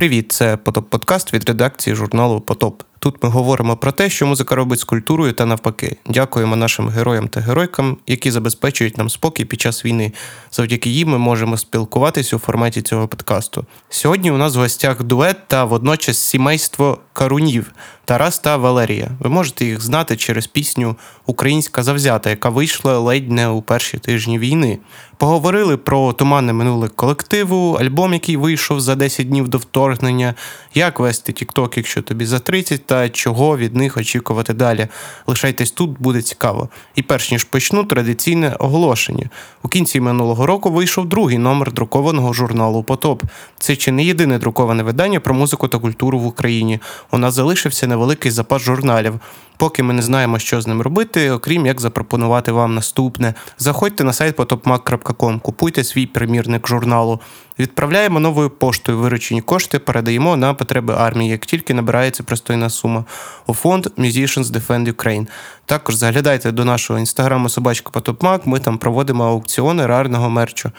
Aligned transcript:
Привіт, 0.00 0.32
це 0.32 0.56
Потоп 0.56 0.90
Подкаст 0.90 1.34
від 1.34 1.48
редакції 1.48 1.96
журналу 1.96 2.40
Потоп. 2.40 2.82
Тут 2.98 3.22
ми 3.22 3.28
говоримо 3.28 3.76
про 3.76 3.92
те, 3.92 4.10
що 4.10 4.26
музика 4.26 4.54
робить 4.54 4.80
з 4.80 4.84
культурою 4.84 5.32
та 5.32 5.46
навпаки. 5.46 5.96
Дякуємо 6.06 6.56
нашим 6.56 6.88
героям 6.88 7.28
та 7.28 7.40
геройкам, 7.40 7.96
які 8.06 8.30
забезпечують 8.30 8.98
нам 8.98 9.10
спокій 9.10 9.44
під 9.44 9.60
час 9.60 9.84
війни. 9.84 10.12
Завдяки 10.50 10.90
їм 10.90 11.08
ми 11.08 11.18
можемо 11.18 11.56
спілкуватися 11.56 12.36
у 12.36 12.38
форматі 12.38 12.82
цього 12.82 13.08
подкасту. 13.08 13.66
Сьогодні 13.88 14.30
у 14.30 14.36
нас 14.36 14.56
в 14.56 14.58
гостях 14.58 15.02
дует 15.02 15.36
та 15.46 15.64
водночас 15.64 16.18
сімейство 16.18 16.98
Карунів 17.12 17.72
Тарас 18.04 18.38
та 18.38 18.56
Валерія. 18.56 19.10
Ви 19.20 19.30
можете 19.30 19.64
їх 19.64 19.80
знати 19.80 20.16
через 20.16 20.46
пісню 20.46 20.96
Українська 21.26 21.82
завзята, 21.82 22.30
яка 22.30 22.48
вийшла 22.48 22.98
ледь 22.98 23.30
не 23.30 23.48
у 23.48 23.62
перші 23.62 23.98
тижні 23.98 24.38
війни. 24.38 24.78
Поговорили 25.16 25.76
про 25.76 26.12
туманне 26.12 26.52
минуле 26.52 26.88
колективу, 26.88 27.74
альбом, 27.80 28.12
який 28.12 28.36
вийшов 28.36 28.80
за 28.80 28.94
10 28.94 29.28
днів 29.28 29.48
до 29.48 29.58
вторгнення, 29.58 30.34
як 30.74 31.00
вести 31.00 31.32
TikTok, 31.32 31.72
якщо 31.76 32.02
тобі 32.02 32.26
за 32.26 32.38
30, 32.38 32.86
та 32.88 33.08
чого 33.08 33.58
від 33.58 33.76
них 33.76 33.96
очікувати 33.96 34.54
далі. 34.54 34.86
Лишайтесь 35.26 35.70
тут, 35.70 35.90
буде 36.00 36.22
цікаво. 36.22 36.68
І 36.94 37.02
перш 37.02 37.32
ніж 37.32 37.44
почну, 37.44 37.84
традиційне 37.84 38.56
оголошення. 38.58 39.30
У 39.62 39.68
кінці 39.68 40.00
минулого 40.00 40.46
року 40.46 40.70
вийшов 40.70 41.06
другий 41.06 41.38
номер 41.38 41.72
друкованого 41.72 42.32
журналу 42.32 42.82
Потоп. 42.82 43.22
Це 43.58 43.76
чи 43.76 43.92
не 43.92 44.04
єдине 44.04 44.38
друковане 44.38 44.82
видання 44.82 45.20
про 45.20 45.34
музику 45.34 45.68
та 45.68 45.78
культуру 45.78 46.18
в 46.18 46.26
Україні. 46.26 46.80
У 47.10 47.18
нас 47.18 47.34
залишився 47.34 47.86
невеликий 47.86 48.30
запас 48.30 48.62
журналів. 48.62 49.20
Поки 49.58 49.82
ми 49.82 49.94
не 49.94 50.02
знаємо, 50.02 50.38
що 50.38 50.60
з 50.60 50.66
ним 50.66 50.82
робити, 50.82 51.30
окрім 51.30 51.66
як 51.66 51.80
запропонувати 51.80 52.52
вам 52.52 52.74
наступне. 52.74 53.34
Заходьте 53.58 54.04
на 54.04 54.12
сайт 54.12 54.36
potopmac.com, 54.36 55.40
купуйте 55.40 55.84
свій 55.84 56.06
примірник 56.06 56.68
журналу. 56.68 57.20
Відправляємо 57.58 58.20
новою 58.20 58.50
поштою 58.50 58.98
виручені 58.98 59.42
кошти, 59.42 59.78
передаємо 59.78 60.36
на 60.36 60.54
потреби 60.54 60.94
армії, 60.94 61.30
як 61.30 61.46
тільки 61.46 61.74
набирається 61.74 62.22
пристойна 62.22 62.70
сума. 62.70 63.04
У 63.46 63.54
фонд 63.54 63.86
Musicians 63.86 64.44
Defend 64.44 64.92
Ukraine. 64.92 65.26
Також 65.66 65.94
заглядайте 65.94 66.52
до 66.52 66.64
нашого 66.64 66.98
інстаграму 66.98 67.48
собачка 67.48 67.90
Потопмак. 67.90 68.46
Ми 68.46 68.60
там 68.60 68.78
проводимо 68.78 69.24
аукціони 69.24 69.86
рарного 69.86 70.30
мерчу 70.30 70.72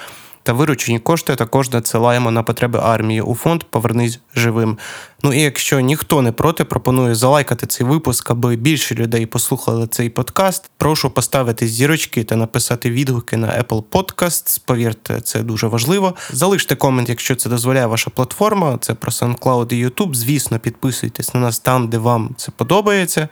та 0.50 0.54
виручені 0.54 1.00
кошти 1.00 1.36
також 1.36 1.72
надсилаємо 1.72 2.32
на 2.32 2.44
потреби 2.44 2.80
армії 2.84 3.22
у 3.22 3.36
фонд 3.36 3.64
Повернись 3.64 4.20
живим. 4.36 4.78
Ну 5.24 5.34
і 5.34 5.42
якщо 5.42 5.80
ніхто 5.80 6.22
не 6.22 6.32
проти, 6.32 6.64
пропоную 6.64 7.16
залайкати 7.16 7.68
цей 7.68 7.88
випуск, 7.88 8.32
аби 8.32 8.56
більше 8.56 8.96
людей 8.96 9.26
послухали 9.26 9.88
цей 9.88 10.10
подкаст. 10.10 10.70
Прошу 10.78 11.10
поставити 11.10 11.68
зірочки 11.68 12.24
та 12.24 12.36
написати 12.36 12.92
відгуки 12.92 13.38
на 13.38 13.48
Apple 13.48 13.84
Podcasts. 13.92 14.62
Повірте, 14.66 15.22
це 15.22 15.40
дуже 15.40 15.68
важливо. 15.68 16.16
Залиште 16.32 16.76
комент, 16.76 17.10
якщо 17.10 17.36
це 17.36 17.50
дозволяє 17.50 17.86
ваша 17.86 18.10
платформа. 18.10 18.78
Це 18.82 18.94
про 18.94 19.12
SoundCloud 19.12 19.74
і 19.74 19.86
YouTube. 19.88 20.14
Звісно, 20.14 20.60
підписуйтесь 20.60 21.34
на 21.34 21.40
нас 21.40 21.60
там, 21.60 21.88
де 21.88 21.98
вам 21.98 22.36
це 22.38 22.52
подобається. 22.52 23.28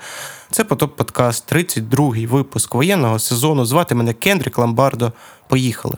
Це 0.51 0.63
потоп 0.63 0.95
подкаст, 0.95 1.53
32-й 1.53 2.25
випуск 2.25 2.75
воєнного 2.75 3.19
сезону. 3.19 3.65
Звати 3.65 3.95
мене 3.95 4.13
Кендрік 4.13 4.57
Ламбардо. 4.57 5.13
Поїхали. 5.47 5.97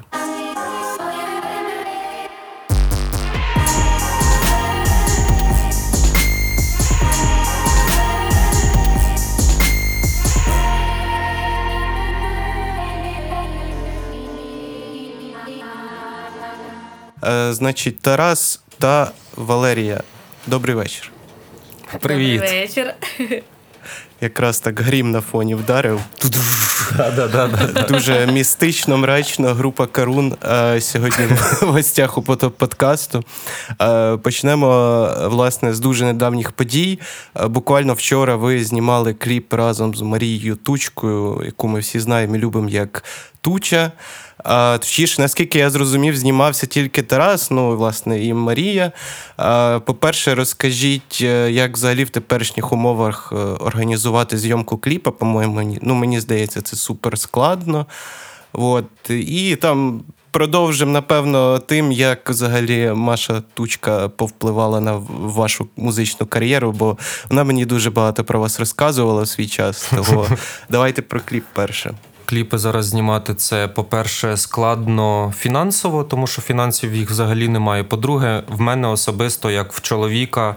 Значить, 17.50 18.00
Тарас 18.02 18.62
та 18.80 19.12
Валерія. 19.36 20.04
Добрий 20.48 20.76
вечір. 20.76 21.12
Привіт. 22.00 22.42
Добрий 22.42 22.62
вечір. 22.62 22.94
Якраз 24.22 24.60
так 24.60 24.80
грім 24.80 25.12
на 25.12 25.22
фоні 25.22 25.56
вдарив. 25.56 26.02
Дуже 27.90 28.28
містично, 28.28 28.98
мрачно. 28.98 29.54
Група 29.54 29.88
Карун 29.88 30.36
е, 30.46 30.82
сьогодні 30.82 31.26
в 31.62 31.66
гостях 31.66 32.18
у 32.18 32.22
подкасту. 32.22 33.24
Е, 33.82 34.18
почнемо 34.18 35.10
власне 35.26 35.74
з 35.74 35.80
дуже 35.80 36.06
недавніх 36.06 36.52
подій. 36.52 37.00
Е, 37.40 37.48
Буквально 37.48 37.94
вчора 37.94 38.36
ви 38.36 38.64
знімали 38.64 39.14
кліп 39.14 39.54
разом 39.54 39.96
з 39.96 40.02
Марією 40.02 40.56
Тучкою, 40.56 41.42
яку 41.46 41.68
ми 41.68 41.80
всі 41.80 42.00
знаємо 42.00 42.36
і 42.36 42.40
любимо 42.40 42.70
як 42.70 43.04
Туча. 43.42 43.92
А, 44.44 44.78
Точніше, 44.82 45.22
наскільки 45.22 45.60
я 45.60 45.70
зрозумів, 45.70 46.18
знімався 46.18 46.68
тільки 46.68 47.04
Тарас, 47.04 47.52
ну, 47.52 47.78
власне, 47.78 48.26
і 48.26 48.34
Марія. 48.34 48.92
А, 49.38 49.80
По-перше, 49.86 50.36
розкажіть, 50.36 51.20
е, 51.22 51.52
як 51.52 51.74
взагалі 51.74 52.04
в 52.04 52.10
теперішніх 52.10 52.72
умовах 52.74 53.34
е, 53.34 53.36
організувати 53.36 54.38
зйомку 54.38 54.78
кліпа, 54.78 55.12
по-моєму, 55.12 55.78
ну, 55.82 55.96
мені 55.96 56.20
здається, 56.20 56.62
це 56.62 56.76
супер 56.76 57.20
складно. 57.20 57.86
От. 58.54 58.86
І 59.10 59.56
там 59.56 60.04
продовжимо, 60.32 60.92
напевно, 60.92 61.60
тим, 61.60 61.92
як 61.92 62.30
взагалі 62.30 62.92
Маша 62.96 63.44
Тучка 63.54 64.10
повпливала 64.10 64.80
на 64.80 65.02
вашу 65.10 65.68
музичну 65.78 66.28
кар'єру, 66.28 66.72
бо 66.72 66.98
вона 67.30 67.44
мені 67.44 67.66
дуже 67.66 67.90
багато 67.90 68.24
про 68.24 68.40
вас 68.40 68.60
розказувала 68.60 69.22
в 69.22 69.28
свій 69.28 69.48
час. 69.48 69.92
Того 69.96 70.28
давайте 70.70 71.02
про 71.02 71.20
кліп 71.20 71.44
перше. 71.54 71.94
Кліпи 72.30 72.58
зараз 72.58 72.86
знімати 72.86 73.34
це, 73.34 73.68
по-перше, 73.68 74.38
складно 74.38 75.34
фінансово, 75.38 76.04
тому 76.04 76.28
що 76.28 76.42
фінансів 76.42 76.96
їх 76.96 77.10
взагалі 77.10 77.48
немає. 77.48 77.84
По-друге, 77.84 78.44
в 78.48 78.62
мене 78.62 78.88
особисто, 78.88 79.52
як 79.52 79.74
в 79.74 79.82
чоловіка, 79.82 80.56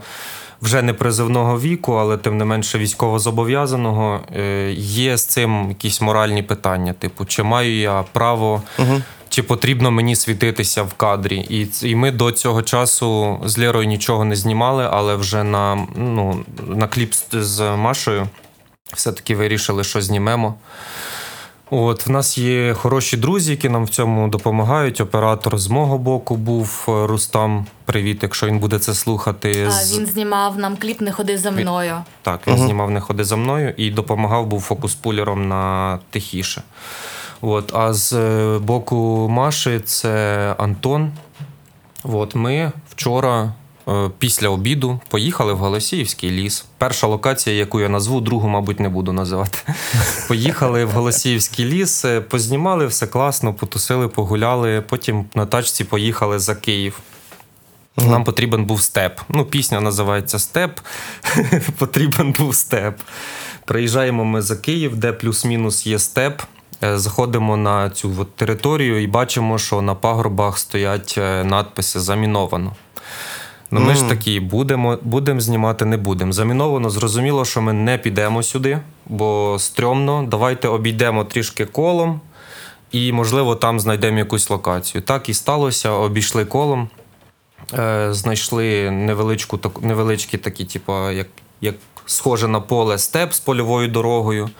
вже 0.62 0.82
не 0.82 0.94
призивного 0.94 1.60
віку, 1.60 1.92
але 1.92 2.16
тим 2.16 2.38
не 2.38 2.44
менше 2.44 2.78
військовозобов'язаного, 2.78 4.20
е, 4.36 4.72
є 4.72 5.16
з 5.16 5.26
цим 5.26 5.68
якісь 5.68 6.00
моральні 6.00 6.42
питання. 6.42 6.92
Типу, 6.92 7.24
чи 7.24 7.42
маю 7.42 7.78
я 7.78 8.04
право. 8.12 8.62
Чи 9.28 9.42
потрібно 9.42 9.90
мені 9.90 10.16
світитися 10.16 10.82
в 10.82 10.92
кадрі? 10.92 11.46
І, 11.50 11.88
і 11.88 11.94
ми 11.96 12.10
до 12.10 12.32
цього 12.32 12.62
часу 12.62 13.40
з 13.44 13.58
Лєрою 13.58 13.86
нічого 13.86 14.24
не 14.24 14.36
знімали, 14.36 14.88
але 14.90 15.16
вже 15.16 15.44
на, 15.44 15.86
ну, 15.96 16.44
на 16.66 16.86
кліп 16.86 17.14
з 17.32 17.76
Машою 17.76 18.28
все-таки 18.94 19.36
вирішили, 19.36 19.84
що 19.84 20.00
знімемо. 20.02 20.54
От, 21.74 22.06
в 22.06 22.10
нас 22.10 22.38
є 22.38 22.74
хороші 22.74 23.16
друзі, 23.16 23.50
які 23.50 23.68
нам 23.68 23.84
в 23.84 23.88
цьому 23.88 24.28
допомагають. 24.28 25.00
Оператор 25.00 25.58
з 25.58 25.68
мого 25.68 25.98
боку 25.98 26.36
був 26.36 26.84
е, 26.88 27.06
Рустам. 27.06 27.66
Привіт, 27.84 28.18
якщо 28.22 28.46
він 28.46 28.58
буде 28.58 28.78
це 28.78 28.94
слухати. 28.94 29.64
А 29.68 29.70
З- 29.70 29.98
він 29.98 30.06
знімав 30.06 30.58
нам 30.58 30.76
кліп 30.76 31.00
Не 31.00 31.12
ходи 31.12 31.38
за 31.38 31.50
мною. 31.50 31.94
Так, 32.22 32.40
він 32.46 32.56
знімав 32.58 32.90
не 32.90 33.00
ходи 33.00 33.24
за 33.24 33.36
мною 33.36 33.74
і 33.76 33.90
допомагав 33.90 34.46
був 34.46 34.60
фокус-пулером 34.60 35.48
на 35.48 35.98
тихіше. 36.10 36.62
От, 37.40 37.74
а 37.74 37.92
з 37.92 38.12
е, 38.12 38.58
боку 38.58 39.28
Маші 39.30 39.80
це 39.84 40.54
Антон. 40.58 41.10
От, 42.04 42.34
ми 42.34 42.72
вчора. 42.90 43.52
Е, 43.88 44.10
Після 44.18 44.48
обіду 44.48 45.00
поїхали 45.08 45.52
в 45.52 45.58
Голосіївський 45.58 46.30
ліс. 46.30 46.64
Перша 46.78 47.06
локація, 47.06 47.56
яку 47.56 47.80
я 47.80 47.88
назву, 47.88 48.20
другу, 48.20 48.48
мабуть, 48.48 48.80
не 48.80 48.88
буду 48.88 49.12
називати. 49.12 49.58
Поїхали 50.28 50.84
в 50.84 50.90
Голосіївський 50.90 51.64
ліс, 51.64 52.04
е, 52.04 52.20
познімали 52.20 52.86
все 52.86 53.06
класно, 53.06 53.54
потусили, 53.54 54.08
погуляли. 54.08 54.80
Потім 54.88 55.24
на 55.34 55.46
тачці 55.46 55.84
поїхали 55.84 56.38
за 56.38 56.54
Київ. 56.54 57.00
Нам 57.96 58.24
потрібен 58.24 58.64
був 58.64 58.82
степ. 58.82 59.20
Ну, 59.28 59.44
пісня 59.44 59.80
називається 59.80 60.38
Степ. 60.38 60.80
потрібен 61.78 62.32
був 62.38 62.54
степ. 62.54 63.00
Приїжджаємо 63.64 64.24
ми 64.24 64.42
за 64.42 64.56
Київ, 64.56 64.96
де 64.96 65.12
плюс-мінус 65.12 65.86
є 65.86 65.98
степ. 65.98 66.42
Е, 66.84 66.98
Заходимо 66.98 67.56
на 67.56 67.90
цю 67.90 68.12
от 68.18 68.36
територію 68.36 69.02
і 69.02 69.06
бачимо, 69.06 69.58
що 69.58 69.82
на 69.82 69.94
пагорбах 69.94 70.58
стоять 70.58 71.14
надписи 71.44 72.00
заміновано. 72.00 72.76
Ну, 73.74 73.80
ми 73.80 73.94
ж 73.94 74.08
такі 74.08 74.40
будемо, 74.40 74.98
будемо 75.02 75.40
знімати, 75.40 75.84
не 75.84 75.96
будемо. 75.96 76.32
Заміновано, 76.32 76.90
зрозуміло, 76.90 77.44
що 77.44 77.62
ми 77.62 77.72
не 77.72 77.98
підемо 77.98 78.42
сюди, 78.42 78.78
бо 79.06 79.56
стрьомно. 79.58 80.24
Давайте 80.28 80.68
обійдемо 80.68 81.24
трішки 81.24 81.66
колом 81.66 82.20
і, 82.92 83.12
можливо, 83.12 83.56
там 83.56 83.80
знайдемо 83.80 84.18
якусь 84.18 84.50
локацію. 84.50 85.02
Так 85.02 85.28
і 85.28 85.34
сталося, 85.34 85.90
обійшли 85.90 86.44
колом. 86.44 86.88
Е, 87.78 88.08
знайшли 88.10 88.90
невеличку, 88.90 89.56
так- 89.58 89.82
невеличкі 89.82 90.38
такі, 90.38 90.64
типу, 90.64 91.10
як, 91.10 91.26
як 91.60 91.74
схоже 92.06 92.48
на 92.48 92.60
поле 92.60 92.98
степ 92.98 93.32
з 93.32 93.40
польовою 93.40 93.88
дорогою. 93.88 94.50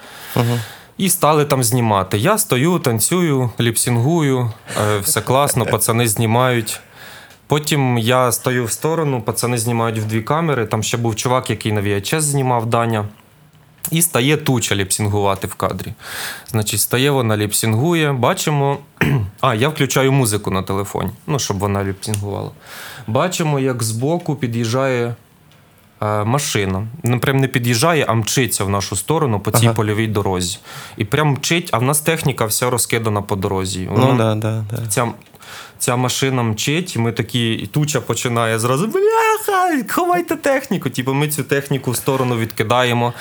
І 0.99 1.11
стали 1.11 1.45
там 1.45 1.63
знімати. 1.65 2.19
Я 2.19 2.39
стою, 2.39 2.79
танцюю, 2.79 3.51
ліпсінгую, 3.61 4.53
е, 4.95 4.99
все 4.99 5.21
класно, 5.21 5.67
пацани 5.67 6.09
знімають. 6.09 6.81
Потім 7.53 7.99
я 7.99 8.33
стою 8.33 8.65
в 8.65 8.71
сторону, 8.73 9.23
пацани 9.23 9.59
знімають 9.59 9.99
в 9.99 10.05
дві 10.05 10.21
камери. 10.23 10.67
Там 10.67 10.83
ще 10.83 10.97
був 10.97 11.17
чувак, 11.17 11.51
який 11.51 11.73
на 11.73 11.81
VHS 11.81 12.21
знімав 12.21 12.67
Даня. 12.67 13.05
І 13.91 14.03
стає 14.03 14.37
туча 14.37 14.75
ліпсінгувати 14.75 15.47
в 15.47 15.55
кадрі. 15.55 15.93
Значить, 16.51 16.81
стає 16.81 17.11
вона 17.11 17.37
ліпсінгує, 17.37 18.13
бачимо. 18.13 18.79
А, 19.41 19.55
я 19.55 19.69
включаю 19.69 20.13
музику 20.13 20.51
на 20.51 20.63
телефоні, 20.63 21.11
ну, 21.27 21.39
щоб 21.39 21.59
вона 21.59 21.85
ліпсінгувала. 21.85 22.51
Бачимо, 23.07 23.61
як 23.61 23.83
збоку 23.83 24.37
під'їжджає 24.37 25.15
е, 26.03 26.25
машина. 26.25 26.87
Ну, 27.03 27.21
прям 27.21 27.37
не 27.37 27.49
під'їжджає, 27.49 28.05
а 28.09 28.15
мчиться 28.15 28.65
в 28.65 28.71
нашу 28.71 28.97
сторону 28.97 29.41
по 29.41 29.51
цій 29.51 29.67
Ага. 29.67 29.75
польовій 29.75 30.07
дорозі. 30.07 30.59
І 30.97 31.05
прям 31.05 31.29
мчить, 31.29 31.69
а 31.73 31.79
в 31.79 31.83
нас 31.83 32.01
техніка 32.01 32.45
вся 32.45 32.71
розкидана 32.71 33.23
по 33.23 33.37
дорозі. 33.37 33.89
Ну 33.97 34.15
да, 34.19 34.35
да, 34.35 34.65
да. 34.71 34.87
Ця, 34.89 35.09
ця 35.83 35.97
машина 35.97 36.43
мчить, 36.43 36.97
і 36.97 36.99
ми 36.99 37.13
такі, 37.13 37.53
і 37.53 37.67
туча 37.67 38.01
починає 38.01 38.59
зразу 38.59 38.87
бляха, 38.87 39.83
ховайте 39.91 40.37
техніку. 40.37 40.91
Типу, 40.91 41.15
ми 41.15 41.29
цю 41.29 41.43
техніку 41.45 41.91
в 41.91 41.97
сторону 41.97 42.37
відкидаємо. 42.37 43.13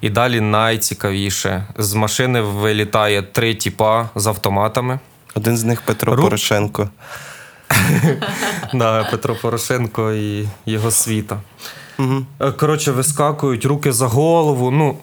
І 0.00 0.10
далі 0.10 0.40
найцікавіше. 0.40 1.66
З 1.78 1.94
машини 1.94 2.40
вилітає 2.40 3.22
три 3.22 3.54
тіпа 3.54 4.08
з 4.14 4.26
автоматами. 4.26 4.98
Один 5.34 5.56
з 5.56 5.64
них 5.64 5.82
Петро 5.82 6.14
Ру- 6.14 6.22
Порошенко. 6.22 6.88
Да, 8.74 9.04
Петро 9.04 9.34
Порошенко 9.34 10.12
і 10.12 10.48
його 10.66 10.90
світа. 10.90 11.40
Е, 12.40 12.52
Коротше, 12.52 12.92
вискакують, 12.92 13.64
руки 13.64 13.92
за 13.92 14.06
голову. 14.06 14.70
Ну. 14.70 14.98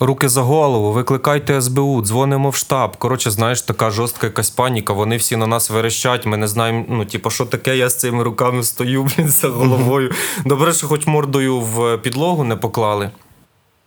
Руки 0.00 0.28
за 0.28 0.42
голову, 0.42 0.92
викликайте 0.92 1.60
СБУ, 1.60 2.02
дзвонимо 2.02 2.50
в 2.50 2.54
штаб. 2.54 2.96
Коротше, 2.96 3.30
знаєш, 3.30 3.62
така 3.62 3.90
жорстка 3.90 4.26
якась 4.26 4.50
паніка. 4.50 4.92
Вони 4.92 5.16
всі 5.16 5.36
на 5.36 5.46
нас 5.46 5.70
верещать. 5.70 6.26
Ми 6.26 6.36
не 6.36 6.48
знаємо, 6.48 6.84
ну, 6.88 7.04
типу, 7.04 7.30
що 7.30 7.46
таке, 7.46 7.76
я 7.76 7.88
з 7.88 7.98
цими 7.98 8.22
руками 8.22 8.62
стою, 8.62 9.02
блін, 9.16 9.28
за 9.28 9.48
головою. 9.48 10.12
Добре, 10.44 10.72
що 10.72 10.86
хоч 10.86 11.06
мордою 11.06 11.60
в 11.60 11.98
підлогу 11.98 12.44
не 12.44 12.56
поклали. 12.56 13.10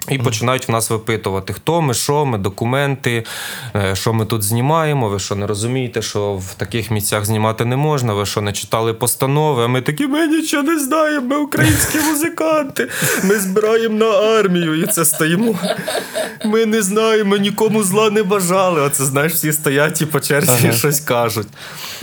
І 0.09 0.17
починають 0.17 0.67
в 0.67 0.71
нас 0.71 0.89
випитувати, 0.89 1.53
хто 1.53 1.81
ми, 1.81 1.93
що 1.93 2.25
ми, 2.25 2.37
документи, 2.37 3.23
е, 3.75 3.95
що 3.95 4.13
ми 4.13 4.25
тут 4.25 4.43
знімаємо. 4.43 5.09
Ви 5.09 5.19
що 5.19 5.35
не 5.35 5.47
розумієте, 5.47 6.01
що 6.01 6.33
в 6.33 6.53
таких 6.53 6.91
місцях 6.91 7.25
знімати 7.25 7.65
не 7.65 7.75
можна, 7.75 8.13
ви 8.13 8.25
що 8.25 8.41
не 8.41 8.51
читали 8.53 8.93
постанови. 8.93 9.63
А 9.63 9.67
ми 9.67 9.81
такі, 9.81 10.07
ми 10.07 10.27
нічого 10.27 10.63
не 10.63 10.79
знаємо, 10.79 11.27
ми 11.27 11.37
українські 11.37 11.97
музиканти, 12.11 12.87
ми 13.23 13.39
збираємо 13.39 13.95
на 13.95 14.09
армію 14.09 14.83
і 14.83 14.87
це 14.87 15.05
стоїмо. 15.05 15.55
Ми 16.45 16.65
не 16.65 16.81
знаємо, 16.81 17.37
нікому 17.37 17.83
зла 17.83 18.09
не 18.09 18.23
бажали. 18.23 18.81
Оце 18.81 19.05
знаєш, 19.05 19.33
всі 19.33 19.53
стоять 19.53 20.01
і 20.01 20.05
по 20.05 20.19
черзі 20.19 20.51
Ага. 20.63 20.73
щось 20.73 20.99
кажуть. 20.99 21.47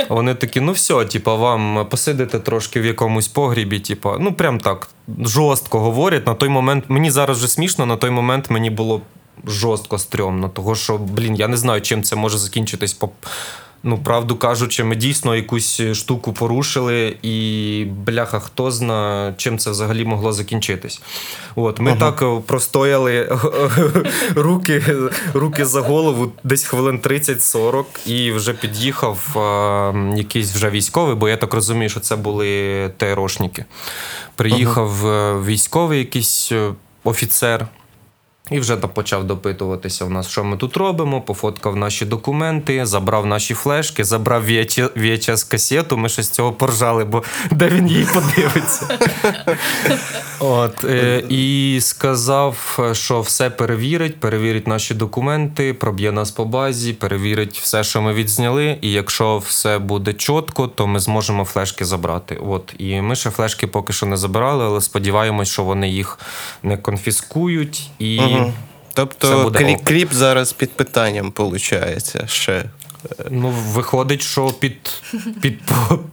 Вони 0.08 0.34
такі, 0.34 0.60
ну 0.60 0.72
все, 0.72 1.04
типа, 1.04 1.34
вам 1.34 1.86
посидите 1.90 2.38
трошки 2.38 2.80
в 2.80 2.84
якомусь 2.84 3.28
погрібі, 3.28 3.80
типа, 3.80 4.16
ну 4.20 4.32
прям 4.32 4.60
так 4.60 4.88
жорстко 5.24 5.80
говорять. 5.80 6.26
На 6.26 6.34
той 6.34 6.48
момент 6.48 6.84
мені 6.88 7.10
зараз 7.10 7.38
вже 7.38 7.48
смішно, 7.48 7.86
на 7.88 7.96
той 7.96 8.10
момент 8.10 8.50
мені 8.50 8.70
було 8.70 9.00
жорстко 9.46 9.98
стрьомно. 9.98 10.48
Того 10.48 10.74
що, 10.74 10.98
блін, 10.98 11.34
я 11.34 11.48
не 11.48 11.56
знаю, 11.56 11.80
чим 11.80 12.02
це 12.02 12.16
може 12.16 12.38
закінчитись. 12.38 12.92
По... 12.92 13.10
Ну, 13.82 13.98
правду 13.98 14.36
кажучи, 14.36 14.84
ми 14.84 14.96
дійсно 14.96 15.36
якусь 15.36 15.80
штуку 15.92 16.32
порушили, 16.32 17.16
і 17.22 17.84
бляха, 18.06 18.40
хто 18.40 18.70
зна, 18.70 19.34
чим 19.36 19.58
це 19.58 19.70
взагалі 19.70 20.04
могло 20.04 20.32
закінчитись. 20.32 21.02
От, 21.54 21.80
ми 21.80 21.96
так 21.96 22.22
е, 22.22 22.40
простояли 22.46 23.38
руки, 24.34 24.82
руки 25.34 25.64
за 25.64 25.80
голову 25.80 26.32
десь 26.44 26.64
хвилин 26.64 27.00
30-40, 27.04 27.84
і 28.06 28.32
вже 28.32 28.52
під'їхав 28.52 29.18
е, 29.36 30.16
якийсь 30.16 30.54
вже 30.54 30.70
військовий, 30.70 31.14
бо 31.14 31.28
я 31.28 31.36
так 31.36 31.54
розумію, 31.54 31.88
що 31.88 32.00
це 32.00 32.16
були 32.16 32.90
ТРОшники. 32.96 33.64
Приїхав 34.36 35.06
е, 35.06 35.40
військовий 35.46 35.98
якийсь 35.98 36.52
е, 36.52 36.72
офіцер. 37.08 37.66
І 38.50 38.60
вже 38.60 38.76
почав 38.76 39.24
допитуватися 39.24 40.04
в 40.04 40.10
нас, 40.10 40.28
що 40.28 40.44
ми 40.44 40.56
тут 40.56 40.76
робимо, 40.76 41.20
пофоткав 41.20 41.76
наші 41.76 42.04
документи, 42.04 42.86
забрав 42.86 43.26
наші 43.26 43.54
флешки, 43.54 44.04
забрав 44.04 44.44
VHS 44.44 45.50
касету. 45.50 45.96
Ми 45.96 46.08
ще 46.08 46.22
з 46.22 46.30
цього 46.30 46.52
поржали, 46.52 47.04
бо 47.04 47.22
де 47.50 47.68
він 47.68 47.88
її 47.88 48.06
подивиться. 48.14 48.88
От, 50.40 50.84
е, 50.84 51.24
і 51.28 51.78
сказав, 51.80 52.78
що 52.92 53.20
все 53.20 53.50
перевірить, 53.50 54.20
перевірить 54.20 54.66
наші 54.66 54.94
документи, 54.94 55.74
проб'є 55.74 56.12
нас 56.12 56.30
по 56.30 56.44
базі, 56.44 56.92
перевірить 56.92 57.58
все, 57.58 57.84
що 57.84 58.02
ми 58.02 58.12
відзняли. 58.12 58.78
І 58.80 58.92
якщо 58.92 59.38
все 59.38 59.78
буде 59.78 60.12
чітко, 60.12 60.66
то 60.66 60.86
ми 60.86 61.00
зможемо 61.00 61.44
флешки 61.44 61.84
забрати. 61.84 62.38
От, 62.46 62.74
і 62.78 63.00
ми 63.00 63.16
ще 63.16 63.30
флешки 63.30 63.66
поки 63.66 63.92
що 63.92 64.06
не 64.06 64.16
забирали, 64.16 64.64
але 64.64 64.80
сподіваємось, 64.80 65.48
що 65.48 65.64
вони 65.64 65.88
їх 65.88 66.18
не 66.62 66.76
конфіскують. 66.76 67.90
І 67.98 68.20
Угу. 68.42 68.52
Тобто 68.94 69.42
буде 69.42 69.58
клі- 69.58 69.84
кліп 69.84 70.12
зараз 70.12 70.52
під 70.52 70.70
питанням, 70.72 71.32
виходить, 71.36 72.30
ще. 72.30 72.64
ну, 73.30 73.48
виходить, 73.48 74.22
що 74.22 74.46
під, 74.48 75.02
під, 75.40 75.60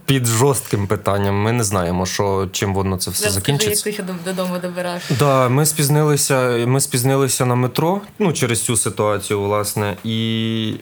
під 0.06 0.26
жорстким 0.26 0.86
питанням 0.86 1.42
ми 1.42 1.52
не 1.52 1.64
знаємо, 1.64 2.06
що, 2.06 2.48
чим 2.52 2.74
воно 2.74 2.96
це 2.96 3.10
все 3.10 3.20
Зараз 3.20 3.34
скажи, 3.34 3.52
як 3.52 3.62
закінчиться. 3.62 4.02
ти 4.02 4.30
додому 4.30 4.58
добираєш? 4.62 5.02
Да, 5.18 5.48
ми 5.48 5.66
спізнилися, 5.66 6.64
ми 6.66 6.80
спізнилися 6.80 7.46
на 7.46 7.54
метро, 7.54 8.00
ну, 8.18 8.32
через 8.32 8.62
цю 8.62 8.76
ситуацію, 8.76 9.42
власне. 9.42 9.96
І 10.04 10.74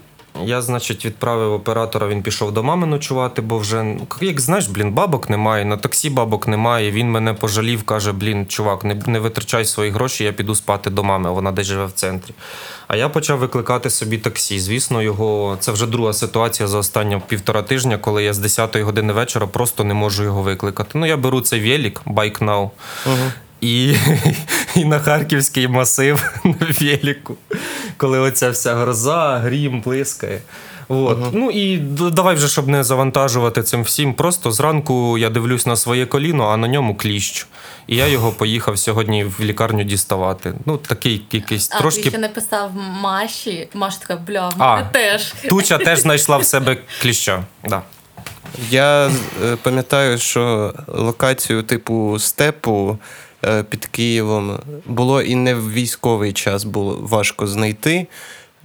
я, 0.42 0.62
значить, 0.62 1.04
відправив 1.04 1.52
оператора, 1.52 2.08
він 2.08 2.22
пішов 2.22 2.52
до 2.52 2.62
мами 2.62 2.86
ночувати, 2.86 3.42
бо 3.42 3.58
вже, 3.58 3.82
ну, 3.82 4.06
як 4.20 4.40
знаєш, 4.40 4.66
блін, 4.66 4.92
бабок 4.92 5.30
немає, 5.30 5.64
на 5.64 5.76
таксі 5.76 6.10
бабок 6.10 6.48
немає. 6.48 6.90
Він 6.90 7.10
мене 7.10 7.34
пожалів, 7.34 7.82
каже: 7.82 8.12
блін, 8.12 8.46
чувак, 8.46 8.84
не, 8.84 8.94
не 9.06 9.18
витрачай 9.18 9.64
свої 9.64 9.90
гроші, 9.90 10.24
я 10.24 10.32
піду 10.32 10.54
спати 10.54 10.90
до 10.90 11.04
мами, 11.04 11.30
вона 11.30 11.52
десь 11.52 11.66
живе 11.66 11.86
в 11.86 11.92
центрі. 11.92 12.34
А 12.88 12.96
я 12.96 13.08
почав 13.08 13.38
викликати 13.38 13.90
собі 13.90 14.18
таксі. 14.18 14.60
Звісно, 14.60 15.02
його 15.02 15.56
це 15.60 15.72
вже 15.72 15.86
друга 15.86 16.12
ситуація 16.12 16.68
за 16.68 16.78
останні 16.78 17.20
півтора 17.26 17.62
тижня, 17.62 17.98
коли 17.98 18.24
я 18.24 18.34
з 18.34 18.38
10 18.38 18.76
години 18.76 19.12
вечора 19.12 19.46
просто 19.46 19.84
не 19.84 19.94
можу 19.94 20.24
його 20.24 20.42
викликати. 20.42 20.90
Ну, 20.94 21.06
я 21.06 21.16
беру 21.16 21.40
цей 21.40 21.60
велик, 21.60 22.00
Bike 22.06 22.38
Now, 22.38 22.70
і, 23.64 23.96
і 24.76 24.84
на 24.84 25.00
харківський 25.00 25.68
масив 25.68 26.22
на 26.44 26.54
велику, 26.80 27.36
коли 27.96 28.18
оця 28.18 28.50
вся 28.50 28.74
гроза, 28.74 29.38
грім 29.44 29.80
блискає. 29.80 30.40
От. 30.88 31.18
Ну 31.32 31.50
і 31.50 31.76
давай 32.12 32.34
вже, 32.34 32.48
щоб 32.48 32.68
не 32.68 32.84
завантажувати 32.84 33.62
цим 33.62 33.82
всім. 33.82 34.14
Просто 34.14 34.52
зранку 34.52 35.18
я 35.18 35.30
дивлюсь 35.30 35.66
на 35.66 35.76
своє 35.76 36.06
коліно, 36.06 36.48
а 36.48 36.56
на 36.56 36.68
ньому 36.68 36.94
кліщ. 36.94 37.46
І 37.86 37.96
я 37.96 38.06
його 38.06 38.32
поїхав 38.32 38.78
сьогодні 38.78 39.24
в 39.24 39.40
лікарню 39.40 39.84
діставати. 39.84 40.54
Ну, 40.66 40.76
такий 40.76 41.24
якийсь 41.32 41.68
А 41.72 41.82
ти 41.82 41.90
ще 41.90 42.18
написав 42.18 42.70
Маші. 42.74 43.68
Маша 43.74 43.98
така, 43.98 44.16
бля, 44.16 44.48
в 44.48 44.62
А. 44.62 44.76
мене 44.76 44.88
теж. 44.92 45.34
Туча 45.48 45.78
теж 45.78 45.98
знайшла 46.02 46.36
в 46.36 46.44
себе 46.44 46.76
кліща. 47.02 47.44
Да. 47.68 47.82
Я 48.70 49.06
е, 49.06 49.56
пам'ятаю, 49.62 50.18
що 50.18 50.74
локацію 50.88 51.62
типу 51.62 52.18
степу 52.18 52.98
під 53.70 53.86
Києвом 53.86 54.58
було 54.86 55.22
і 55.22 55.34
не 55.34 55.54
в 55.54 55.72
військовий 55.72 56.32
час 56.32 56.64
було 56.64 56.98
важко 57.02 57.46
знайти. 57.46 58.06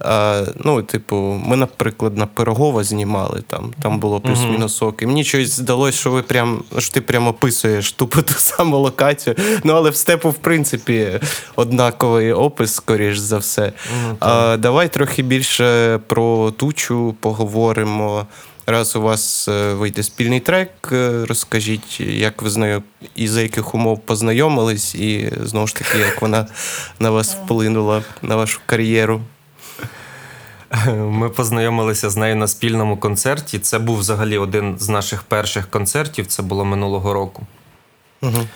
А, 0.04 0.42
ну, 0.64 0.82
типу, 0.82 1.16
ми, 1.46 1.56
наприклад, 1.56 2.16
на 2.16 2.26
Пирогово 2.26 2.84
знімали 2.84 3.42
там, 3.46 3.72
там 3.82 3.98
було 3.98 4.20
плюс-мінус 4.20 4.82
ок. 4.82 5.02
І 5.02 5.06
мені 5.06 5.24
щось 5.24 5.50
здалося, 5.50 5.98
що 5.98 6.10
ви 6.10 6.22
прям 6.22 6.62
що 6.78 6.92
ти 6.92 7.00
прям 7.00 7.28
описуєш 7.28 7.92
тупо 7.92 8.22
ту 8.22 8.34
саму 8.34 8.78
локацію. 8.78 9.36
Ну, 9.64 9.72
але 9.72 9.90
в 9.90 9.96
степу, 9.96 10.30
в 10.30 10.38
принципі, 10.38 11.20
однаковий 11.56 12.32
опис, 12.32 12.74
скоріш 12.74 13.18
за 13.18 13.38
все. 13.38 13.72
а, 14.20 14.56
давай 14.56 14.88
трохи 14.88 15.22
більше 15.22 15.98
про 16.06 16.50
тучу 16.50 17.14
поговоримо. 17.20 18.26
Раз 18.70 18.96
у 18.96 19.00
вас 19.00 19.48
е, 19.48 19.74
вийде 19.74 20.02
спільний 20.02 20.40
трек, 20.40 20.70
е, 20.92 21.26
розкажіть, 21.26 22.00
як 22.00 22.42
ви 22.42 22.50
з 22.50 22.56
нею 22.56 22.82
і 23.14 23.28
за 23.28 23.42
яких 23.42 23.74
умов 23.74 24.00
познайомились, 24.00 24.94
і 24.94 25.32
знову 25.42 25.66
ж 25.66 25.74
таки, 25.74 25.98
як 25.98 26.22
вона 26.22 26.46
на 26.98 27.10
вас 27.10 27.34
вплинула 27.34 28.02
на 28.22 28.36
вашу 28.36 28.60
кар'єру. 28.66 29.20
Ми 30.96 31.28
познайомилися 31.28 32.10
з 32.10 32.16
нею 32.16 32.36
на 32.36 32.48
спільному 32.48 32.96
концерті. 32.96 33.58
Це 33.58 33.78
був 33.78 33.98
взагалі 33.98 34.38
один 34.38 34.76
з 34.78 34.88
наших 34.88 35.22
перших 35.22 35.70
концертів. 35.70 36.26
Це 36.26 36.42
було 36.42 36.64
минулого 36.64 37.14
року. 37.14 37.46
Угу. 38.22 38.46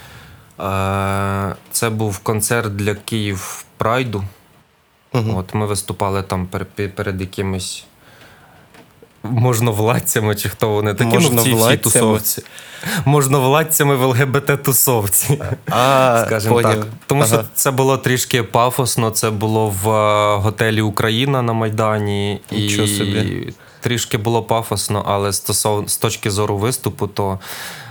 Це 1.72 1.90
був 1.90 2.18
концерт 2.18 2.76
для 2.76 2.94
Київ 2.94 3.64
Прайду. 3.76 4.24
Угу. 5.12 5.38
От 5.38 5.54
ми 5.54 5.66
виступали 5.66 6.22
там 6.22 6.46
перед 6.94 7.20
якимись 7.20 7.84
можновладцями, 9.24 10.34
чи 10.34 10.48
хто 10.48 10.68
вони 10.68 10.94
такі 10.94 11.18
ну, 11.18 11.42
в 11.42 11.70
цій 11.70 11.76
тусовці. 11.76 12.42
Можновладцями 13.04 13.96
в 13.96 14.04
ЛГБТ-тусовці. 14.04 15.42
А, 15.70 16.22
Скажімо 16.26 16.62
так. 16.62 16.86
Тому 17.06 17.22
Ага. 17.22 17.28
що 17.34 17.44
це 17.54 17.70
було 17.70 17.98
трішки 17.98 18.42
пафосно. 18.42 19.10
Це 19.10 19.30
було 19.30 19.74
в 19.82 19.90
е, 19.90 20.36
готелі 20.36 20.80
Україна 20.80 21.42
на 21.42 21.52
Майдані. 21.52 22.40
Нічого 22.52 22.88
і 22.88 22.96
собі. 22.96 23.52
трішки 23.80 24.18
було 24.18 24.42
пафосно, 24.42 25.04
але 25.06 25.32
стосов, 25.32 25.90
з 25.90 25.96
точки 25.96 26.30
зору 26.30 26.56
виступу, 26.56 27.06
то 27.06 27.38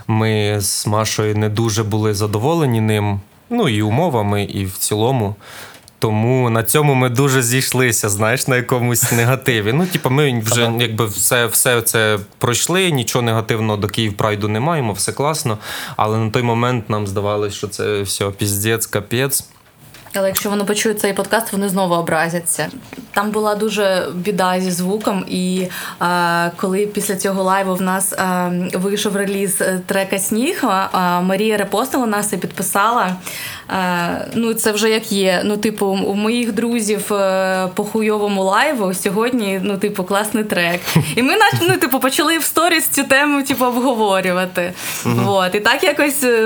ми 0.07 0.55
з 0.61 0.87
Машою 0.87 1.35
не 1.35 1.49
дуже 1.49 1.83
були 1.83 2.13
задоволені 2.13 2.81
ним. 2.81 3.19
Ну 3.49 3.69
і 3.69 3.81
умовами, 3.81 4.43
і 4.43 4.65
в 4.65 4.77
цілому. 4.77 5.35
Тому 6.03 6.49
на 6.49 6.63
цьому 6.63 6.95
ми 6.95 7.09
дуже 7.09 7.41
зійшлися, 7.41 8.09
знаєш, 8.09 8.47
на 8.47 8.55
якомусь 8.55 9.11
негативі. 9.11 9.73
Ну, 9.73 9.85
типу, 9.85 10.09
ми 10.09 10.39
вже 10.39 10.71
якби 10.79 11.05
все, 11.05 11.45
все 11.45 11.81
це 11.81 12.19
пройшли, 12.37 12.91
нічого 12.91 13.21
негативного 13.21 13.77
до 13.77 13.87
Київ 13.87 14.13
Прайду 14.13 14.47
не 14.47 14.59
маємо, 14.59 14.93
все 14.93 15.11
класно. 15.11 15.57
Але 15.95 16.17
на 16.17 16.29
той 16.29 16.43
момент 16.43 16.89
нам 16.89 17.07
здавалося, 17.07 17.55
що 17.55 17.67
це 17.67 18.01
все 18.01 18.29
піздець, 18.29 18.85
капець. 18.85 19.43
Але 20.15 20.27
якщо 20.27 20.49
вони 20.49 20.63
почують 20.63 20.99
цей 20.99 21.13
подкаст, 21.13 21.53
вони 21.53 21.69
знову 21.69 21.95
образяться. 21.95 22.69
Там 23.11 23.31
була 23.31 23.55
дуже 23.55 24.07
біда 24.15 24.59
зі 24.59 24.71
звуком, 24.71 25.25
і 25.27 25.67
е, 26.01 26.51
коли 26.55 26.85
після 26.87 27.15
цього 27.15 27.43
лайву 27.43 27.75
в 27.75 27.81
нас 27.81 28.13
е, 28.13 28.51
вийшов 28.73 29.15
реліз 29.15 29.61
е, 29.61 29.81
трека 29.85 30.19
Сніг, 30.19 30.63
е, 30.63 30.99
Марія 31.21 31.57
репостила 31.57 32.05
нас 32.05 32.33
і 32.33 32.37
підписала. 32.37 33.15
Е, 33.69 34.27
ну, 34.33 34.53
це 34.53 34.71
вже 34.71 34.89
як 34.89 35.11
є. 35.11 35.41
Ну, 35.45 35.57
типу, 35.57 35.85
у 35.85 36.15
моїх 36.15 36.51
друзів 36.51 37.13
е, 37.13 37.67
по 37.75 37.83
хуйовому 37.83 38.43
лайву 38.43 38.93
сьогодні, 38.93 39.59
ну, 39.63 39.77
типу, 39.77 40.03
класний 40.03 40.43
трек. 40.43 40.81
І 41.15 41.23
ми, 41.23 41.33
ну, 41.61 41.77
типу, 41.77 41.99
почали 41.99 42.37
в 42.37 42.43
сторіс 42.43 42.87
цю 42.87 43.03
тему, 43.03 43.43
типу, 43.43 43.65
обговорювати. 43.65 44.73
Вот. 45.05 45.55
І 45.55 45.59
так 45.59 45.83
якось 45.83 46.23
е, 46.23 46.41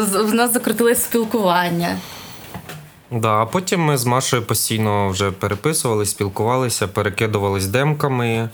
в 0.00 0.34
нас 0.34 0.52
закрутилось 0.52 1.02
спілкування. 1.02 1.96
Да, 3.12 3.42
а 3.42 3.46
потім 3.46 3.80
ми 3.80 3.96
з 3.96 4.04
Машою 4.04 4.42
постійно 4.42 5.08
вже 5.08 5.30
переписували, 5.30 6.06
спілкувалися, 6.06 6.88
перекидувались 6.88 7.66
демками. 7.66 8.48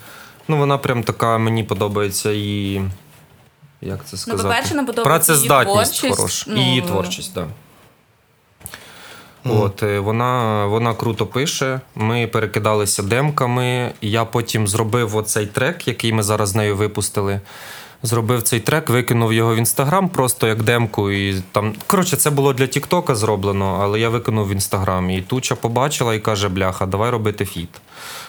Ну, 0.49 0.57
вона 0.57 0.79
прям 0.79 1.03
така, 1.03 1.39
мені 1.39 1.65
подобається 1.65 2.31
і. 2.33 2.81
Як 3.81 4.05
це 4.05 4.17
сказати? 4.17 4.43
Ну, 4.43 4.49
по-перше, 4.49 4.75
нам 4.75 4.87
подобається 4.87 5.33
Працездатність 5.33 6.05
її 6.05 6.15
творчість. 6.15 6.17
хороша. 6.17 6.45
Ну, 6.49 6.61
і 6.61 6.65
її 6.65 6.83
творчість, 6.83 7.35
так. 7.35 7.47
Да. 9.45 9.51
От, 9.53 9.83
е, 9.83 10.01
вона, 10.01 10.65
вона 10.67 10.95
круто 10.95 11.27
пише. 11.27 11.81
Ми 11.95 12.27
перекидалися 12.27 13.03
демками. 13.03 13.93
і 14.01 14.11
Я 14.11 14.25
потім 14.25 14.69
зробив 14.69 15.17
оцей 15.17 15.47
трек, 15.47 15.89
який 15.89 16.13
ми 16.13 16.23
зараз 16.23 16.49
з 16.49 16.55
нею 16.55 16.77
випустили. 16.77 17.41
Зробив 18.03 18.43
цей 18.43 18.61
трек, 18.61 18.91
викинув 18.91 19.33
його 19.33 19.55
в 19.55 19.59
інстаграм 19.59 20.09
просто 20.09 20.47
як 20.47 20.63
демку. 20.63 21.11
І 21.11 21.43
там, 21.53 21.75
коротше, 21.87 22.17
це 22.17 22.31
було 22.31 22.53
для 22.53 22.67
Тіктока 22.67 23.15
зроблено, 23.15 23.79
але 23.83 24.01
я 24.01 24.09
викинув 24.09 24.49
в 24.49 24.53
інстаграм. 24.53 25.11
І 25.11 25.23
Туча 25.23 25.55
побачила 25.55 26.15
і 26.15 26.19
каже: 26.19 26.49
бляха, 26.49 26.87
давай 26.87 27.11
робити 27.11 27.45
фіт. 27.45 27.69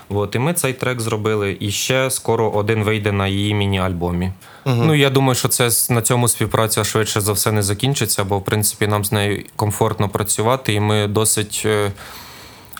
От, 0.10 0.36
і 0.36 0.40
ми 0.40 0.54
цей 0.54 0.74
трек 0.74 1.02
зробили. 1.02 1.58
І 1.60 1.72
ще 1.72 2.12
скоро 2.12 2.50
один 2.50 2.84
вийде 2.84 3.12
на 3.12 3.28
її 3.28 3.54
міні-альбомі. 3.54 4.32
Ну, 4.66 4.96
я 4.96 5.10
думаю, 5.10 5.36
що 5.36 5.48
це 5.48 5.94
на 5.94 6.02
цьому 6.02 6.28
співпраця 6.28 6.84
швидше 6.84 7.22
за 7.22 7.34
все 7.34 7.52
не 7.52 7.64
закінчиться, 7.64 8.24
бо 8.24 8.40
в 8.40 8.46
принципі 8.46 8.88
нам 8.88 9.06
з 9.06 9.12
нею 9.12 9.44
комфортно 9.56 10.10
працювати, 10.10 10.74
і 10.74 10.80
ми 10.80 11.08
досить, 11.08 11.62
е, 11.66 11.92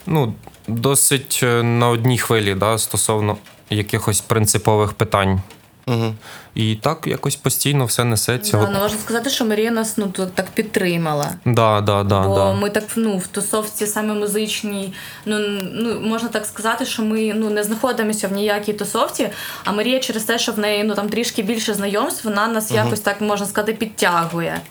ну, 0.06 0.34
досить 0.68 1.40
е, 1.44 1.64
на 1.64 1.90
одній 1.90 2.18
хвилі 2.18 2.56
да, 2.56 2.78
стосовно 2.78 3.38
якихось 3.70 4.22
принципових 4.22 4.94
питань. 4.94 5.42
Угу. 5.90 6.14
І 6.56 6.76
так 6.76 7.08
якось 7.08 7.36
постійно 7.36 7.86
все 7.86 8.04
несеться. 8.04 8.58
Да, 8.58 8.70
ну, 8.74 8.80
можна 8.80 8.98
сказати, 8.98 9.30
що 9.30 9.46
Марія 9.46 9.72
нас 9.72 9.98
ну, 9.98 10.14
так 10.36 10.46
підтримала. 10.48 11.30
Да, 11.46 11.82
да, 11.82 12.04
да, 12.04 12.28
Бо 12.28 12.36
да. 12.36 12.54
ми 12.54 12.70
так 12.70 12.84
ну, 12.96 13.18
в 13.18 13.28
тусовці 13.28 13.88
саме 13.88 14.14
музичній, 14.14 14.94
ну, 15.26 15.40
ну 15.74 16.02
можна 16.02 16.30
так 16.30 16.46
сказати, 16.46 16.86
що 16.86 17.04
ми 17.04 17.34
ну, 17.34 17.50
не 17.50 17.64
знаходимося 17.64 18.28
в 18.28 18.32
ніякій 18.32 18.74
тусовці, 18.74 19.30
а 19.64 19.72
Марія 19.72 20.00
через 20.00 20.24
те, 20.24 20.40
що 20.40 20.52
в 20.52 20.60
неї 20.60 20.84
ну, 20.84 20.96
там 20.96 21.10
трішки 21.10 21.42
більше 21.42 21.74
знайомств, 21.74 22.28
вона 22.28 22.48
нас 22.48 22.72
якось 22.72 23.00
так 23.00 23.22
можна 23.22 23.46
сказати 23.46 23.74
підтягує. 23.74 24.62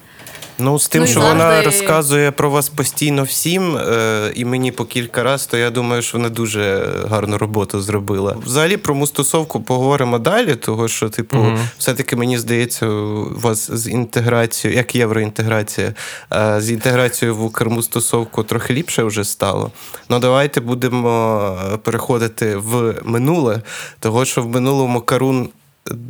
Ну, 0.60 0.78
з 0.78 0.88
тим, 0.88 1.00
Ну, 1.02 1.06
що 1.06 1.20
завжди- 1.20 1.38
вона 1.38 1.62
розказує 1.62 2.30
про 2.30 2.50
вас 2.50 2.68
постійно 2.68 3.22
всім, 3.22 3.76
е, 3.76 4.32
і 4.34 4.44
мені 4.44 4.72
по 4.72 4.84
кілька 4.84 5.22
разів, 5.22 5.46
то 5.50 5.56
я 5.56 5.70
думаю, 5.70 6.02
що 6.02 6.18
вона 6.18 6.28
дуже 6.28 6.92
гарну 7.10 7.38
роботу 7.38 7.80
зробила. 7.80 8.36
Взагалі 8.44 8.76
про 8.76 8.94
мустусовку 8.94 9.60
поговоримо 9.60 10.18
далі, 10.18 10.54
того 10.56 10.88
що, 10.88 11.08
типу, 11.08 11.36
Мгм. 11.36 11.58
все-таки 11.78 12.16
мені 12.16 12.38
здається, 12.38 12.86
у 12.86 13.40
вас 13.40 13.70
з 13.70 13.88
інтеграцією, 13.90 14.78
як 14.78 14.94
євроінтеграція, 14.94 15.94
е, 16.32 16.60
з 16.60 16.70
інтеграцією 16.70 17.36
в 17.36 17.44
Укрмустусовку 17.44 18.42
трохи 18.42 18.74
ліпше 18.74 19.02
вже 19.02 19.24
стало. 19.24 19.70
Ну, 20.08 20.18
давайте 20.18 20.60
будемо 20.60 21.38
е, 21.74 21.76
переходити 21.76 22.56
в 22.56 22.94
минуле, 23.04 23.62
того 24.00 24.24
що 24.24 24.42
в 24.42 24.48
минулому 24.48 25.00
Карун 25.00 25.48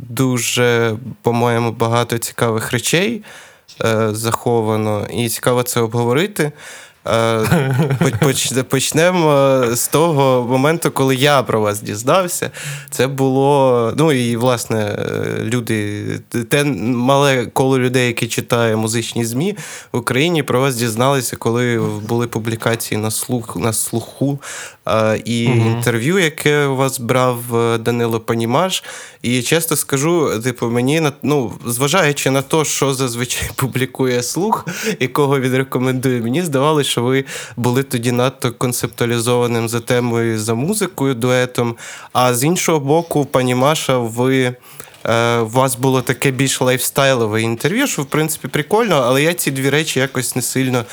дуже, 0.09 0.95
по-моєму, 1.21 1.71
багато 1.71 2.17
цікавих 2.17 2.71
речей 2.71 3.21
заховано, 4.11 5.07
і 5.13 5.29
цікаво 5.29 5.63
це 5.63 5.79
обговорити. 5.81 6.51
Е, 7.07 7.11
поч- 8.01 8.19
поч- 8.23 8.63
Почнемо 8.63 9.63
з 9.73 9.87
того 9.87 10.47
моменту, 10.49 10.91
коли 10.91 11.15
я 11.15 11.43
про 11.43 11.61
вас 11.61 11.81
дізнався. 11.81 12.51
Це 12.91 13.07
було. 13.07 13.93
Ну 13.97 14.11
і 14.11 14.35
власне, 14.37 14.79
е, 14.79 15.43
люди, 15.43 16.05
те 16.49 16.63
мале 16.63 17.45
коло 17.45 17.79
людей, 17.79 18.07
які 18.07 18.27
читає 18.27 18.75
музичні 18.75 19.25
ЗМІ 19.25 19.55
в 19.93 19.97
Україні, 19.97 20.43
про 20.43 20.59
вас 20.61 20.75
дізналися, 20.75 21.35
коли 21.35 21.79
були 22.07 22.27
публікації 22.27 23.01
на 23.01 23.11
слух 23.11 23.55
на 23.55 23.73
слуху 23.73 24.39
е, 24.41 24.77
і 25.25 25.47
Мгм. 25.49 25.67
інтерв'ю, 25.67 26.19
яке 26.19 26.65
у 26.65 26.75
вас 26.75 26.99
брав 26.99 27.55
е, 27.55 27.77
Данило 27.77 28.19
Панімаш. 28.19 28.83
І 29.21 29.41
чесно 29.41 29.75
скажу, 29.77 30.39
типу, 30.43 30.69
мені 30.69 31.01
ну, 31.23 31.53
зважаючи 31.65 32.29
на 32.31 32.41
те, 32.41 32.65
що 32.65 32.93
зазвичай 32.93 33.49
публікує 33.55 34.23
слух, 34.23 34.65
якого 34.99 35.39
він 35.39 35.55
рекомендує, 35.55 36.21
мені 36.21 36.41
здавалося, 36.43 36.89
що 36.89 37.01
ви 37.03 37.25
були 37.57 37.83
тоді 37.83 38.11
надто 38.11 38.51
концептуалізованим 38.51 39.69
за 39.69 39.79
темою 39.79 40.39
за 40.39 40.53
музикою, 40.53 41.13
дуетом. 41.13 41.75
А 42.13 42.33
з 42.33 42.43
іншого 42.43 42.79
боку, 42.79 43.25
пані 43.25 43.55
Маша, 43.55 43.97
ви. 43.97 44.55
е, 45.05 45.37
У 45.39 45.47
вас 45.49 45.75
було 45.75 46.01
таке 46.01 46.31
більш 46.31 46.61
лайфстайлове 46.61 47.41
інтерв'ю, 47.41 47.87
що 47.87 48.01
в 48.01 48.05
принципі 48.05 48.47
прикольно, 48.47 48.95
але 49.07 49.23
я 49.23 49.33
ці 49.33 49.51
дві 49.51 49.69
речі 49.69 49.99
якось 49.99 50.35
не 50.35 50.41
сильно 50.41 50.83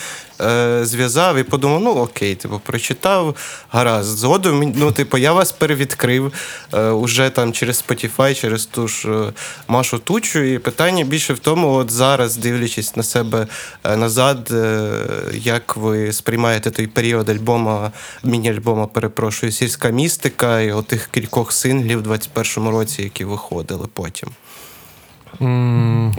е, 0.40 0.80
зв'язав 0.82 1.36
і 1.36 1.42
подумав: 1.42 1.80
ну 1.80 1.90
окей, 1.90 2.34
типу, 2.34 2.60
прочитав, 2.66 3.36
гаразд. 3.70 4.18
Згодом, 4.18 4.72
ну, 4.76 4.92
типу, 4.92 5.18
я 5.18 5.32
вас 5.32 5.52
перевідкрив 5.52 6.32
е, 6.74 6.90
уже 6.90 7.30
там 7.30 7.52
через 7.52 7.84
Spotify, 7.88 8.40
через 8.40 8.66
ту 8.66 8.88
ж 8.88 9.08
е, 9.08 9.32
Машу 9.68 9.98
Тучу. 9.98 10.38
І 10.40 10.58
питання 10.58 11.04
більше 11.04 11.34
в 11.34 11.38
тому, 11.38 11.72
от 11.72 11.90
зараз, 11.90 12.36
дивлячись 12.36 12.96
на 12.96 13.02
себе 13.02 13.46
е, 13.84 13.96
назад, 13.96 14.48
е, 14.52 14.90
як 15.32 15.76
ви 15.76 16.12
сприймаєте 16.12 16.70
той 16.70 16.86
період 16.86 17.28
альбома, 17.28 17.92
міні-альбома, 18.24 18.86
перепрошую, 18.86 19.52
сільська 19.52 19.88
містика 19.90 20.60
і 20.60 20.72
отих 20.72 21.08
кількох 21.12 21.52
синглів 21.52 22.02
в 22.02 22.06
21-му 22.06 22.70
році, 22.70 23.02
які 23.02 23.24
виходили 23.24 23.86
потім. 23.92 24.28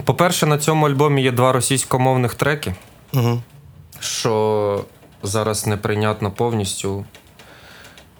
По-перше, 0.04 0.46
на 0.46 0.58
цьому 0.58 0.86
альбомі 0.86 1.22
є 1.22 1.32
два 1.32 1.52
російськомовних 1.52 2.34
треки. 2.34 2.74
Угу. 3.12 3.42
Що 4.00 4.84
зараз 5.22 5.66
неприйнятно 5.66 6.30
повністю 6.30 7.04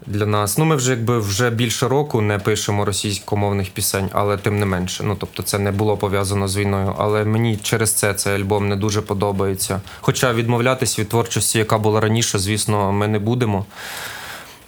для 0.06 0.26
нас. 0.26 0.58
Ну, 0.58 0.64
ми 0.64 0.76
вже 0.76 0.90
якби 0.90 1.18
вже 1.18 1.50
більше 1.50 1.88
року 1.88 2.20
не 2.20 2.38
пишемо 2.38 2.84
російськомовних 2.84 3.70
пісень, 3.70 4.08
але 4.12 4.36
тим 4.36 4.58
не 4.58 4.66
менше. 4.66 5.04
Ну, 5.04 5.16
тобто, 5.20 5.42
це 5.42 5.58
не 5.58 5.72
було 5.72 5.96
пов'язано 5.96 6.48
з 6.48 6.56
війною. 6.56 6.94
Але 6.98 7.24
мені 7.24 7.56
через 7.56 7.92
це 7.92 8.14
цей 8.14 8.34
альбом 8.34 8.68
не 8.68 8.76
дуже 8.76 9.02
подобається. 9.02 9.80
Хоча 10.00 10.32
відмовлятися 10.32 11.02
від 11.02 11.08
творчості, 11.08 11.58
яка 11.58 11.78
була 11.78 12.00
раніше, 12.00 12.38
звісно, 12.38 12.92
ми 12.92 13.08
не 13.08 13.18
будемо. 13.18 13.64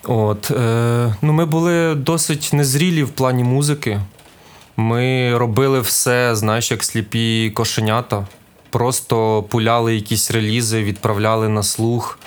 От, 0.04 0.50
е, 0.50 1.14
ну, 1.22 1.32
ми 1.32 1.46
були 1.46 1.94
досить 1.94 2.50
незрілі 2.52 3.02
в 3.02 3.10
плані 3.10 3.44
музики. 3.44 4.00
Ми 4.76 5.38
робили 5.38 5.80
все, 5.80 6.36
знаєш, 6.36 6.70
як 6.70 6.84
сліпі 6.84 7.50
кошенята. 7.50 8.26
Просто 8.70 9.42
пуляли 9.42 9.94
якісь 9.94 10.30
релізи, 10.30 10.82
відправляли 10.82 11.48
на 11.48 11.62
слух, 11.62 12.18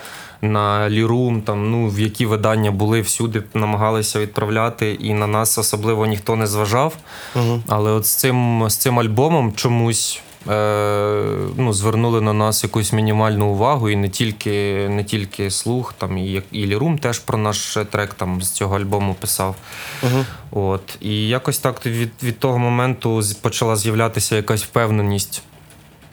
на 0.44 0.90
лірум, 0.90 1.42
там, 1.42 1.72
ну, 1.72 1.88
в 1.88 2.00
які 2.00 2.26
видання 2.26 2.72
були 2.72 3.02
всюди, 3.02 3.44
намагалися 3.54 4.20
відправляти, 4.20 4.92
і 4.92 5.14
на 5.14 5.28
нас 5.28 5.58
особливо 5.58 6.06
ніхто 6.06 6.36
не 6.36 6.48
зважав. 6.48 6.96
Угу. 7.36 7.64
Але 7.68 7.92
от 7.92 8.06
з 8.06 8.16
цим, 8.16 8.70
з 8.70 8.78
цим 8.78 9.00
альбомом 9.00 9.54
чомусь 9.54 10.22
е, 10.50 11.24
ну, 11.58 11.74
звернули 11.74 12.22
на 12.22 12.34
нас 12.34 12.64
якусь 12.64 12.94
мінімальну 12.94 13.46
увагу, 13.46 13.90
і 13.90 13.96
не 13.96 14.10
тільки, 14.10 14.88
не 14.90 15.04
тільки 15.04 15.52
слух, 15.52 15.94
там, 15.98 16.18
і, 16.18 16.42
і 16.52 16.66
Лірум 16.66 16.98
теж 16.98 17.20
про 17.20 17.38
наш 17.38 17.78
трек 17.92 18.14
там, 18.14 18.42
з 18.42 18.52
цього 18.52 18.76
альбому 18.76 19.14
писав. 19.14 19.56
Угу. 20.04 20.26
От. 20.52 20.98
І 21.02 21.28
якось 21.28 21.58
так 21.58 21.86
від, 21.86 22.12
від 22.24 22.40
того 22.40 22.58
моменту 22.58 23.22
почала 23.42 23.76
з'являтися 23.76 24.36
якась 24.36 24.64
впевненість. 24.64 25.44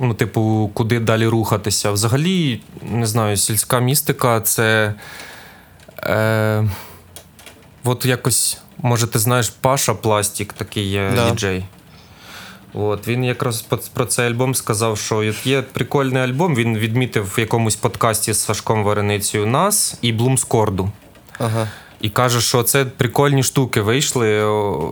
Ну, 0.01 0.15
типу, 0.15 0.71
куди 0.75 1.01
далі 1.01 1.27
рухатися. 1.27 1.91
Взагалі, 1.91 2.61
не 2.83 3.07
знаю, 3.07 3.37
сільська 3.37 3.81
містика 3.81 4.41
це. 4.41 4.95
Е, 6.03 6.65
от 7.85 8.05
якось, 8.07 8.59
може, 8.79 9.07
ти 9.07 9.19
знаєш, 9.19 9.49
Паша 9.49 9.95
Пластік, 9.95 10.53
такий 10.53 10.89
є 10.91 11.13
Да. 11.15 11.31
діджей. 11.31 11.65
От 12.75 13.09
він 13.09 13.25
якраз 13.25 13.67
про 13.95 14.05
цей 14.05 14.27
альбом 14.27 14.55
сказав, 14.55 14.99
що 14.99 15.23
є 15.45 15.63
прикольний 15.63 16.23
альбом. 16.23 16.55
Він 16.55 16.79
відмітив 16.79 17.33
в 17.37 17.39
якомусь 17.41 17.77
подкасті 17.77 18.33
з 18.33 18.39
Сашком 18.41 18.85
Вареницею 18.85 19.47
нас 19.47 19.99
і 20.03 20.13
Блумскорду. 20.13 20.91
Ага. 21.39 21.69
І 22.01 22.09
каже, 22.09 22.41
що 22.41 22.63
це 22.63 22.85
прикольні 22.85 23.43
штуки 23.43 23.81
вийшли. 23.81 24.41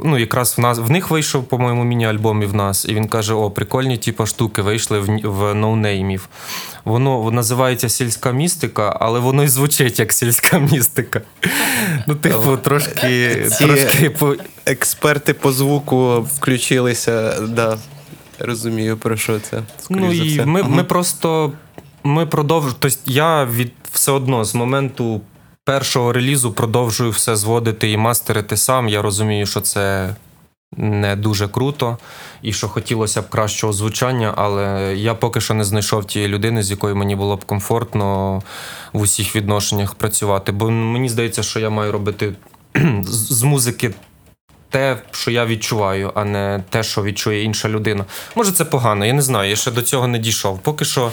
Ну, 0.04 0.18
якраз 0.18 0.54
в 0.58 0.60
нас 0.60 0.78
в 0.78 0.90
них 0.90 1.10
вийшов, 1.10 1.44
по-моєму, 1.44 1.84
міні-альбом 1.84 2.42
і 2.42 2.46
в 2.46 2.54
нас. 2.54 2.84
І 2.84 2.94
він 2.94 3.08
каже: 3.08 3.34
о, 3.34 3.50
прикольні 3.50 3.96
типу, 3.98 4.26
штуки 4.26 4.62
вийшли 4.62 5.00
в, 5.00 5.20
в 5.24 5.54
ноунеймів. 5.54 6.28
Воно 6.84 7.30
називається 7.30 7.88
сільська 7.88 8.32
містика, 8.32 8.96
але 9.00 9.18
воно 9.18 9.44
і 9.44 9.48
звучить 9.48 9.98
як 9.98 10.12
сільська 10.12 10.58
містика. 10.58 11.20
Ну, 12.06 12.14
типу, 12.14 12.56
трошки, 12.56 13.36
Ці- 13.58 13.66
трошки 13.66 14.10
по, 14.10 14.36
Експерти 14.66 15.34
по 15.34 15.52
звуку 15.52 16.20
включилися, 16.20 17.40
да. 17.40 17.78
Розумію, 18.38 18.96
про 18.96 19.16
що 19.16 19.40
це. 19.40 19.62
Ну 19.90 20.08
за 20.08 20.24
і 20.24 20.28
все. 20.28 20.46
ми, 20.46 20.62
ми 20.62 20.84
просто 20.84 21.52
ми 22.04 22.26
продовжуємо. 22.26 22.76
Тобто 22.80 22.98
я 23.06 23.44
від 23.44 23.72
все 23.92 24.12
одно 24.12 24.44
з 24.44 24.54
моменту 24.54 25.20
першого 25.68 26.12
релізу 26.12 26.52
продовжую 26.52 27.10
все 27.10 27.36
зводити 27.36 27.90
і 27.90 27.96
мастерити 27.96 28.56
сам. 28.56 28.88
Я 28.88 29.02
розумію, 29.02 29.46
що 29.46 29.60
це 29.60 30.14
не 30.76 31.16
дуже 31.16 31.48
круто, 31.48 31.98
і 32.42 32.52
що 32.52 32.68
хотілося 32.68 33.22
б 33.22 33.28
кращого 33.28 33.72
звучання, 33.72 34.34
але 34.36 34.94
я 34.96 35.14
поки 35.14 35.40
що 35.40 35.54
не 35.54 35.64
знайшов 35.64 36.04
тієї 36.04 36.30
людини, 36.30 36.62
з 36.62 36.70
якою 36.70 36.96
мені 36.96 37.16
було 37.16 37.36
б 37.36 37.44
комфортно 37.44 38.42
в 38.92 39.00
усіх 39.00 39.36
відношеннях 39.36 39.94
працювати. 39.94 40.52
Бо 40.52 40.70
мені 40.70 41.08
здається, 41.08 41.42
що 41.42 41.60
я 41.60 41.70
маю 41.70 41.92
робити 41.92 42.32
з 43.04 43.42
музики 43.42 43.94
те, 44.70 44.96
що 45.10 45.30
я 45.30 45.46
відчуваю, 45.46 46.12
а 46.14 46.24
не 46.24 46.64
те, 46.70 46.82
що 46.82 47.02
відчує 47.02 47.42
інша 47.42 47.68
людина. 47.68 48.04
Може, 48.34 48.52
це 48.52 48.64
погано, 48.64 49.06
я 49.06 49.12
не 49.12 49.22
знаю, 49.22 49.50
я 49.50 49.56
ще 49.56 49.70
до 49.70 49.82
цього 49.82 50.06
не 50.06 50.18
дійшов. 50.18 50.58
Поки 50.58 50.84
що 50.84 51.12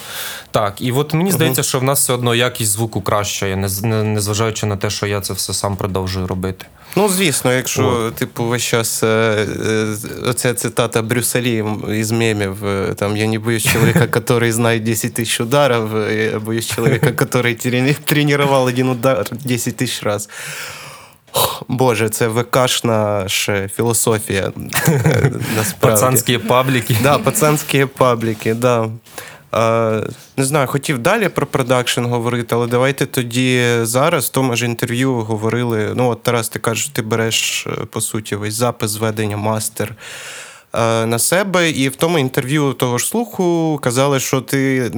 так. 0.51 0.81
І 0.81 0.91
от 0.91 1.13
мені 1.13 1.31
здається, 1.31 1.63
що 1.63 1.79
в 1.79 1.83
нас 1.83 1.99
все 1.99 2.13
одно 2.13 2.35
якість 2.35 2.71
звуку 2.71 3.01
краща, 3.01 3.55
не, 3.55 3.69
не, 3.83 4.03
незважаючи 4.03 4.65
на 4.65 4.77
те, 4.77 4.89
що 4.89 5.07
я 5.07 5.21
це 5.21 5.33
все 5.33 5.53
сам 5.53 5.75
продовжую 5.75 6.27
робити. 6.27 6.65
Ну, 6.97 7.09
звісно, 7.09 7.53
якщо, 7.53 8.11
типу, 8.15 8.43
весь 8.43 8.63
час 8.63 9.03
е, 9.03 9.07
е, 9.07 9.95
оця 10.25 10.53
цитата 10.53 11.01
Брюсселі 11.01 11.65
із 11.89 12.11
мемів, 12.11 12.65
е, 12.65 12.93
там 12.95 13.17
я 13.17 13.27
не 13.27 13.39
боюсь 13.39 13.63
чоловіка, 13.63 13.99
який 13.99 14.51
знає 14.51 14.79
10 14.79 15.13
тисяч 15.13 15.41
ударів, 15.41 16.11
я 16.11 16.39
боюсь 16.39 16.67
чоловіка, 16.67 17.27
який 17.33 17.93
тренував 18.05 18.65
один 18.65 18.89
удар 18.89 19.25
10 19.31 19.77
тисяч 19.77 20.03
разів. 20.03 20.29
Боже, 21.67 22.09
це 22.09 22.27
ВКшна 22.27 23.23
ще 23.27 23.67
філософія. 23.67 24.51
Пацанські 25.79 26.37
пабліки. 26.37 26.97
Да, 27.03 27.17
пацанські 27.17 27.85
пабліки, 27.85 28.53
да. 28.53 28.89
Не 30.37 30.45
знаю, 30.45 30.67
хотів 30.67 30.99
далі 30.99 31.29
про 31.29 31.47
продакшн 31.47 32.05
говорити, 32.05 32.55
але 32.55 32.67
давайте 32.67 33.05
тоді 33.05 33.63
зараз, 33.81 34.25
в 34.25 34.29
тому 34.29 34.55
ж 34.55 34.65
інтерв'ю 34.65 35.13
говорили. 35.13 35.93
Ну, 35.95 36.09
от 36.09 36.23
Тарас, 36.23 36.49
ти 36.49 36.59
кажеш, 36.59 36.87
ти 36.87 37.01
береш, 37.01 37.67
е, 37.67 37.71
по 37.85 38.01
суті, 38.01 38.35
весь 38.35 38.53
запис 38.53 38.91
зведення, 38.91 39.37
мастер 39.37 39.95
е, 40.73 41.05
на 41.05 41.19
себе. 41.19 41.69
І 41.69 41.89
в 41.89 41.95
тому 41.95 42.19
інтерв'ю 42.19 42.73
того 42.73 42.97
ж 42.97 43.05
слуху 43.05 43.79
казали, 43.83 44.19
що 44.19 44.41
ти 44.41 44.91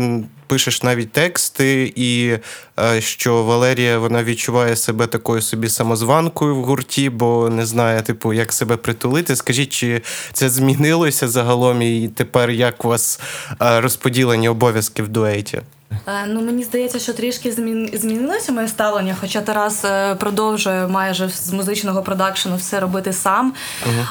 пишеш 0.48 0.84
навіть 0.84 1.12
тексти, 1.12 1.94
і 1.96 2.38
е, 2.80 3.02
що 3.02 3.44
Валерія 3.44 4.00
вона 4.00 4.24
відчуває 4.24 4.76
себе 4.76 5.08
такою 5.08 5.42
собі 5.42 5.70
самозванкою 5.70 6.56
в 6.56 6.64
гурті, 6.64 7.10
бо 7.10 7.50
не 7.50 7.66
знає, 7.66 8.02
типу, 8.02 8.34
як 8.34 8.54
себе 8.54 8.78
притулити. 8.78 9.36
Скажіть, 9.36 9.70
чи 9.70 10.02
це 10.34 10.50
змінилося 10.50 11.28
загалом, 11.28 11.82
і 11.82 12.08
тепер 12.16 12.50
як 12.50 12.86
у 12.86 12.88
вас 12.88 13.20
е, 13.62 13.82
розподілені 13.82 14.50
обов'язки 14.50 15.04
в 15.04 15.08
дуеті? 15.08 15.62
Е, 16.08 16.26
Ну, 16.28 16.42
мені 16.42 16.64
здається, 16.64 17.00
що 17.00 17.14
трішки 17.14 17.52
змінилося 17.94 18.52
моє 18.52 18.68
ставлення, 18.68 19.16
хоча 19.22 19.42
Тарас 19.42 19.86
продовжує 20.20 20.88
майже 20.88 21.30
з 21.30 21.52
музичного 21.54 22.04
продакшену 22.04 22.56
все 22.56 22.80
робити 22.80 23.14
сам. 23.14 23.54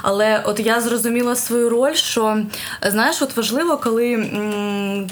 Але 0.03 0.43
от 0.47 0.61
я 0.61 0.81
зрозуміла 0.81 1.37
свою 1.37 1.69
роль, 1.71 1.95
що 1.95 2.39
знаєш, 2.83 3.23
от 3.23 3.37
важливо, 3.37 3.77
коли. 3.77 4.13
м, 4.13 5.11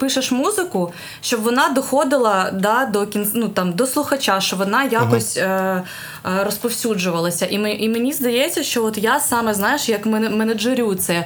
Пишеш 0.00 0.32
музику, 0.32 0.92
щоб 1.20 1.40
вона 1.40 1.68
доходила 1.68 2.50
да, 2.52 2.86
до 2.86 3.06
кін... 3.06 3.30
ну, 3.34 3.48
там, 3.48 3.72
до 3.72 3.86
слухача, 3.86 4.40
щоб 4.40 4.58
вона 4.58 4.84
якось 4.84 5.36
е, 5.36 5.42
е, 5.46 5.82
розповсюджувалася. 6.44 7.46
І, 7.46 7.58
ми, 7.58 7.72
і 7.72 7.88
мені 7.88 8.12
здається, 8.12 8.62
що 8.62 8.84
от 8.84 8.98
я 8.98 9.20
саме 9.20 9.54
знаєш, 9.54 9.88
як 9.88 10.06
мен- 10.06 10.36
менеджерю 10.36 10.94
це 10.94 11.24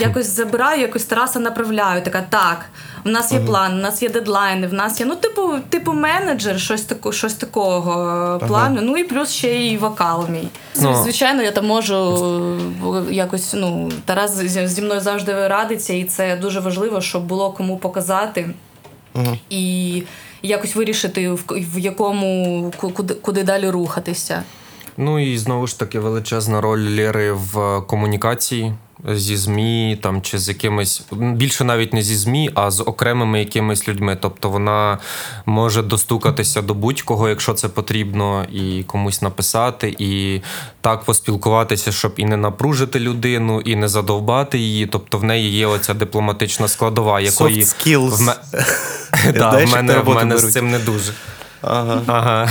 якось 0.00 0.26
забираю, 0.26 0.80
якось 0.80 1.04
Тараса 1.04 1.40
направляю. 1.40 2.02
Така 2.02 2.22
так, 2.30 2.64
в 3.06 3.10
нас 3.10 3.32
є 3.32 3.40
план, 3.40 3.72
в 3.72 3.76
нас 3.82 4.02
є 4.02 4.08
дедлайни, 4.08 4.66
в 4.66 4.72
нас 4.72 5.00
є 5.00 5.06
ну, 5.06 5.16
типу, 5.16 5.54
типу 5.68 5.92
менеджер, 5.92 6.60
щось 6.60 6.82
тако, 6.82 7.12
щось 7.12 7.34
такого 7.34 8.38
е, 8.42 8.46
плану. 8.46 8.80
Ну 8.82 8.96
і 8.96 9.04
плюс 9.04 9.30
ще 9.30 9.48
й 9.54 9.76
вокал 9.76 10.26
мій. 10.28 10.48
Ну. 10.80 10.94
Звичайно, 11.02 11.42
я 11.42 11.50
там 11.50 11.66
можу 11.66 11.94
е, 13.10 13.14
якось. 13.14 13.54
Ну 13.54 13.90
Тарас 14.04 14.36
зі 14.46 14.82
мною 14.82 15.00
завжди 15.00 15.48
радиться, 15.48 15.92
і 15.92 16.04
це 16.04 16.36
дуже 16.36 16.60
важливо, 16.60 17.00
щоб 17.00 17.24
було 17.24 17.50
кому 17.50 17.76
показати. 17.76 18.50
І 19.50 20.02
якось 20.42 20.76
вирішити, 20.76 21.30
в, 21.30 21.44
в 21.48 21.78
якому 21.78 22.72
ку- 22.76 22.90
куди, 22.90 23.14
куди 23.14 23.42
далі 23.42 23.70
рухатися. 23.70 24.42
Ну 24.96 25.18
і 25.18 25.38
знову 25.38 25.66
ж 25.66 25.78
таки 25.78 25.98
величезна 25.98 26.60
роль 26.60 26.88
Лєри 26.96 27.32
в 27.32 27.80
комунікації 27.80 28.74
зі 29.14 29.36
ЗМІ 29.36 29.98
там 30.02 30.22
чи 30.22 30.38
з 30.38 30.48
якимись 30.48 31.02
більше 31.12 31.64
навіть 31.64 31.92
не 31.92 32.02
зі 32.02 32.16
ЗМІ, 32.16 32.50
а 32.54 32.70
з 32.70 32.80
окремими 32.80 33.38
якимись 33.38 33.88
людьми. 33.88 34.18
Тобто 34.20 34.50
вона 34.50 34.98
може 35.46 35.82
достукатися 35.82 36.62
до 36.62 36.74
будь-кого, 36.74 37.28
якщо 37.28 37.54
це 37.54 37.68
потрібно, 37.68 38.44
і 38.52 38.82
комусь 38.82 39.22
написати, 39.22 39.96
і 39.98 40.40
так 40.80 41.04
поспілкуватися, 41.04 41.92
щоб 41.92 42.12
і 42.16 42.24
не 42.24 42.36
напружити 42.36 43.00
людину, 43.00 43.60
і 43.60 43.76
не 43.76 43.88
задовбати 43.88 44.58
її. 44.58 44.86
Тобто 44.86 45.18
в 45.18 45.24
неї 45.24 45.50
є 45.50 45.66
оця 45.66 45.94
дипломатична 45.94 46.68
складова, 46.68 47.20
якої 47.20 47.62
Soft 47.62 47.86
skills. 47.86 48.10
в, 48.16 48.20
ме... 48.20 48.36
да, 49.34 49.64
в 49.64 49.72
мене, 49.72 49.98
в 49.98 50.08
мене 50.08 50.38
з 50.38 50.52
цим 50.52 50.70
не 50.70 50.78
дуже. 50.78 51.12
Ага. 51.62 52.02
Ага. 52.06 52.48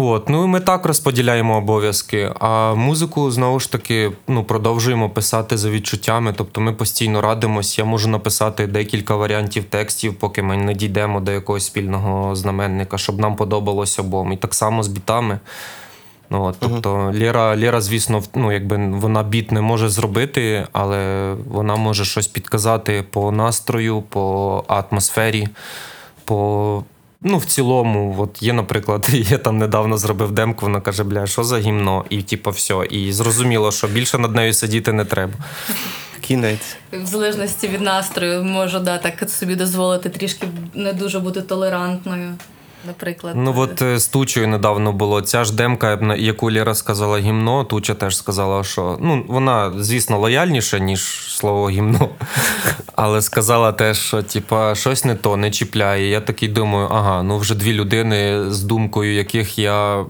От, 0.00 0.28
ну 0.28 0.44
і 0.44 0.46
ми 0.46 0.60
так 0.60 0.86
розподіляємо 0.86 1.56
обов'язки. 1.56 2.32
А 2.40 2.74
музику 2.74 3.30
знову 3.30 3.60
ж 3.60 3.72
таки 3.72 4.12
ну, 4.28 4.44
продовжуємо 4.44 5.10
писати 5.10 5.56
за 5.56 5.70
відчуттями. 5.70 6.34
Тобто 6.36 6.60
ми 6.60 6.72
постійно 6.72 7.20
радимось. 7.20 7.78
Я 7.78 7.84
можу 7.84 8.08
написати 8.08 8.66
декілька 8.66 9.16
варіантів 9.16 9.64
текстів, 9.64 10.14
поки 10.14 10.42
ми 10.42 10.56
не 10.56 10.74
дійдемо 10.74 11.20
до 11.20 11.32
якогось 11.32 11.66
спільного 11.66 12.36
знаменника, 12.36 12.98
щоб 12.98 13.18
нам 13.18 13.36
подобалось 13.36 13.98
обом. 13.98 14.32
І 14.32 14.36
так 14.36 14.54
само 14.54 14.82
з 14.82 14.88
бітами. 14.88 15.38
Ну, 16.30 16.44
от, 16.44 16.56
тобто 16.58 17.12
Лєра, 17.14 17.56
Лєра, 17.56 17.80
звісно, 17.80 18.22
ну, 18.34 18.52
якби 18.52 18.76
вона 18.76 19.22
біт 19.22 19.52
не 19.52 19.60
може 19.60 19.88
зробити, 19.88 20.66
але 20.72 21.32
вона 21.48 21.76
може 21.76 22.04
щось 22.04 22.26
підказати 22.26 23.04
по 23.10 23.32
настрою, 23.32 24.02
по 24.02 24.64
атмосфері, 24.68 25.48
по. 26.24 26.84
Ну, 27.22 27.38
в 27.38 27.44
цілому, 27.44 28.16
от 28.18 28.42
є, 28.42 28.52
наприклад, 28.52 29.08
я 29.12 29.38
там 29.38 29.58
недавно 29.58 29.98
зробив 29.98 30.30
демку, 30.30 30.66
вона 30.66 30.80
каже, 30.80 31.04
бля, 31.04 31.26
що 31.26 31.44
за 31.44 31.58
гімно? 31.58 32.04
І 32.10 32.22
типу, 32.22 32.50
все. 32.50 32.86
І 32.90 33.12
зрозуміло, 33.12 33.72
що 33.72 33.86
більше 33.86 34.18
над 34.18 34.34
нею 34.34 34.52
сидіти 34.54 34.92
не 34.92 35.04
треба. 35.04 35.32
Кінець. 36.20 36.76
В 36.92 37.06
залежності 37.06 37.68
від 37.68 37.80
настрою 37.80 38.44
можу 38.44 38.78
да, 38.78 38.98
так 38.98 39.30
собі 39.30 39.54
дозволити 39.54 40.08
трішки 40.08 40.46
не 40.74 40.92
дуже 40.92 41.18
бути 41.18 41.42
толерантною. 41.42 42.34
Наприклад, 42.86 43.34
Ну 43.36 43.54
от 43.56 43.82
е, 43.82 43.98
з 43.98 44.08
тучою 44.08 44.48
недавно 44.48 44.92
було. 44.92 45.22
Ця 45.22 45.44
ж 45.44 45.54
демка, 45.54 46.14
яку 46.18 46.52
Лєра 46.52 46.74
сказала 46.74 47.18
гімно, 47.18 47.64
туча 47.64 47.94
теж 47.94 48.16
сказала, 48.16 48.64
що 48.64 48.98
ну 49.00 49.24
вона, 49.28 49.72
звісно, 49.78 50.18
лояльніша, 50.18 50.78
ніж 50.78 51.02
слово 51.36 51.70
гімно. 51.70 52.08
Але 52.96 53.22
сказала 53.22 53.72
теж, 53.72 53.98
що 53.98 54.22
типа 54.22 54.74
щось 54.74 55.04
не 55.04 55.14
то, 55.14 55.36
не 55.36 55.50
чіпляє. 55.50 56.10
Я 56.10 56.20
такий 56.20 56.48
думаю, 56.48 56.88
ага, 56.90 57.22
ну 57.22 57.38
вже 57.38 57.54
дві 57.54 57.72
людини, 57.72 58.50
з 58.50 58.62
думкою 58.62 59.14
яких 59.14 59.58
я 59.58 60.04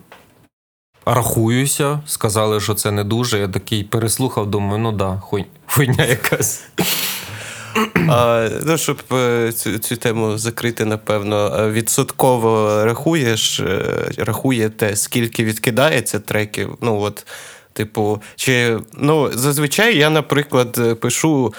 рахуюся, 1.06 2.00
сказали, 2.06 2.60
що 2.60 2.74
це 2.74 2.90
не 2.90 3.04
дуже. 3.04 3.38
Я 3.38 3.48
такий 3.48 3.84
переслухав, 3.84 4.46
думаю, 4.50 4.78
ну 4.78 4.92
да, 4.92 5.18
хуй, 5.18 5.46
хуйня 5.66 6.04
якась. 6.04 6.62
А, 8.08 8.48
ну, 8.64 8.78
щоб 8.78 9.02
е, 9.12 9.52
цю, 9.52 9.78
цю 9.78 9.96
тему 9.96 10.38
закрити, 10.38 10.84
напевно, 10.84 11.56
е, 11.58 11.70
відсотково 11.70 12.84
рахуєш, 12.84 13.60
е, 13.60 13.82
рахуєте, 14.18 14.96
скільки 14.96 15.44
відкидається 15.44 16.20
треків. 16.20 16.76
Ну, 16.80 17.00
от, 17.00 17.26
типу, 17.72 18.22
чи 18.36 18.78
ну, 18.94 19.30
зазвичай 19.34 19.98
я, 19.98 20.10
наприклад, 20.10 21.00
пишу. 21.00 21.54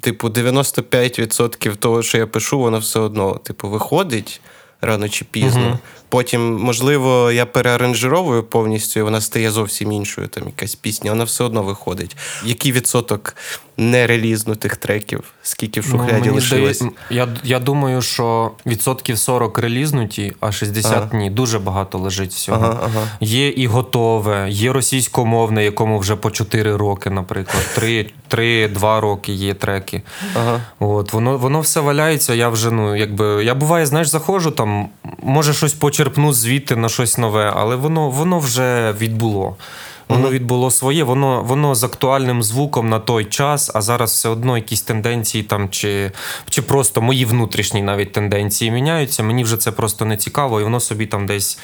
Типу, 0.00 0.28
95% 0.28 1.76
того, 1.76 2.02
що 2.02 2.18
я 2.18 2.26
пишу, 2.26 2.58
воно 2.58 2.78
все 2.78 3.00
одно, 3.00 3.34
типу, 3.34 3.68
виходить. 3.68 4.40
рано 4.80 5.08
чи 5.08 5.24
пізно. 5.24 5.60
Мгм. 5.60 5.78
Потім, 6.08 6.56
можливо, 6.56 7.32
я 7.32 7.46
переаранжировую 7.46 8.42
повністю, 8.42 9.00
і 9.00 9.02
вона 9.02 9.20
стає 9.20 9.50
зовсім 9.50 9.92
іншою. 9.92 10.28
Там 10.28 10.42
якась 10.46 10.74
пісня, 10.74 11.10
вона 11.10 11.24
все 11.24 11.44
одно 11.44 11.62
виходить. 11.62 12.16
Який 12.44 12.72
відсоток 12.72 13.36
нерелізнутих 13.76 14.76
треків, 14.76 15.24
скільки 15.42 15.80
в 15.80 15.84
шухляді 15.84 16.28
Ну, 16.28 16.34
лишилось? 16.34 16.76
здає- 16.78 16.92
я, 17.10 17.28
я 17.44 17.58
думаю, 17.58 18.02
що 18.02 18.50
відсотків 18.66 19.18
40 19.18 19.58
релізнуті, 19.58 20.32
а 20.40 20.52
60 20.52 20.92
Ага. 20.92 21.08
ні. 21.12 21.30
Дуже 21.30 21.58
багато 21.58 21.98
лежить 21.98 22.32
всього. 22.32 22.58
Ага, 22.64 22.80
ага. 22.84 23.06
Є 23.20 23.48
і 23.48 23.66
готове, 23.66 24.46
є 24.50 24.72
російськомовне, 24.72 25.64
якому 25.64 25.98
вже 25.98 26.16
по 26.16 26.30
4 26.30 26.76
роки, 26.76 27.10
наприклад. 27.10 27.64
3, 27.74 28.10
3 28.28 28.68
2 28.68 29.00
роки 29.00 29.32
є 29.32 29.54
треки. 29.54 30.02
Ага. 30.36 30.60
От, 30.78 31.12
воно, 31.12 31.38
воно 31.38 31.60
все 31.60 31.80
валяється. 31.80 32.34
Я 32.34 32.48
вже, 32.48 32.70
ну, 32.70 32.96
якби. 32.96 33.44
Я 33.44 33.54
буває, 33.54 33.86
знаєш, 33.86 34.08
заходжу 34.08 34.50
там, 34.50 34.88
може 35.22 35.54
щось 35.54 35.72
почерпну 35.72 36.32
звідти 36.32 36.76
на 36.76 36.88
щось 36.88 37.18
нове, 37.18 37.52
але 37.56 37.76
воно, 37.76 38.10
воно 38.10 38.38
вже 38.38 38.92
відбуло. 39.00 39.56
Воно 40.08 40.30
відбуло 40.30 40.70
своє, 40.70 41.04
воно, 41.04 41.42
воно 41.42 41.74
з 41.74 41.84
актуальним 41.84 42.42
звуком 42.42 42.88
на 42.88 42.98
той 42.98 43.24
час, 43.24 43.70
а 43.74 43.82
зараз 43.82 44.10
все 44.10 44.28
одно 44.28 44.56
якісь 44.56 44.82
тенденції 44.82 45.44
там, 45.44 45.68
чи, 45.70 46.12
чи 46.50 46.62
просто 46.62 47.02
мої 47.02 47.24
внутрішні 47.24 47.82
навіть 47.82 48.12
тенденції 48.12 48.70
міняються. 48.70 49.22
Мені 49.22 49.44
вже 49.44 49.56
це 49.56 49.72
просто 49.72 50.04
не 50.04 50.16
цікаво, 50.16 50.60
і 50.60 50.64
воно 50.64 50.80
собі 50.80 51.06
там 51.06 51.26
десь 51.26 51.58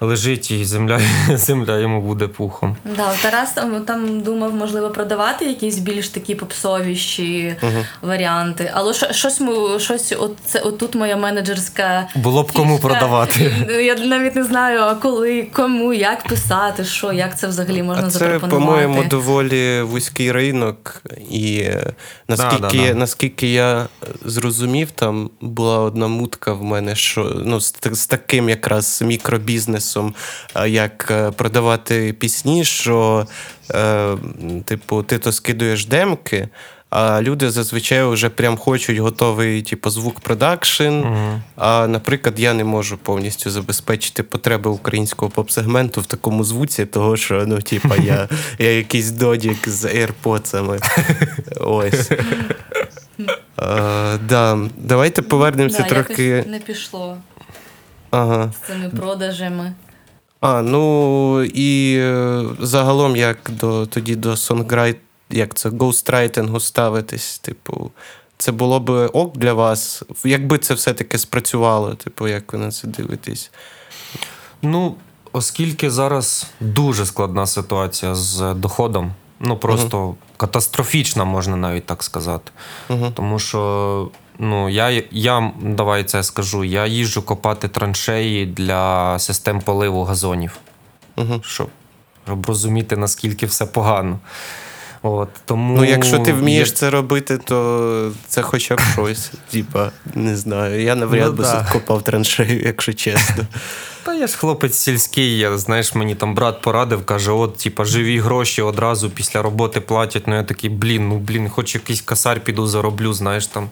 лежить, 0.00 0.50
і 0.50 0.64
земля, 0.64 1.00
земля 1.34 1.78
йому 1.78 2.00
буде 2.02 2.26
пухом. 2.28 2.76
Да, 2.96 3.12
Тарас 3.22 3.52
там, 3.52 3.84
там 3.84 4.20
думав, 4.20 4.54
можливо, 4.54 4.90
продавати 4.90 5.44
якісь 5.44 5.78
більш 5.78 6.08
такі 6.08 6.34
попсовіші 6.34 7.56
варіанти. 8.02 8.70
Але 8.74 8.94
що- 8.94 9.12
щось 9.12 9.40
ми 9.40 9.80
щось, 9.80 10.12
от 10.18 10.36
це 10.46 10.60
отут 10.60 10.94
моя 10.94 11.16
менеджерська. 11.16 12.08
Було 12.14 12.42
б 12.42 12.52
кому 12.52 12.78
продавати. 12.78 13.52
Я 13.84 13.94
навіть 13.94 14.36
не 14.36 14.44
знаю, 14.44 14.80
а 14.80 14.94
коли, 14.94 15.42
кому, 15.52 15.92
як 15.92 16.28
писати, 16.28 16.84
що, 16.84 17.12
як 17.12 17.38
це 17.38 17.46
взагалі 17.46 17.82
можна 17.82 18.06
А 18.06 18.10
це, 18.10 18.18
запропонувати. 18.18 18.66
по-моєму, 18.66 19.04
доволі 19.04 19.82
вузький 19.82 20.32
ринок, 20.32 21.02
і 21.30 21.56
е, 21.56 21.92
наскільки, 22.28 22.60
Да, 22.60 22.68
да, 22.68 22.88
да. 22.88 22.94
наскільки 22.94 23.52
я 23.52 23.86
зрозумів, 24.24 24.90
там 24.90 25.30
була 25.40 25.78
одна 25.78 26.06
мутка 26.08 26.52
в 26.52 26.62
мене, 26.62 26.94
що 26.96 27.42
ну, 27.44 27.60
з, 27.60 27.74
з 27.92 28.06
таким 28.06 28.48
якраз 28.48 29.02
мікробізнесом, 29.06 29.89
а, 30.54 30.66
як 30.66 31.08
е, 31.10 31.30
продавати 31.30 32.12
пісні, 32.12 32.64
що 32.64 33.26
е, 33.74 34.16
типу, 34.64 35.02
ти 35.02 35.18
то 35.18 35.32
скидуєш 35.32 35.86
демки. 35.86 36.48
А 36.90 37.22
люди 37.22 37.50
зазвичай 37.50 38.04
вже 38.04 38.28
прям 38.28 38.56
хочуть 38.56 38.98
готовий, 38.98 39.62
типу, 39.62 39.90
звук 39.90 40.20
продакшн. 40.20 41.02
А, 41.56 41.86
наприклад, 41.86 42.40
я 42.40 42.54
не 42.54 42.64
можу 42.64 42.98
повністю 42.98 43.50
забезпечити 43.50 44.22
потреби 44.22 44.70
українського 44.70 45.30
поп-сегменту 45.30 46.00
в 46.00 46.06
такому 46.06 46.44
звуці, 46.44 46.86
того 46.86 47.16
що 47.16 47.44
ну, 47.46 47.62
типу, 47.62 47.94
я, 48.04 48.28
я 48.58 48.72
якийсь 48.72 49.10
додік 49.10 49.68
з 49.68 49.84
AirPods. 49.84 50.80
Ось. 51.60 52.10
А, 53.56 54.16
да. 54.28 54.58
Давайте 54.76 55.22
повернемося 55.22 55.82
да, 55.82 55.88
трохи. 55.88 56.44
не 56.48 56.58
пішло 56.58 57.16
Ага. 58.10 58.52
з 58.62 58.66
цими 58.66 58.88
продажами. 58.88 59.74
А, 60.40 60.62
ну 60.62 61.42
і 61.42 61.96
е, 61.98 62.44
загалом, 62.60 63.16
як 63.16 63.50
до 63.50 63.86
тоді 63.86 64.16
до 64.16 64.36
сонграйт, 64.36 64.96
як 65.30 65.54
це 65.54 65.68
гоустрайтингу 65.68 66.60
ставитись, 66.60 67.38
типу, 67.38 67.90
це 68.38 68.52
було 68.52 68.80
б 68.80 69.06
ок 69.06 69.38
для 69.38 69.52
вас, 69.52 70.02
якби 70.24 70.58
це 70.58 70.74
все-таки 70.74 71.18
спрацювало, 71.18 71.94
типу, 71.94 72.28
як 72.28 72.52
ви 72.52 72.58
на 72.58 72.70
це 72.70 72.88
дивитесь? 72.88 73.50
Ну, 74.62 74.94
оскільки 75.32 75.90
зараз 75.90 76.46
дуже 76.60 77.06
складна 77.06 77.46
ситуація 77.46 78.14
з 78.14 78.54
доходом, 78.54 79.12
ну 79.40 79.56
просто 79.56 80.14
катастрофічна, 80.36 81.24
можна 81.24 81.56
навіть 81.56 81.86
так 81.86 82.02
сказати. 82.02 82.50
Угу. 82.88 83.12
Тому 83.14 83.38
що 83.38 84.10
ну, 84.40 84.68
я, 84.68 85.02
я 85.10 85.52
давай 85.62 86.04
це 86.04 86.22
скажу, 86.22 86.64
я 86.64 86.86
їжджу 86.86 87.22
копати 87.22 87.68
траншеї 87.68 88.46
для 88.46 89.18
систем 89.18 89.60
поливу 89.60 90.04
газонів, 90.04 90.56
Угу. 91.16 91.40
щоб, 91.44 91.68
щоб 92.24 92.46
розуміти, 92.46 92.96
наскільки 92.96 93.46
все 93.46 93.66
погано. 93.66 94.18
От, 95.02 95.28
тому 95.44 95.76
Ну, 95.76 95.84
якщо 95.84 96.18
ти 96.18 96.32
вмієш 96.32 96.68
є- 96.68 96.74
це 96.74 96.90
робити, 96.90 97.38
то 97.38 98.12
це 98.28 98.42
хоча 98.42 98.76
б 98.76 98.80
щось. 98.92 99.30
Типа, 99.50 99.90
не 100.14 100.36
знаю. 100.36 100.82
Я 100.82 100.94
навряд 100.94 101.26
Ну, 101.26 101.32
би 101.32 101.42
да. 101.44 101.66
копав 101.72 102.02
траншею, 102.02 102.62
якщо 102.66 102.92
чесно. 102.92 103.44
Та 104.02 104.14
я 104.14 104.26
ж 104.26 104.36
хлопець 104.36 104.76
сільський, 104.76 105.38
я, 105.38 105.58
знаєш, 105.58 105.94
мені 105.94 106.14
там 106.14 106.34
брат 106.34 106.60
порадив, 106.60 107.04
каже: 107.06 107.30
от, 107.30 107.56
типа, 107.56 107.84
живі 107.84 108.20
гроші 108.20 108.62
одразу 108.62 109.10
після 109.10 109.42
роботи 109.42 109.80
платять. 109.80 110.22
Ну 110.26 110.34
я 110.36 110.42
такий, 110.42 110.70
блін, 110.70 111.08
ну 111.08 111.18
блін, 111.18 111.48
хоч 111.50 111.74
якийсь 111.74 112.00
касар 112.00 112.40
піду 112.40 112.66
зароблю, 112.66 113.12
знаєш 113.12 113.46
там. 113.46 113.68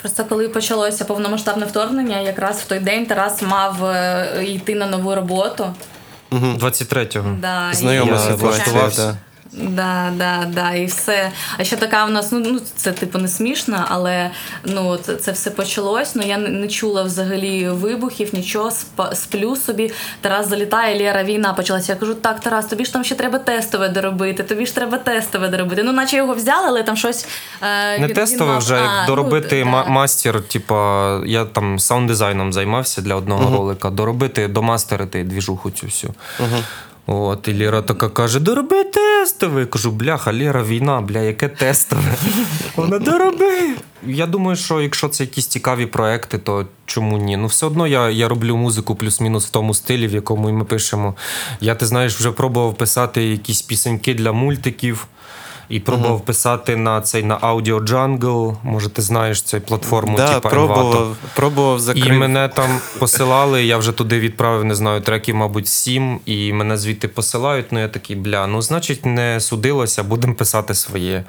Просто 0.00 0.24
коли 0.24 0.48
почалося 0.48 1.04
повномасштабне 1.04 1.66
вторгнення, 1.66 2.20
якраз 2.20 2.56
в 2.60 2.64
той 2.64 2.78
день 2.78 3.06
Тарас 3.06 3.42
мав 3.42 3.84
е, 3.84 4.44
йти 4.48 4.74
на 4.74 4.86
нову 4.86 5.14
роботу. 5.14 5.74
23-го. 6.32 7.36
Да, 7.40 7.70
Знайома 7.72 8.24
Я 8.28 8.34
влаштувався. 8.34 9.16
Да. 9.52 10.12
Да, 10.16 10.44
да, 10.54 10.72
і 10.72 10.86
все. 10.86 11.30
А 11.58 11.64
ще 11.64 11.76
така 11.76 12.04
в 12.04 12.10
нас, 12.10 12.32
ну, 12.32 12.38
ну 12.38 12.60
це 12.76 12.92
типу 12.92 13.18
не 13.18 13.28
смішно, 13.28 13.84
але 13.88 14.30
ну 14.64 14.96
це, 14.96 15.14
це 15.16 15.32
все 15.32 15.50
почалось. 15.50 16.14
Ну 16.14 16.22
я 16.26 16.38
не, 16.38 16.48
не 16.48 16.68
чула 16.68 17.02
взагалі 17.02 17.68
вибухів, 17.68 18.34
нічого, 18.34 18.70
сплю 19.14 19.56
собі. 19.56 19.92
Тарас 20.20 20.48
залітає, 20.48 20.98
Лєра, 20.98 21.24
війна 21.24 21.52
почалася. 21.54 21.92
Я 21.92 21.98
кажу, 21.98 22.14
так, 22.14 22.40
Тарас, 22.40 22.66
тобі 22.66 22.84
ж 22.84 22.92
там 22.92 23.04
ще 23.04 23.14
треба 23.14 23.38
тестове 23.38 23.88
доробити, 23.88 24.42
тобі 24.42 24.66
ж 24.66 24.74
треба 24.74 24.98
тестове 24.98 25.48
доробити. 25.48 25.82
Ну, 25.82 25.92
наче 25.92 26.16
його 26.16 26.34
взяли, 26.34 26.68
але 26.68 26.82
там 26.82 26.96
щось. 26.96 27.26
Е, 27.62 27.98
Не 27.98 28.06
він- 28.06 28.14
тестове 28.14 28.52
він 28.52 28.58
вже, 28.58 28.74
мав- 28.74 28.96
як 28.96 29.06
доробити 29.06 29.64
ну, 29.64 29.70
ма- 29.70 29.84
да. 29.84 29.90
мастер, 29.90 30.42
типа, 30.42 31.20
я 31.26 31.44
там 31.44 31.78
саунд-дизайном 31.78 32.52
займався 32.52 33.02
для 33.02 33.14
одного 33.14 33.56
ролика, 33.56 33.90
доробити, 33.90 34.48
домастерити 34.48 35.24
двіжуху 35.24 35.70
цю 35.70 35.86
всю. 35.86 36.14
От, 37.10 37.48
і 37.48 37.52
Ліра 37.52 37.82
така 37.82 38.08
каже: 38.08 38.40
дороби 38.40 38.84
тестове. 38.84 39.60
Я 39.60 39.66
кажу, 39.66 39.90
бляха, 39.90 40.32
Ліра, 40.32 40.62
війна, 40.62 41.00
бля, 41.00 41.20
яке 41.20 41.48
тестове? 41.48 42.14
Вона 42.76 42.98
дороби. 42.98 43.74
Я 44.06 44.26
думаю, 44.26 44.56
що 44.56 44.80
якщо 44.80 45.08
це 45.08 45.24
якісь 45.24 45.46
цікаві 45.46 45.86
проекти, 45.86 46.38
то 46.38 46.66
чому 46.86 47.18
ні? 47.18 47.36
Ну, 47.36 47.46
все 47.46 47.66
одно 47.66 47.86
я, 47.86 48.10
я 48.10 48.28
роблю 48.28 48.56
музику 48.56 48.94
плюс-мінус 48.94 49.46
в 49.46 49.50
тому 49.50 49.74
стилі, 49.74 50.06
в 50.06 50.12
якому 50.12 50.50
ми 50.50 50.64
пишемо. 50.64 51.14
Я, 51.60 51.74
ти 51.74 51.86
знаєш, 51.86 52.16
вже 52.16 52.30
пробував 52.30 52.74
писати 52.74 53.24
якісь 53.24 53.62
пісеньки 53.62 54.14
для 54.14 54.32
мультиків. 54.32 55.06
І 55.68 55.80
пробував 55.80 56.20
писати 56.24 56.76
на 56.76 57.00
цей 57.00 57.22
на 57.22 57.38
Audio 57.38 57.84
Jungle. 57.84 58.56
Може, 58.62 58.88
ти 58.88 59.02
знаєш 59.02 59.42
цю 59.42 59.60
платформу, 59.60 60.16
Да, 60.16 60.34
типу 60.34 60.48
Envato. 60.48 60.50
пробував, 60.50 61.16
пробував 61.36 61.80
закрити. 61.80 62.08
І 62.08 62.12
мене 62.12 62.48
там 62.48 62.80
посилали, 62.98 63.64
я 63.64 63.76
вже 63.78 63.92
туди 63.92 64.18
відправив, 64.20 64.64
не 64.64 64.74
знаю, 64.74 65.00
треків, 65.00 65.34
мабуть, 65.34 65.68
сім, 65.68 66.20
і 66.26 66.52
мене 66.52 66.76
звідти 66.76 67.08
посилають. 67.08 67.66
Ну 67.70 67.80
я 67.80 67.88
такий, 67.88 68.16
бля, 68.16 68.46
ну 68.46 68.62
значить, 68.62 69.06
не 69.06 69.40
судилося, 69.40 70.02
будемо 70.02 70.34
писати 70.34 70.74
своє. 70.74 71.24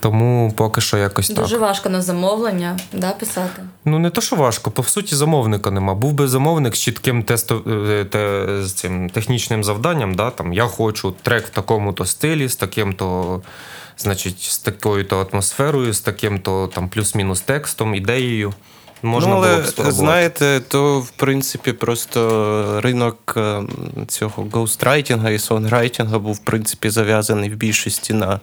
Тому 0.00 0.52
поки 0.56 0.80
що 0.80 0.96
якось 0.96 1.28
Дуже 1.28 1.50
так. 1.50 1.60
важко 1.60 1.88
на 1.88 2.02
замовлення 2.02 2.78
да, 2.92 3.10
писати. 3.10 3.62
Ну 3.84 3.98
не 3.98 4.10
то, 4.10 4.20
що 4.20 4.36
важко, 4.36 4.70
по 4.70 4.82
суті, 4.82 5.14
замовника 5.14 5.70
нема. 5.70 5.94
Був 5.94 6.12
би 6.12 6.28
замовник 6.28 6.74
з 6.74 6.78
чітким 6.78 7.22
тесто, 7.22 7.62
е, 7.90 8.04
те, 8.04 8.46
з 8.62 8.72
цим 8.72 9.10
технічним 9.10 9.64
завданням. 9.64 10.14
Да? 10.14 10.30
Там, 10.30 10.52
я 10.52 10.64
хочу 10.66 11.14
трек 11.22 11.46
в 11.46 11.50
такому-то 11.50 12.04
стилі, 12.04 12.48
з 12.48 12.56
таким-то, 12.56 13.40
значить, 13.98 14.40
з 14.40 14.58
такою-то 14.58 15.26
атмосферою, 15.32 15.92
з 15.92 16.00
таким-то 16.00 16.70
там 16.74 16.88
плюс-мінус 16.88 17.40
текстом, 17.40 17.94
ідеєю. 17.94 18.54
Можна 19.02 19.30
ну, 19.30 19.36
але, 19.36 19.48
було 19.48 19.62
б 19.62 19.66
спробувати. 19.66 19.96
знаєте, 19.96 20.60
то 20.68 21.00
в 21.00 21.10
принципі 21.10 21.72
просто 21.72 22.80
ринок 22.80 23.34
е, 23.36 23.62
цього 24.08 24.46
гоустрайтінга 24.52 25.30
і 25.30 25.38
сонграйтінга 25.38 26.18
був 26.18 26.34
в 26.34 26.38
принципі 26.38 26.90
зав'язаний 26.90 27.50
в 27.50 27.54
більшості 27.54 28.12
на 28.12 28.40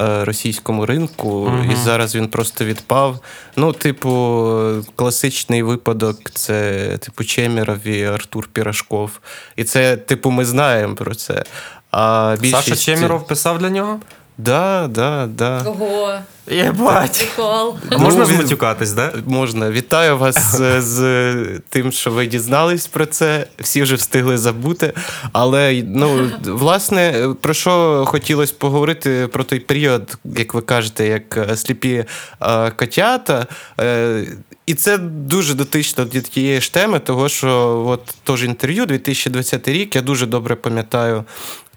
е, 0.00 0.24
російському 0.24 0.86
ринку, 0.86 1.52
і 1.72 1.76
зараз 1.76 2.14
він 2.14 2.28
просто 2.28 2.64
відпав. 2.64 3.20
Ну, 3.56 3.72
типу, 3.72 4.84
класичний 4.96 5.62
випадок 5.62 6.30
це 6.30 6.88
типу 6.98 7.24
Чеміров 7.24 7.86
і 7.86 8.04
Артур 8.04 8.48
Пірашков. 8.52 9.20
І 9.56 9.64
це, 9.64 9.96
типу, 9.96 10.30
ми 10.30 10.44
знаємо 10.44 10.94
про 10.94 11.14
це. 11.14 11.44
А 11.90 12.36
більшість... 12.40 12.68
Саша 12.68 12.76
Чеміров 12.76 13.26
писав 13.26 13.58
для 13.58 13.70
нього? 13.70 14.00
Да, 14.38 14.88
да, 14.90 15.26
да. 15.26 15.62
Ого, 15.66 16.12
Єбать. 16.46 17.28
прикол. 17.36 17.76
А 17.90 17.98
можна 17.98 18.20
Ну, 18.20 18.26
зматюкатись, 18.26 18.92
да? 18.92 19.12
Можна. 19.26 19.70
Вітаю 19.70 20.18
вас 20.18 20.56
з, 20.56 20.80
з 20.80 21.36
тим, 21.68 21.92
що 21.92 22.10
ви 22.10 22.26
дізнались 22.26 22.86
про 22.86 23.06
це. 23.06 23.46
Всі 23.58 23.82
вже 23.82 23.94
встигли 23.94 24.38
забути. 24.38 24.92
Але 25.32 25.82
ну, 25.86 26.30
власне, 26.44 27.28
про 27.40 27.54
що 27.54 28.04
хотілося 28.06 28.54
поговорити 28.58 29.28
про 29.32 29.44
той 29.44 29.60
період, 29.60 30.18
як 30.24 30.54
ви 30.54 30.60
кажете, 30.60 31.06
як 31.06 31.36
е, 31.36 31.56
сліпі 31.56 32.04
е, 32.40 32.70
котята. 32.70 33.46
Е, 33.80 34.26
і 34.66 34.74
це 34.74 34.98
дуже 34.98 35.54
дотично 35.54 36.04
до 36.04 36.20
тієї 36.20 36.60
ж 36.60 36.72
теми, 36.72 36.98
того 36.98 37.28
що 37.28 37.84
от 37.86 38.14
теж 38.24 38.44
інтерв'ю 38.44 38.86
2020 38.86 39.68
рік, 39.68 39.96
я 39.96 40.02
дуже 40.02 40.26
добре 40.26 40.54
пам'ятаю. 40.54 41.24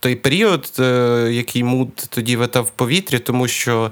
Той 0.01 0.15
період, 0.15 0.71
е, 0.79 1.27
який 1.31 1.63
муд 1.63 1.95
тоді 2.09 2.35
витав 2.35 2.63
в 2.63 2.69
повітрі, 2.69 3.19
тому 3.19 3.47
що 3.47 3.91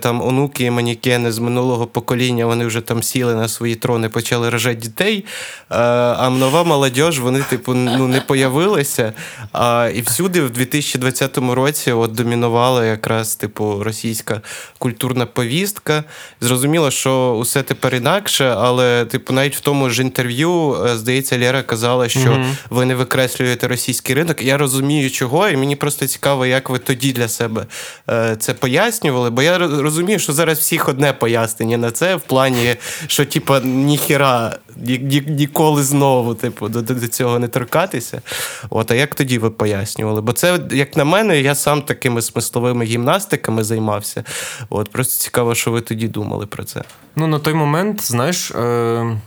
там 0.00 0.22
онуки 0.22 0.64
і 0.64 0.70
манікени 0.70 1.32
з 1.32 1.38
минулого 1.38 1.86
покоління 1.86 2.46
вони 2.46 2.66
вже 2.66 2.80
там 2.80 3.02
сіли 3.02 3.34
на 3.34 3.48
свої 3.48 3.74
трони, 3.74 4.08
почали 4.08 4.50
рожати 4.50 4.76
дітей. 4.76 5.24
е, 5.70 5.74
А 6.18 6.30
нова 6.30 6.64
молодь, 6.64 6.98
вони, 6.98 7.42
типу, 7.42 7.74
ну, 7.74 8.08
не 8.08 8.20
появилися. 8.20 9.12
А, 9.52 9.90
і 9.94 10.00
всюди, 10.00 10.42
в 10.42 10.50
2020 10.50 11.38
році, 11.38 11.92
от 11.92 12.12
домінувала 12.12 12.84
якраз 12.86 13.36
типу 13.36 13.82
російська 13.84 14.40
культурна 14.78 15.26
повістка. 15.26 16.04
Зрозуміло, 16.40 16.90
що 16.90 17.34
усе 17.40 17.62
тепер 17.62 17.94
інакше, 17.94 18.54
але, 18.58 19.04
типу, 19.04 19.32
навіть 19.32 19.56
в 19.56 19.60
тому 19.60 19.90
ж 19.90 20.02
інтерв'ю, 20.02 20.76
е, 20.86 20.96
здається, 20.96 21.38
Лера 21.38 21.62
казала, 21.62 22.08
що 22.08 22.20
Мгм. 22.20 22.56
ви 22.70 22.84
не 22.84 22.94
викреслюєте 22.94 23.68
російський 23.68 24.14
ринок. 24.14 24.42
Я 24.42 24.58
розумію, 24.58 25.10
чого, 25.10 25.48
і 25.48 25.56
мені 25.56 25.76
просто 25.76 26.06
цікаво, 26.06 26.46
як 26.46 26.70
ви 26.70 26.78
тоді 26.78 27.12
для 27.12 27.28
себе 27.28 27.66
е, 28.10 28.36
це 28.40 28.54
пояснювали. 28.54 29.30
Бо 29.30 29.42
я 29.42 29.58
розумію, 29.78 30.18
що 30.18 30.32
зараз 30.32 30.58
всіх 30.58 30.88
одне 30.88 31.12
пояснення 31.12 31.78
на 31.78 31.90
це, 31.90 32.16
в 32.16 32.20
плані, 32.20 32.76
що 33.06 33.24
типа 33.24 33.60
ніхіра 33.60 34.56
ні, 34.76 34.98
ні, 34.98 35.22
ніколи 35.26 35.82
знову, 35.82 36.34
типу, 36.34 36.68
до, 36.68 36.82
до 36.82 37.08
цього 37.08 37.38
не 37.38 37.48
торкатися. 37.48 38.22
От, 38.70 38.90
а 38.90 38.94
як 38.94 39.14
тоді 39.14 39.38
ви 39.38 39.50
пояснювали? 39.50 40.20
Бо 40.20 40.32
це, 40.32 40.60
як 40.70 40.96
на 40.96 41.04
мене, 41.04 41.40
я 41.40 41.54
сам 41.54 41.82
такими 41.82 42.22
смисловими 42.22 42.84
гімнастиками 42.84 43.64
займався. 43.64 44.24
От, 44.70 44.90
просто 44.90 45.22
цікаво, 45.22 45.54
що 45.54 45.70
ви 45.70 45.80
тоді 45.80 46.08
думали 46.08 46.46
про 46.46 46.64
це. 46.64 46.82
Ну, 47.16 47.26
на 47.26 47.38
той 47.38 47.54
момент, 47.54 48.06
знаєш, 48.06 48.50
е, 48.50 49.20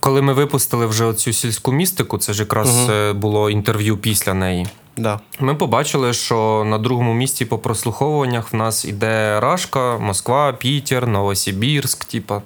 коли 0.00 0.22
ми 0.22 0.32
випустили 0.32 0.86
вже 0.86 1.12
цю 1.12 1.32
сільську 1.32 1.72
містику, 1.72 2.18
це 2.18 2.32
ж 2.32 2.42
якраз 2.42 2.88
е, 2.90 3.12
було 3.12 3.50
інтерв'ю 3.50 3.96
після 3.96 4.34
неї. 4.34 4.66
Да. 4.96 5.20
Ми 5.40 5.54
побачили, 5.54 6.12
що 6.12 6.64
на 6.66 6.78
другому 6.78 7.14
місці 7.14 7.44
по 7.44 7.58
прослуховуваннях 7.58 8.52
в 8.52 8.56
нас 8.56 8.84
іде 8.84 9.40
Рашка, 9.40 9.98
Москва, 9.98 10.52
Пітер, 10.52 11.06
Новосибірськ. 11.06 12.04
Типа. 12.04 12.42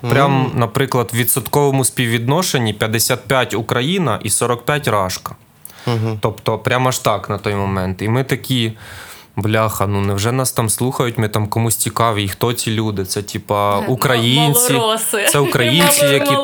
Прям, 0.00 0.52
наприклад, 0.54 1.10
в 1.12 1.16
відсотковому 1.16 1.84
співвідношенні 1.84 2.72
55 2.72 3.54
Україна 3.54 4.20
і 4.22 4.30
45 4.30 4.88
Рашка. 4.88 5.36
Угу. 5.86 6.18
Тобто, 6.20 6.58
прямо 6.58 6.88
аж 6.88 6.98
так 6.98 7.30
на 7.30 7.38
той 7.38 7.54
момент. 7.54 8.02
І 8.02 8.08
ми 8.08 8.24
такі. 8.24 8.72
Бляха, 9.42 9.86
ну 9.86 10.00
невже 10.00 10.32
нас 10.32 10.52
там 10.52 10.68
слухають? 10.68 11.18
Ми 11.18 11.28
там 11.28 11.46
комусь 11.46 11.76
цікаві, 11.76 12.24
і 12.24 12.28
хто 12.28 12.52
ці 12.52 12.70
люди? 12.70 13.04
Це 13.04 13.22
типа 13.22 13.78
українці. 13.78 14.72
Малороси. 14.72 15.26
Це 15.30 15.38
українці, 15.38 16.04
які- 16.04 16.34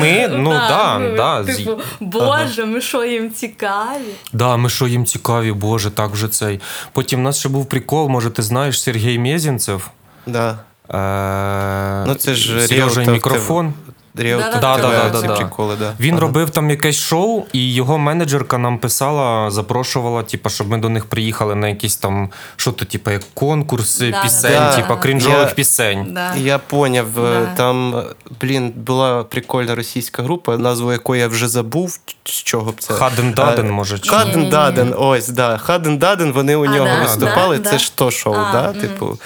Ми? 0.00 0.28
Ну, 0.32 0.50
да, 0.50 1.00
да, 1.16 1.44
Типу, 1.44 1.80
боже, 2.00 2.64
ми 2.64 2.80
що 2.80 3.04
їм 3.04 3.30
цікаві? 3.32 4.12
Да, 4.32 4.56
ми 4.56 4.70
що 4.70 4.86
їм 4.86 5.04
цікаві, 5.06 5.52
боже, 5.52 5.90
так 5.90 6.10
вже 6.10 6.28
цей. 6.28 6.60
Потім 6.92 7.20
в 7.20 7.22
нас 7.22 7.38
ще 7.38 7.48
був 7.48 7.66
прикол, 7.66 8.08
може, 8.08 8.30
ти 8.30 8.42
знаєш 8.42 8.82
Сергій 8.82 9.18
Мєзінцев. 9.18 9.90
Да. 10.26 10.58
Е- 10.94 12.04
Ну, 12.06 12.14
це 12.14 12.34
ж 12.34 12.66
Сережа 12.66 13.00
мікрофон. 13.12 13.72
Ріелтор 14.18 14.60
Да, 14.60 14.76
да, 14.76 14.82
да, 14.82 15.10
да, 15.10 15.20
ці 15.20 15.26
да. 15.26 15.36
приколи, 15.36 15.76
да. 15.78 15.92
Він 16.00 16.12
Ага. 16.14 16.20
робив 16.20 16.50
там 16.50 16.70
якесь 16.70 16.96
шоу, 16.96 17.44
і 17.52 17.74
його 17.74 17.98
менеджерка 17.98 18.58
нам 18.58 18.78
писала, 18.78 19.50
запрошувала, 19.50 20.22
типу, 20.22 20.50
щоб 20.50 20.68
ми 20.68 20.78
до 20.78 20.88
них 20.88 21.04
приїхали 21.06 21.54
на 21.54 21.68
якісь 21.68 21.96
там, 21.96 22.30
що 22.56 22.72
то, 22.72 22.84
типу, 22.84 23.10
як 23.10 23.22
конкурси, 23.34 24.10
Да, 24.10 24.22
пісень, 24.22 24.50
да, 24.52 24.58
да. 24.70 24.76
типу, 24.76 24.92
Я- 24.92 24.96
крінжових 24.98 25.54
пісень. 25.54 26.06
Да. 26.10 26.34
Я 26.34 26.58
поняв, 26.58 27.06
е, 27.18 27.40
Да. 27.40 27.54
там, 27.56 28.02
блін, 28.40 28.72
була 28.76 29.24
прикольна 29.24 29.74
російська 29.74 30.22
група, 30.22 30.56
назву 30.56 30.92
якої 30.92 31.20
я 31.20 31.28
вже 31.28 31.48
забув, 31.48 31.98
з 32.24 32.30
чого 32.42 32.70
б 32.72 32.74
це. 32.78 32.94
Хаден 32.94 33.32
Даден, 33.32 33.66
Е, 33.66 33.70
може, 33.70 33.98
чи 33.98 34.10
Хаден 34.10 34.48
Даден, 34.50 34.94
ось, 34.98 35.28
да. 35.28 35.58
Хаден 35.58 35.98
Даден, 35.98 36.32
вони 36.32 36.56
у 36.56 36.64
А, 36.64 36.68
нього 36.68 36.86
да, 36.88 37.02
виступали. 37.02 37.58
да, 37.58 37.64
це 37.64 37.70
да. 37.72 37.78
ж 37.78 37.96
то 37.96 38.10
шоу, 38.10 38.34
А, 38.34 38.52
да? 38.52 38.80
Типу. 38.80 39.18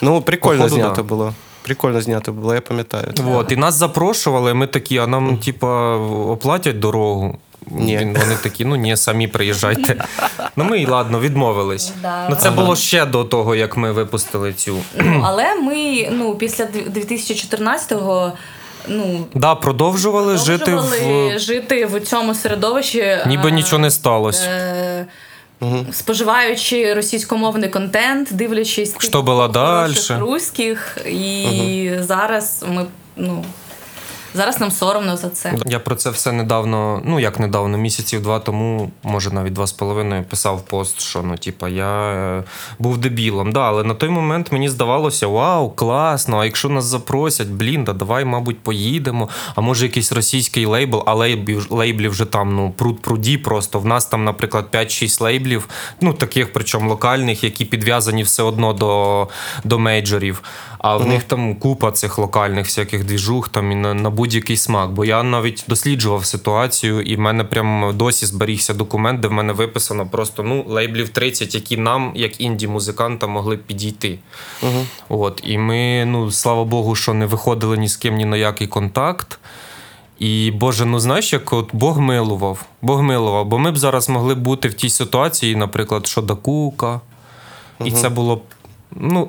Ну, 0.00 0.22
прикольно 0.22 0.62
Походу, 0.62 0.74
знято 0.74 0.94
да. 0.96 1.02
було. 1.02 1.34
Прикольно 1.62 2.00
знято 2.00 2.32
було, 2.32 2.54
я 2.54 2.60
пам'ятаю. 2.60 3.12
Вот, 3.16 3.52
і 3.52 3.56
нас 3.56 3.74
запрошували, 3.74 4.54
ми 4.54 4.66
такі, 4.66 4.98
а 4.98 5.06
нам, 5.06 5.36
типа, 5.38 5.96
оплатять 6.26 6.78
дорогу. 6.78 7.38
Ні. 7.66 7.96
Вони 7.96 8.36
такі, 8.42 8.64
ну 8.64 8.76
ні, 8.76 8.96
самі 8.96 9.28
приїжджайте. 9.28 10.04
Ну 10.56 10.64
ми 10.64 10.78
і 10.80 10.86
ладно, 10.86 11.20
відмовились. 11.20 11.92
Да. 12.02 12.26
Ну 12.30 12.36
це 12.36 12.50
було 12.50 12.76
ще 12.76 13.06
до 13.06 13.24
того, 13.24 13.54
як 13.54 13.76
ми 13.76 13.92
випустили 13.92 14.52
цю. 14.52 14.76
Ну, 14.96 15.22
але 15.26 15.54
ми 15.54 16.08
ну, 16.12 16.34
після 16.34 16.64
2014-го 16.64 18.32
ну, 18.88 19.26
Да, 19.34 19.54
продовжували 19.54 20.36
жити 20.36 20.74
в. 20.74 21.38
жити 21.38 21.86
в 21.86 22.00
цьому 22.00 22.34
середовищі. 22.34 23.18
Ніби 23.26 23.48
е, 23.48 23.52
нічого 23.52 23.78
не 23.78 23.90
сталося. 23.90 24.48
е, 24.50 25.06
Споживаючи 25.92 26.94
російськомовний 26.94 27.68
контент, 27.68 28.28
дивлячись 28.32 28.94
Що 28.98 29.22
було 29.22 29.48
далі? 29.48 29.92
дальше? 29.92 30.18
руських, 30.18 30.98
і 31.06 31.90
зараз 32.00 32.64
ми 32.68 32.86
ну 33.16 33.44
зараз 34.34 34.60
нам 34.60 34.70
соромно 34.70 35.16
за 35.16 35.28
це. 35.28 35.54
Я 35.66 35.78
про 35.78 35.94
це 35.94 36.10
все 36.10 36.32
недавно, 36.32 37.02
ну 37.04 37.20
як 37.20 37.40
недавно, 37.40 37.78
місяців 37.78 38.22
два 38.22 38.38
тому, 38.38 38.90
може 39.02 39.30
навіть 39.30 39.52
два 39.52 39.66
з 39.66 39.72
половиною, 39.72 40.24
писав 40.24 40.62
пост, 40.64 41.00
що 41.00 41.22
ну, 41.22 41.36
типа, 41.36 41.68
я 41.68 42.12
е, 42.12 42.44
був 42.78 42.98
дебілом. 42.98 43.52
Да, 43.52 43.60
але 43.60 43.84
на 43.84 43.94
той 43.94 44.08
момент 44.08 44.52
мені 44.52 44.68
здавалося, 44.68 45.26
вау, 45.26 45.70
класно. 45.70 46.38
А 46.38 46.44
якщо 46.44 46.68
нас 46.68 46.84
запросять, 46.84 47.48
блін, 47.48 47.84
да 47.84 47.92
давай, 47.92 48.24
мабуть, 48.24 48.60
поїдемо. 48.60 49.28
А 49.54 49.60
може 49.60 49.86
якийсь 49.86 50.12
російський 50.12 50.66
лейбл, 50.66 51.02
а 51.06 51.14
лейблів, 51.14 51.66
лейблів 51.70 52.10
вже 52.10 52.24
там 52.24 52.54
ну 52.54 52.70
пруд 52.70 53.02
пруді 53.02 53.38
просто. 53.38 53.80
В 53.80 53.86
нас 53.86 54.06
там, 54.06 54.24
наприклад, 54.24 54.66
5-6 54.72 55.22
лейблів, 55.22 55.68
ну 56.00 56.12
таких, 56.12 56.52
причому 56.52 56.90
локальних, 56.90 57.44
які 57.44 57.64
підв'язані 57.64 58.22
все 58.22 58.42
одно 58.42 58.72
до, 58.72 59.28
до 59.64 59.78
мейджорів. 59.78 60.42
А 60.78 60.96
в 60.96 61.06
них 61.06 61.22
там 61.22 61.54
купа 61.54 61.90
цих 61.92 62.18
локальних 62.18 62.66
всяких 62.66 63.04
двіжух 63.04 63.48
там 63.48 63.72
і 63.72 63.74
на, 63.74 63.94
на 63.94 64.10
будь-який 64.20 64.56
смак. 64.56 64.90
Бо 64.90 65.04
я 65.04 65.22
навіть 65.22 65.64
досліджував 65.68 66.24
ситуацію, 66.24 67.00
і 67.00 67.16
в 67.16 67.20
мене 67.20 67.44
прям 67.44 67.92
досі 67.96 68.26
зберігся 68.26 68.74
документ, 68.74 69.20
де 69.20 69.28
в 69.28 69.32
мене 69.32 69.52
виписано 69.52 70.06
просто 70.06 70.42
ну 70.42 70.64
лейблів 70.68 71.08
30, 71.08 71.54
які 71.54 71.76
нам, 71.76 72.12
як 72.14 72.40
інді-музикантам, 72.40 73.30
могли 73.30 73.56
б 73.56 73.62
підійти. 73.62 74.18
Угу. 74.62 74.86
От, 75.08 75.40
і 75.44 75.58
ми, 75.58 76.04
ну 76.04 76.30
слава 76.30 76.64
Богу, 76.64 76.94
що 76.94 77.14
не 77.14 77.26
виходили 77.26 77.76
ні 77.76 77.88
з 77.88 77.96
ким 77.96 78.14
ні 78.14 78.24
на 78.24 78.36
який 78.36 78.66
контакт. 78.66 79.38
І 80.18 80.50
Боже, 80.50 80.84
ну 80.84 81.00
знаєш, 81.00 81.32
як 81.32 81.52
от 81.52 81.68
Бог 81.72 81.98
милував, 81.98 82.64
Бог 82.82 83.02
милував, 83.02 83.46
бо 83.46 83.58
ми 83.58 83.72
б 83.72 83.78
зараз 83.78 84.08
могли 84.08 84.34
бути 84.34 84.68
в 84.68 84.74
тій 84.74 84.90
ситуації, 84.90 85.56
наприклад, 85.56 86.06
що 86.06 86.22
Дакука. 86.22 87.00
І 87.84 87.92
це 87.92 88.08
було 88.08 88.36
б, 88.36 88.42
ну, 88.90 89.28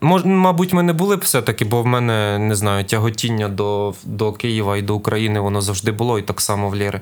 мож, 0.00 0.24
мабуть, 0.24 0.72
ми 0.72 0.82
не 0.82 0.92
були 0.92 1.16
б 1.16 1.20
все-таки, 1.20 1.64
бо 1.64 1.82
в 1.82 1.86
мене 1.86 2.38
не 2.38 2.54
знаю, 2.54 2.84
тяготіння 2.84 3.48
до, 3.48 3.94
до 4.04 4.32
Києва 4.32 4.76
і 4.76 4.82
до 4.82 4.94
України 4.94 5.40
воно 5.40 5.60
завжди 5.60 5.92
було, 5.92 6.18
і 6.18 6.22
так 6.22 6.40
само 6.40 6.68
в 6.68 6.74
Лєри. 6.74 7.00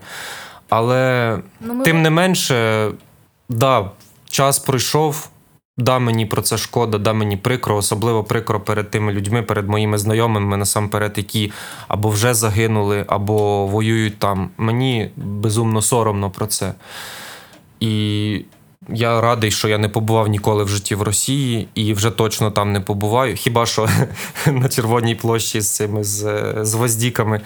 Але 0.68 1.38
Ну, 1.60 1.74
ми 1.74 1.84
тим 1.84 2.02
не 2.02 2.10
менше, 2.10 2.90
да, 3.48 3.90
час 4.30 4.58
пройшов. 4.58 5.28
Да, 5.80 5.98
мені 5.98 6.26
про 6.26 6.42
це 6.42 6.58
шкода, 6.58 6.98
да, 6.98 7.12
мені 7.12 7.36
прикро, 7.36 7.76
особливо 7.76 8.24
прикро 8.24 8.60
перед 8.60 8.90
тими 8.90 9.12
людьми, 9.12 9.42
перед 9.42 9.68
моїми 9.68 9.98
знайомими, 9.98 10.56
насамперед, 10.56 11.12
які 11.16 11.52
або 11.88 12.08
вже 12.08 12.34
загинули, 12.34 13.04
або 13.08 13.66
воюють 13.66 14.18
там. 14.18 14.50
Мені 14.56 15.10
безумно 15.16 15.82
соромно 15.82 16.30
про 16.30 16.46
це. 16.46 16.74
І 17.80 18.44
я 18.88 19.20
радий, 19.20 19.50
що 19.50 19.68
я 19.68 19.78
не 19.78 19.88
побував 19.88 20.28
ніколи 20.28 20.64
в 20.64 20.68
житті 20.68 20.94
в 20.94 21.02
Росії 21.02 21.68
і 21.74 21.94
вже 21.94 22.10
точно 22.10 22.50
там 22.50 22.72
не 22.72 22.80
побуваю. 22.80 23.36
Хіба 23.36 23.66
що 23.66 23.88
на 24.46 24.68
Червоній 24.68 25.14
площі 25.14 25.60
з 25.60 25.70
цими 25.70 26.04
з, 26.04 26.44
з 26.62 26.74
гвоздіками 26.74 27.40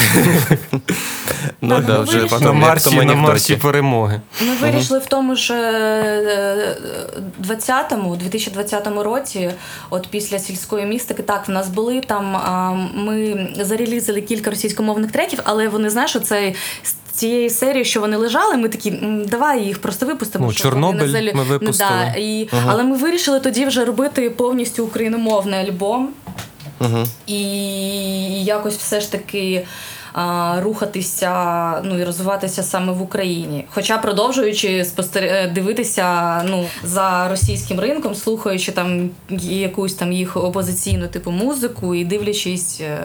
Ну, 1.60 1.80
да, 1.80 2.00
вже 2.00 2.18
вирішили. 2.18 2.54
на 2.54 2.76
тому 2.76 3.02
на 3.02 3.14
марші 3.14 3.56
перемоги. 3.56 4.20
Ми 4.40 4.54
вирішили 4.54 4.98
в 4.98 5.06
тому 5.06 5.36
ж 5.36 5.54
е, 5.54 6.76
20-му, 7.42 8.16
2020 8.16 8.86
році, 8.86 9.50
от 9.90 10.08
після 10.10 10.38
сільської 10.38 10.86
містики, 10.86 11.22
так, 11.22 11.48
в 11.48 11.50
нас 11.50 11.68
були 11.68 12.00
там. 12.00 12.36
а, 12.36 12.72
Ми 12.94 13.48
зарелізили 13.60 14.20
кілька 14.22 14.50
російськомовних 14.50 15.12
треків, 15.12 15.38
але 15.44 15.68
вони 15.68 15.90
знаєш, 15.90 16.16
оцей 16.16 16.54
цієї 17.20 17.50
серії, 17.50 17.84
що 17.84 18.00
вони 18.00 18.16
лежали, 18.16 18.56
ми 18.56 18.68
такі, 18.68 18.90
давай 19.26 19.64
їх 19.64 19.80
просто 19.80 20.06
випустимо. 20.06 20.46
Ну, 20.46 20.52
Чорнобиль 20.52 21.08
залі- 21.08 21.34
ми 21.34 21.42
випустили. 21.42 21.90
Да, 21.90 22.14
і... 22.18 22.48
Але 22.66 22.82
ми 22.82 22.96
вирішили 22.96 23.40
тоді 23.40 23.66
вже 23.66 23.84
робити 23.84 24.30
повністю 24.30 24.84
україномовний 24.84 25.60
альбом. 25.60 26.08
Угу. 26.80 27.04
І 27.26 27.42
якось 28.44 28.76
все 28.76 29.00
ж 29.00 29.12
таки 29.12 29.66
а, 30.12 30.56
рухатися 30.62 31.82
ну 31.84 31.98
і 31.98 32.04
розвиватися 32.04 32.62
саме 32.62 32.92
в 32.92 33.02
Україні. 33.02 33.64
Хоча 33.70 33.98
продовжуючи 33.98 34.84
спостер... 34.84 35.24
е, 35.24 35.48
дивитися 35.54 36.42
ну, 36.48 36.66
за 36.84 37.28
російським 37.28 37.80
ринком, 37.80 38.14
слухаючи 38.14 38.72
там 38.72 39.10
якусь 39.40 39.94
там 39.94 40.12
їх 40.12 40.36
опозиційну 40.36 41.08
типу 41.08 41.30
музику 41.30 41.94
і 41.94 42.04
дивлячись 42.04 42.80
е, 42.80 42.98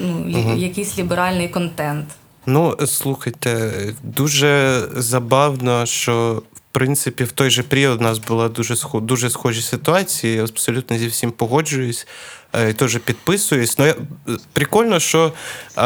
ну, 0.00 0.24
лі- 0.26 0.58
якийсь 0.58 0.98
ліберальний 0.98 1.48
контент. 1.48 2.04
Ну, 2.46 2.76
слухайте, 2.86 3.72
дуже 4.02 4.82
забавно, 4.96 5.86
що 5.86 6.42
в 6.54 6.60
принципі 6.72 7.24
в 7.24 7.32
той 7.32 7.50
же 7.50 7.62
період 7.62 8.00
у 8.00 8.04
нас 8.04 8.18
була 8.18 8.48
дуже 8.48 8.74
схо- 8.74 9.00
дуже 9.00 9.30
схожі 9.30 9.62
ситуації. 9.62 10.34
Я 10.36 10.42
абсолютно 10.42 10.98
зі 10.98 11.06
всім 11.06 11.30
погоджуюсь. 11.30 12.06
е, 12.52 12.70
І 12.70 12.72
теж 12.72 12.98
підписуюсь. 12.98 13.78
Ну, 13.78 13.86
я, 13.86 13.94
прикольно, 14.52 15.00
що 15.00 15.32
е, 15.78 15.82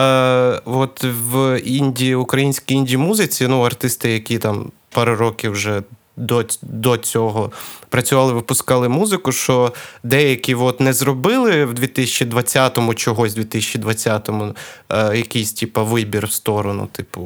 от 0.65 1.05
в 1.05 1.61
інді, 1.65 2.15
українській 2.15 2.75
інді 2.75 2.97
музиці, 2.97 3.47
ну, 3.49 3.61
артисти, 3.63 4.11
які 4.13 4.39
там 4.39 4.73
пару 4.91 5.17
років 5.17 5.53
вже 5.53 5.83
до, 6.17 6.45
до 6.63 6.97
цього 6.97 7.53
працювали, 7.89 8.33
випускали 8.33 8.89
музику, 8.89 9.33
що 9.33 9.73
деякі 10.03 10.55
от 10.55 10.81
не 10.81 10.93
зробили 10.93 11.65
в 11.65 11.75
2020-му 11.75 12.95
чогось, 12.95 13.37
2020-му 13.37 14.55
е, 14.91 15.17
якийсь 15.17 15.53
типу, 15.53 15.85
вибір 15.85 16.27
в 16.27 16.33
сторону. 16.33 16.89
Типу, 16.93 17.23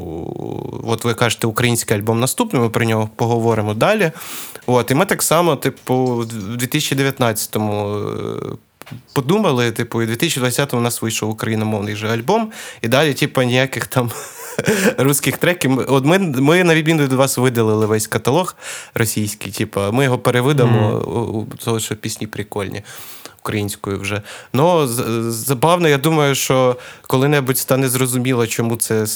от 0.87 1.05
ви 1.05 1.15
кажете, 1.15 1.47
український 1.47 1.97
альбом 1.97 2.21
наступний, 2.21 2.63
ми 2.63 2.71
про 2.71 2.85
нього 2.85 3.11
поговоримо 3.17 3.75
далі. 3.75 4.13
От, 4.67 4.91
і 4.91 4.95
ми 4.95 5.07
так 5.07 5.23
само, 5.23 5.57
типу, 5.57 6.05
в 6.05 6.57
2019-му. 6.57 8.59
Подумали, 9.13 9.73
типу, 9.73 10.03
і 10.03 10.07
в 10.07 10.11
2020-му 10.11 10.81
у 10.81 10.85
нас 10.85 11.03
вийшов 11.03 11.31
україномовний 11.31 11.97
же 11.97 12.09
альбом, 12.09 12.53
і 12.83 12.89
далі, 12.89 13.15
типу, 13.15 13.43
ніяких 13.43 13.87
там 13.87 14.11
русських 14.99 15.37
треків. 15.39 15.85
От 15.89 16.05
ми, 16.05 16.19
ми 16.19 16.65
на 16.65 16.75
відміну 16.75 17.03
від 17.03 17.13
вас 17.13 17.39
видалили 17.39 17.87
весь 17.87 18.07
каталог 18.07 18.57
російський, 18.95 19.53
типу, 19.53 19.81
ми 19.93 20.05
його 20.05 20.19
перевидамо, 20.19 20.99
у- 21.07 21.39
у- 21.39 21.47
тому 21.65 21.81
що 21.81 21.97
пісні 21.97 22.27
прикольні. 22.27 22.83
Українською 23.43 23.99
вже. 24.01 24.23
Ну, 24.53 24.87
забавно, 25.31 25.89
я 25.89 25.99
думаю, 25.99 26.35
що 26.35 26.77
коли-небудь 27.03 27.59
стане 27.59 27.89
зрозуміло, 27.89 28.47
чому 28.47 28.77
це. 28.77 29.07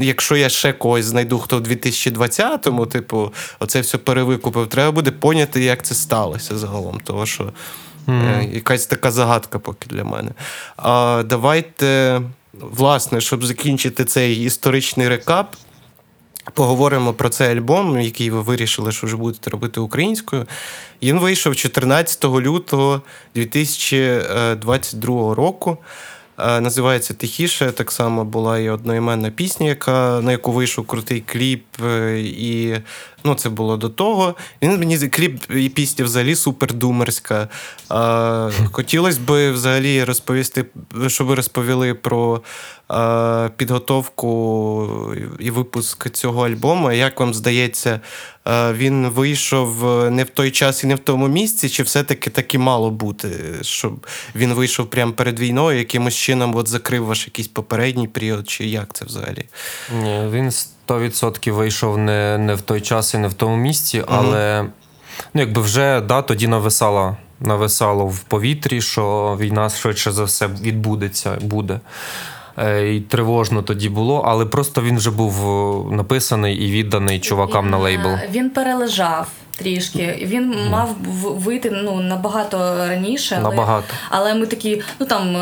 Якщо 0.00 0.36
я 0.36 0.48
ще 0.48 0.72
когось 0.72 1.04
знайду, 1.04 1.38
хто 1.38 1.58
в 1.58 1.60
2020-му, 1.60 2.86
типу, 2.86 3.32
оце 3.60 3.80
все 3.80 3.98
перевикупив, 3.98 4.66
треба 4.68 4.90
буде 4.92 5.10
поняти, 5.10 5.64
як 5.64 5.82
це 5.82 5.94
сталося 5.94 6.58
загалом. 6.58 7.00
Того, 7.04 7.26
що 7.26 7.52
е, 8.08 8.48
якась 8.52 8.86
така 8.86 9.10
загадка 9.10 9.58
поки 9.58 9.86
для 9.90 10.04
мене. 10.04 10.30
А, 10.76 11.22
давайте, 11.26 12.20
власне, 12.52 13.20
щоб 13.20 13.44
закінчити 13.44 14.04
цей 14.04 14.44
історичний 14.44 15.08
рекап. 15.08 15.56
Поговоримо 16.54 17.12
про 17.12 17.28
цей 17.28 17.58
альбом, 17.58 18.00
який 18.00 18.30
ви 18.30 18.42
вирішили, 18.42 18.92
що 18.92 19.06
вже 19.06 19.16
будете 19.16 19.50
робити 19.50 19.80
українською. 19.80 20.46
Він 21.02 21.18
вийшов 21.18 21.56
14 21.56 22.24
лютого 22.24 23.02
2022 23.34 25.34
року. 25.34 25.78
Е, 26.38 26.60
Називається 26.60 27.14
Тихіше. 27.14 27.72
Так 27.72 27.92
само 27.92 28.24
була 28.24 28.58
і 28.58 28.70
одноіменна 28.70 29.30
пісня, 29.30 29.66
яка, 29.66 30.20
на 30.20 30.32
яку 30.32 30.52
вийшов 30.52 30.86
крутий 30.86 31.20
кліп. 31.20 31.64
е, 31.84 32.20
І 32.20 32.76
ну, 33.24 33.34
це 33.34 33.48
було 33.48 33.76
до 33.76 33.88
того. 33.88 34.34
Він 34.62 34.78
мені 34.78 34.98
кліп 34.98 35.42
і 35.56 35.68
пісня 35.68 36.04
взагалі 36.04 36.34
супердумерська. 36.34 37.48
Е, 37.90 38.50
Хотілося 38.72 39.20
б 39.26 39.52
взагалі 39.52 40.04
розповісти, 40.04 40.64
щоб 41.06 41.26
ви 41.26 41.34
розповіли 41.34 41.94
про 41.94 42.42
е, 42.90 43.50
підготовку 43.56 45.14
і 45.38 45.50
випуск 45.50 46.10
цього 46.10 46.46
альбому. 46.46 46.92
Як 46.92 47.20
вам 47.20 47.34
здається, 47.34 48.00
він 48.72 49.08
вийшов 49.08 49.84
не 50.10 50.24
в 50.24 50.30
той 50.30 50.50
час 50.50 50.84
і 50.84 50.86
не 50.86 50.94
в 50.94 50.98
тому 50.98 51.28
місці, 51.28 51.68
чи 51.68 51.82
все-таки 51.82 52.30
так 52.30 52.54
і 52.54 52.58
мало 52.58 52.90
бути, 52.90 53.28
щоб 53.62 54.06
він 54.34 54.52
вийшов 54.54 54.90
прямо 54.90 55.12
перед 55.12 55.40
війною, 55.40 55.78
якимось 55.78 56.14
чином 56.14 56.56
от 56.56 56.68
закрив 56.68 57.04
ваш 57.04 57.26
якийсь 57.26 57.48
попередній 57.48 58.08
період, 58.08 58.48
чи 58.48 58.66
як 58.66 58.94
це 58.94 59.04
взагалі? 59.04 59.44
Ні, 60.02 60.28
він 60.30 60.52
100% 60.92 61.52
вийшов 61.52 61.98
не, 61.98 62.38
не 62.38 62.54
в 62.54 62.60
той 62.60 62.80
час 62.80 63.14
і 63.14 63.18
не 63.18 63.28
в 63.28 63.34
тому 63.34 63.56
місці, 63.56 64.04
але 64.08 64.64
ну, 65.34 65.40
якби 65.40 65.62
вже 65.62 66.00
да, 66.00 66.22
тоді 66.22 66.48
нависала. 66.48 67.16
нависало 67.40 68.06
в 68.06 68.18
повітрі, 68.18 68.80
що 68.80 69.36
війна 69.40 69.70
швидше 69.70 70.12
за 70.12 70.24
все 70.24 70.46
відбудеться, 70.46 71.38
буде. 71.40 71.80
Е, 72.58 72.94
І 72.94 73.00
тривожно 73.00 73.62
тоді 73.62 73.88
було, 73.88 74.22
але 74.26 74.46
просто 74.46 74.82
він 74.82 74.96
вже 74.96 75.10
був 75.10 75.48
е, 75.90 75.94
написаний 75.96 76.56
і 76.56 76.70
відданий 76.72 77.18
чувакам 77.20 77.70
на 77.70 77.78
лейбл. 77.78 78.08
е, 78.08 78.28
Він 78.32 78.50
перележав 78.50 79.26
трішки. 79.58 80.18
Він 80.22 80.56
мав 80.70 80.88
вийти 81.22 81.70
ну, 81.84 82.00
набагато 82.00 82.58
раніше. 82.88 83.34
Але, 83.40 83.50
Набагато. 83.50 83.86
але 84.10 84.34
ми 84.34 84.46
такі, 84.46 84.82
ну 85.00 85.06
там 85.06 85.32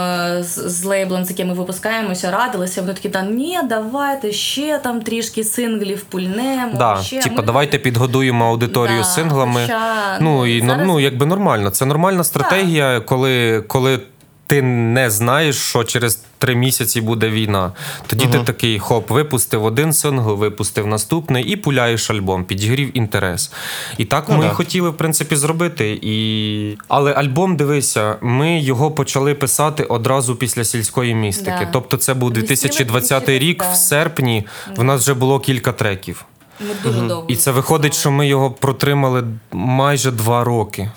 з, 0.42 0.68
з 0.68 0.84
лейблом, 0.84 1.24
з 1.24 1.30
яким 1.30 1.48
ми 1.48 1.54
випускаємося, 1.54 2.30
радилися. 2.30 2.80
Вони 2.80 2.94
такі, 2.94 3.08
та 3.08 3.22
ні, 3.22 3.58
давайте 3.68 4.32
ще 4.32 4.78
там 4.78 5.00
трішки 5.02 5.44
синглів 5.44 6.02
пульнемо. 6.02 6.72
Да, 6.78 6.96
ще. 7.02 7.20
типа, 7.20 7.36
Ми- 7.36 7.42
давайте 7.42 7.78
підгодуємо 7.78 8.44
аудиторію 8.46 8.98
Да, 8.98 9.04
синглами. 9.04 9.60
хоча, 9.62 10.18
ну 10.20 10.30
ну, 10.36 10.46
і 10.46 10.60
зараз- 10.60 10.86
ну, 10.86 11.00
якби 11.00 11.26
нормально. 11.26 11.70
Це 11.70 11.86
нормальна 11.86 12.24
стратегія, 12.24 13.00
коли, 13.00 13.60
коли 13.66 14.00
ти 14.46 14.62
не 14.62 15.10
знаєш, 15.10 15.56
що 15.56 15.84
через 15.84 16.24
три 16.40 16.54
місяці 16.54 17.00
буде 17.00 17.30
війна. 17.30 17.72
Тоді 18.06 18.26
ти 18.26 18.38
такий 18.38 18.78
хоп, 18.78 19.10
випустив 19.10 19.64
один 19.64 19.92
сингл, 19.92 20.34
випустив 20.34 20.86
наступний 20.86 21.44
і 21.44 21.56
пуляєш 21.56 22.10
альбом, 22.10 22.44
підігрів 22.44 22.96
інтерес. 22.98 23.52
І 23.98 24.04
так 24.04 24.24
Ну 24.28 24.36
ми 24.36 24.44
да. 24.44 24.50
хотіли, 24.50 24.90
в 24.90 24.96
принципі, 24.96 25.36
зробити. 25.36 25.98
І... 26.02 26.78
Але 26.88 27.12
альбом, 27.12 27.56
дивися, 27.56 28.16
ми 28.20 28.60
його 28.60 28.90
почали 28.90 29.34
писати 29.34 29.82
одразу 29.82 30.36
після 30.36 30.64
сільської 30.64 31.14
містики. 31.14 31.64
Да. 31.64 31.70
Тобто, 31.72 31.96
це 31.96 32.14
був 32.14 32.28
Весілля 32.28 32.46
2020 32.46 33.28
рік, 33.28 33.64
в 33.72 33.74
серпні. 33.74 34.46
В 34.76 34.84
нас 34.84 35.02
вже 35.02 35.14
було 35.14 35.40
кілька 35.40 35.72
треків. 35.72 36.24
Ми 36.60 36.74
дуже 36.84 37.00
довго. 37.00 37.24
І 37.28 37.36
це 37.36 37.50
виходить, 37.50 37.94
що 37.94 38.10
ми 38.10 38.26
його 38.26 38.50
протримали 38.50 39.24
майже 39.52 40.10
два 40.10 40.44
роки. 40.44 40.90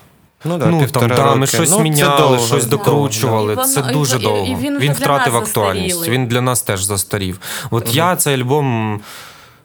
Ну, 0.45 0.57
да, 0.57 0.65
ну 0.65 0.87
там 0.87 1.07
да, 1.07 1.35
ми 1.35 1.47
щось 1.47 1.71
Ну, 1.71 1.79
міняли, 1.79 2.17
довго, 2.17 2.45
щось 2.45 2.65
докручували. 2.65 3.53
І 3.53 3.55
воно- 3.55 3.67
це 3.67 3.83
і- 3.89 3.93
дуже 3.93 4.15
і- 4.17 4.19
і 4.19 4.23
довго. 4.23 4.57
він 4.61 4.79
він 4.79 4.93
втратив 4.93 5.35
актуальність. 5.35 5.95
застарілий. 5.95 6.09
Він 6.09 6.27
для 6.27 6.41
нас 6.41 6.61
теж 6.61 6.83
застарів. 6.83 7.39
От 7.71 7.95
я 7.95 8.15
цей 8.15 8.35
альбом, 8.35 8.99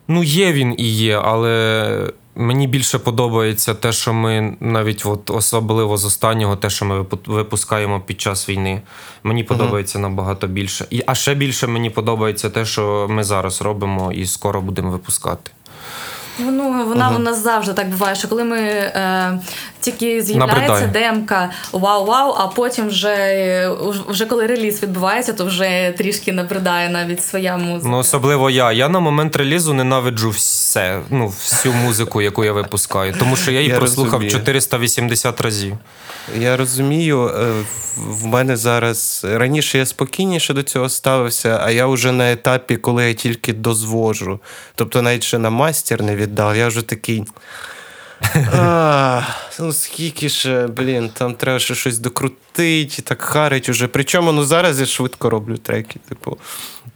ну 0.08 0.22
є 0.22 0.52
він 0.52 0.74
і 0.78 0.84
є, 0.84 1.20
але. 1.24 2.12
Мені 2.40 2.66
більше 2.66 2.98
подобається 2.98 3.74
те, 3.74 3.92
що 3.92 4.12
ми 4.12 4.56
навіть 4.60 5.06
от 5.06 5.30
особливо 5.30 5.96
з 5.96 6.04
останнього, 6.04 6.56
те, 6.56 6.70
що 6.70 6.84
ми 6.84 7.04
випускаємо 7.26 8.00
під 8.00 8.20
час 8.20 8.48
війни. 8.48 8.82
Мені 9.22 9.44
подобається 9.44 9.98
набагато 9.98 10.46
більше. 10.46 10.86
І, 10.90 11.02
а 11.06 11.14
ще 11.14 11.34
більше 11.34 11.66
мені 11.66 11.90
подобається 11.90 12.50
те, 12.50 12.64
що 12.64 13.06
ми 13.10 13.24
зараз 13.24 13.62
робимо 13.62 14.12
і 14.12 14.26
скоро 14.26 14.60
будемо 14.60 14.90
випускати. 14.90 15.50
Ну, 16.38 16.84
вона 16.88 17.10
у 17.16 17.18
нас 17.18 17.42
завжди 17.42 17.72
так 17.72 17.90
буває, 17.90 18.14
що 18.14 18.28
коли 18.28 18.44
ми 18.44 18.58
е, 18.58 19.40
тільки 19.80 20.22
з'являється 20.22 20.86
демка 20.92 21.50
вау-вау, 21.72 22.34
а 22.38 22.46
потім 22.46 22.88
вже, 22.88 23.70
вже 24.08 24.26
коли 24.26 24.46
реліз 24.46 24.82
відбувається, 24.82 25.32
то 25.32 25.44
вже 25.44 25.94
трішки 25.98 26.32
набридає 26.32 26.88
навіть 26.88 27.24
своя 27.24 27.56
музика. 27.56 27.90
Ну, 27.90 27.98
особливо 27.98 28.50
я. 28.50 28.72
Я 28.72 28.88
на 28.88 29.00
момент 29.00 29.36
релізу 29.36 29.74
ненавиджу 29.74 30.30
все, 30.30 31.00
ну, 31.10 31.26
всю 31.26 31.74
музику, 31.74 32.22
яку 32.22 32.44
я 32.44 32.52
випускаю, 32.52 33.14
тому 33.18 33.36
що 33.36 33.50
я 33.50 33.58
її 33.60 33.72
Я 33.72 33.78
прослухав 33.78 34.12
розумію. 34.12 34.30
480 34.30 35.40
разів. 35.40 35.76
Я 36.38 36.56
розумію, 36.56 37.28
е, 37.28 37.30
в- 37.96 38.22
в 38.22 38.26
мене 38.26 38.56
зараз 38.56 39.26
раніше 39.32 39.78
я 39.78 39.86
спокійніше 39.86 40.54
до 40.54 40.62
цього 40.62 40.88
ставився, 40.88 41.60
а 41.64 41.70
я 41.70 41.86
вже 41.86 42.12
на 42.12 42.32
етапі, 42.32 42.76
коли 42.76 43.08
я 43.08 43.14
тільки 43.14 43.52
дозвожу. 43.52 44.40
Тобто 44.74 45.02
навіть 45.02 45.22
ще 45.24 45.38
на 45.38 45.50
мастер 45.50 46.02
не 46.02 46.16
віддав. 46.16 46.56
Я 46.56 46.68
вже 46.68 46.82
такий. 46.82 47.24
А, 48.52 49.22
ну 49.60 49.72
скільки 49.72 50.28
ще, 50.28 50.66
блін, 50.66 51.08
там 51.08 51.34
треба 51.34 51.58
ще 51.58 51.74
щось 51.74 51.98
докрутити, 51.98 53.02
так 53.02 53.22
харить 53.22 53.68
уже. 53.68 53.88
Причому 53.88 54.32
ну 54.32 54.44
зараз 54.44 54.80
я 54.80 54.86
швидко 54.86 55.30
роблю 55.30 55.56
треки. 55.56 56.00
Типу, 56.08 56.38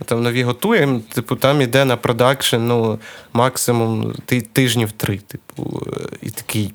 там 0.04 0.22
нові 0.22 0.42
готуємо, 0.42 1.00
типу, 1.14 1.36
там 1.36 1.60
іде 1.60 1.84
на 1.84 1.96
продакшн, 1.96 2.56
ну, 2.60 2.98
максимум 3.32 4.14
ти- 4.26 4.40
тижнів 4.40 4.92
три. 4.92 5.18
Типу, 5.18 5.82
е, 5.86 6.16
і 6.22 6.30
такий. 6.30 6.74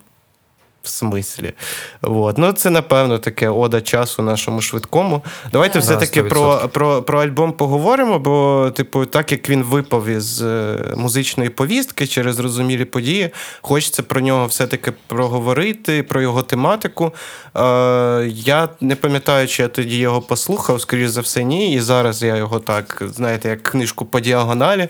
В 0.88 0.90
смислі. 0.90 1.54
От. 2.02 2.38
Ну, 2.38 2.52
це, 2.52 2.70
напевно, 2.70 3.20
таке 3.20 3.50
ода 3.50 3.82
часу 3.82 4.24
нашому 4.24 4.62
швидкому. 4.62 5.24
Давайте 5.52 5.80
Да, 5.80 5.80
все-таки 5.80 6.22
100%. 6.22 6.30
про, 6.30 6.70
про, 6.74 7.02
про 7.04 7.22
альбом 7.22 7.54
поговоримо, 7.54 8.20
бо, 8.20 8.72
типу, 8.76 9.06
так 9.06 9.32
як 9.32 9.50
він 9.50 9.64
випав 9.64 10.08
із 10.08 10.42
е, 10.42 10.78
музичної 10.98 11.50
повістки 11.50 12.08
через 12.08 12.36
зрозумілі 12.36 12.86
події, 12.86 13.30
хочеться 13.62 14.04
про 14.04 14.22
нього 14.22 14.46
все-таки 14.46 14.94
проговорити, 15.08 16.04
про 16.04 16.22
його 16.22 16.42
тематику. 16.42 17.14
Е, 17.56 18.28
я 18.28 18.70
не 18.82 18.96
пам'ятаю, 18.96 19.48
чи 19.48 19.64
я 19.64 19.68
тоді 19.70 19.98
його 19.98 20.22
послухав, 20.22 20.82
скоріш 20.82 21.10
за 21.10 21.22
все, 21.22 21.44
ні. 21.44 21.74
І 21.74 21.80
зараз 21.80 22.24
я 22.24 22.36
його 22.36 22.60
так, 22.60 23.04
знаєте, 23.16 23.50
як 23.50 23.64
книжку 23.64 24.06
по 24.06 24.20
діагоналі. 24.20 24.88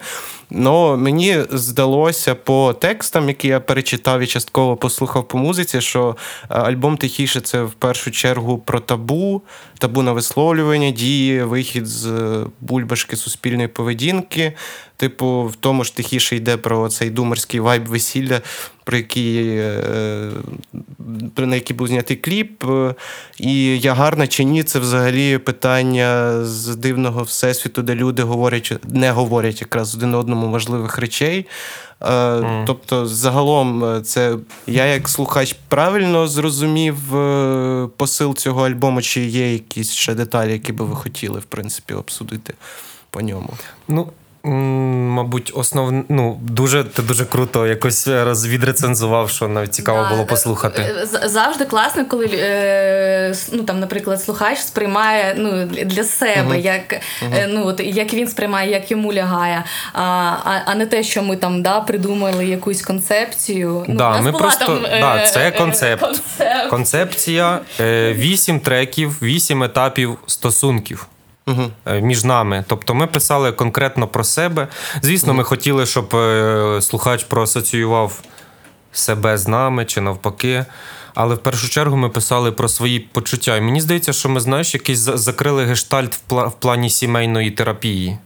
Ну, 0.50 0.98
мені 0.98 1.44
здалося 1.50 2.36
по 2.36 2.74
текстам, 2.74 3.28
які 3.28 3.48
я 3.48 3.60
перечитав 3.60 4.20
і 4.20 4.28
частково 4.28 4.76
послухав 4.76 5.28
по 5.28 5.38
музиці, 5.38 5.82
що 5.88 6.16
е, 6.44 6.46
альбом 6.50 6.98
тихіше 6.98 7.42
це 7.42 7.64
в 7.64 7.74
першу 7.74 8.12
чергу 8.12 8.58
про 8.58 8.80
табу, 8.80 9.42
табу 9.78 10.02
на 10.02 10.12
висловлювання, 10.12 10.92
дії, 10.92 11.44
вихід 11.44 11.88
з 11.88 12.06
е, 12.06 12.46
бульбашки 12.62 13.16
суспільної 13.16 13.68
поведінки. 13.68 14.54
Типу, 14.98 15.44
в 15.44 15.56
тому 15.56 15.84
ж 15.84 15.96
тихіше 15.96 16.36
йде 16.36 16.58
про 16.58 16.90
цей 16.90 17.10
думерський 17.10 17.60
вайб 17.60 17.86
весілля, 17.86 18.42
про 18.84 18.98
який, 18.98 19.58
е, 19.58 20.32
на 21.38 21.56
який 21.56 21.76
був 21.76 21.88
знятий 21.88 22.18
кліп. 22.18 22.64
Е, 22.64 22.96
І 23.38 23.80
я 23.80 23.94
гарна 23.94 24.28
чи 24.28 24.44
ні, 24.44 24.64
це 24.64 24.80
взагалі 24.80 25.38
питання 25.38 26.40
з 26.46 26.76
дивного 26.76 27.24
всесвіту, 27.24 27.82
де 27.82 27.96
люди 27.96 28.24
говорять, 28.24 28.74
не 28.88 29.12
говорять 29.12 29.62
якраз 29.62 29.96
один 29.96 30.16
одному 30.16 30.52
важливих 30.52 30.98
речей. 30.98 31.46
Е, 32.04 32.64
Тобто, 32.68 33.08
загалом, 33.08 34.02
це 34.04 34.36
я 34.68 34.86
як 34.86 35.10
слухач 35.10 35.56
правильно 35.68 36.28
зрозумів 36.28 36.98
посил 37.98 38.36
цього 38.36 38.68
альбому, 38.68 39.02
чи 39.02 39.22
є 39.22 39.54
якісь 39.54 39.92
ще 39.92 40.14
деталі, 40.14 40.52
які 40.52 40.74
би 40.74 40.86
ви 40.86 40.96
хотіли, 40.96 41.40
в 41.40 41.46
принципі, 41.46 41.94
обсудити 41.94 42.54
по 43.10 43.22
ньому. 43.22 43.54
Ну, 43.88 44.08
мабуть, 44.48 45.52
основ... 45.56 46.04
ну, 46.10 46.40
дуже, 46.42 46.84
ти 46.84 47.02
дуже 47.02 47.26
круто 47.26 47.68
якось 47.68 48.08
роз- 48.08 48.48
відрецензував, 48.48 49.30
що 49.30 49.48
навіть 49.48 49.74
цікаво 49.74 50.04
Да, 50.04 50.10
було 50.10 50.22
е, 50.22 50.26
послухати. 50.26 50.82
е, 50.82 51.28
Завжди 51.28 51.66
класно, 51.66 52.06
коли 52.06 52.30
е, 52.34 53.34
ну, 53.52 53.64
там, 53.64 53.80
наприклад, 53.80 54.22
слухач 54.22 54.60
сприймає 54.60 55.36
ну, 55.38 55.66
для 55.66 56.04
себе, 56.04 56.60
як, 56.60 56.94
е, 56.94 57.48
ну, 57.50 57.66
от, 57.68 57.80
як 57.80 58.14
він 58.14 58.28
сприймає, 58.28 58.72
як 58.72 58.92
йому 58.92 59.14
лягає, 59.14 59.64
а, 59.94 60.02
а, 60.66 60.76
не 60.76 60.86
те, 60.86 61.04
що 61.04 61.24
ми 61.24 61.36
там 61.36 61.62
да, 61.62 61.80
придумали 61.80 62.46
якусь 62.46 62.82
концепцію. 62.82 63.86
Ну, 63.88 63.96
Да, 63.96 64.22
ми 64.22 64.32
була 64.32 64.44
просто- 64.44 64.66
там, 64.66 64.82
да, 65.02 65.28
це 65.28 65.48
е, 65.48 65.52
концепт. 65.52 66.02
концепт. 66.02 66.70
Концепція 66.70 67.60
е, 67.80 68.14
вісім 68.14 68.60
треків, 68.60 69.18
вісім 69.22 69.64
етапів 69.64 70.18
стосунків. 70.28 71.08
Е, 71.86 72.02
Між 72.02 72.24
нами, 72.24 72.66
тобто 72.68 72.96
ми 72.96 73.08
писали 73.08 73.52
конкретно 73.52 74.08
про 74.08 74.24
себе. 74.24 74.68
Звісно, 75.02 75.34
ми 75.34 75.44
хотіли, 75.44 75.86
щоб 75.86 76.16
е, 76.16 76.80
слухач 76.82 77.24
проасоціював 77.24 78.22
себе 78.92 79.38
з 79.38 79.48
нами 79.48 79.86
чи 79.86 80.02
навпаки. 80.02 80.66
Але 81.20 81.36
в 81.36 81.40
першу 81.40 81.70
чергу 81.70 81.98
ми 81.98 82.10
писали 82.10 82.52
про 82.52 82.70
свої 82.70 83.00
почуття. 83.00 83.58
І 83.58 83.62
мені 83.62 83.82
здається, 83.82 84.14
що 84.14 84.30
ми, 84.30 84.40
знаєш, 84.40 84.74
якийсь 84.74 85.00
закрили 85.00 85.66
гештальт 85.66 86.20
в 86.30 86.52
плані 86.52 86.90
сімейної 86.90 87.52
терапії. 87.52 88.18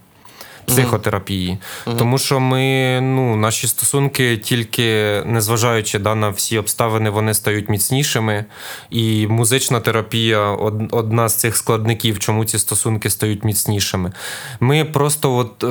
Психотерапії, 0.73 1.57
тому 1.97 2.17
що 2.17 2.39
ми, 2.39 2.99
ну, 3.01 3.35
наші 3.35 3.67
стосунки, 3.67 4.37
тільки 4.37 5.21
незважаючи 5.25 5.99
да, 5.99 6.15
на 6.15 6.29
всі 6.29 6.57
обставини, 6.57 7.09
вони 7.09 7.33
стають 7.33 7.69
міцнішими. 7.69 8.45
І 8.89 9.27
музична 9.27 9.79
терапія 9.79 10.39
одна 10.91 11.29
з 11.29 11.35
цих 11.35 11.57
складників, 11.57 12.19
чому 12.19 12.45
ці 12.45 12.59
стосунки 12.59 13.09
стають 13.09 13.43
міцнішими. 13.43 14.11
Ми 14.59 14.85
просто 14.85 15.35
от. 15.35 15.63
е, 15.63 15.67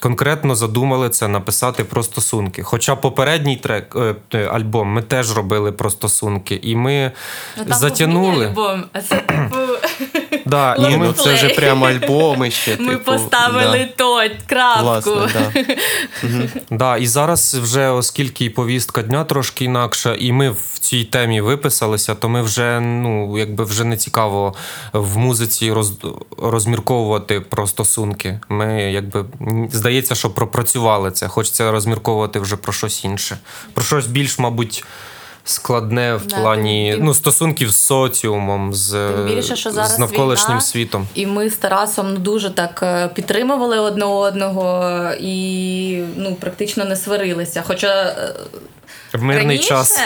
Конкретно 0.00 0.54
задумали 0.54 1.08
це 1.08 1.28
написати 1.28 1.84
про 1.84 2.02
стосунки. 2.02 2.62
Хоча 2.62 2.96
попередній 2.96 3.56
трек 3.56 3.96
е, 4.34 4.44
альбом 4.46 4.88
ми 4.88 5.02
теж 5.02 5.36
робили 5.36 5.72
про 5.72 5.90
стосунки, 5.90 6.60
і 6.62 6.76
ми 6.76 7.12
Ну, 7.56 7.64
там 7.64 7.66
був 7.66 7.78
затягнули. 7.78 8.46
Да, 10.52 10.74
і 10.74 10.80
Ні, 10.80 10.96
ми, 10.96 11.06
ну 11.06 11.12
це 11.12 11.34
вже 11.34 11.48
прямо 11.48 11.86
альбоми 11.88 12.50
ще. 12.50 12.76
ми 12.80 12.92
типу, 12.92 13.12
поставили 13.12 13.88
то, 13.96 14.22
крапку. 14.46 15.10
Власне, 15.10 15.64
да. 16.22 16.48
Да, 16.70 16.96
і 16.96 17.06
зараз 17.06 17.54
вже, 17.54 17.88
оскільки 17.88 18.44
і 18.44 18.50
повістка 18.50 19.02
дня 19.02 19.24
трошки 19.24 19.64
інакша, 19.64 20.14
і 20.14 20.32
ми 20.32 20.50
в 20.50 20.78
цій 20.80 21.04
темі 21.04 21.40
виписалися, 21.40 22.14
то 22.14 22.28
ми 22.28 22.42
вже 22.42 22.80
ну 22.80 23.38
якби 23.38 23.64
вже 23.64 23.84
не 23.84 23.96
цікаво 23.96 24.54
в 24.92 25.18
музиці 25.18 25.72
роз, 25.72 25.92
розмірковувати 26.38 27.40
про 27.40 27.66
стосунки. 27.66 28.40
Ми 28.48 28.92
якби 28.92 29.24
здається, 29.72 30.14
що 30.14 30.30
пропрацювали 30.30 31.10
це. 31.10 31.28
Хочеться 31.28 31.70
розмірковувати 31.70 32.38
вже 32.38 32.56
про 32.56 32.72
щось 32.72 33.04
інше, 33.04 33.38
про 33.74 33.84
щось 33.84 34.06
більш, 34.06 34.38
мабуть. 34.38 34.84
Складне 35.44 36.14
в 36.14 36.26
Да, 36.26 36.36
плані 36.40 36.92
тим- 36.96 37.04
ну, 37.04 37.14
стосунків 37.14 37.70
з 37.70 37.76
соціумом, 37.76 38.74
з, 38.74 39.10
більше, 39.26 39.56
що 39.56 39.70
зараз 39.70 39.94
з 39.94 39.98
навколишнім 39.98 40.50
війна, 40.50 40.60
світом. 40.60 41.06
І 41.14 41.26
ми 41.26 41.50
з 41.50 41.56
Тарасом 41.56 42.12
ну, 42.12 42.18
дуже 42.18 42.50
так 42.50 42.80
е, 42.82 43.08
підтримували 43.08 43.78
одне 43.78 44.04
одного 44.04 45.00
і 45.20 46.02
ну, 46.16 46.34
практично 46.34 46.84
не 46.84 46.96
сварилися. 46.96 47.62
Хоча 47.66 48.02
е, 48.02 48.34
В 49.12 49.22
мирний 49.22 49.46
раніше, 49.46 49.68
час. 49.68 50.00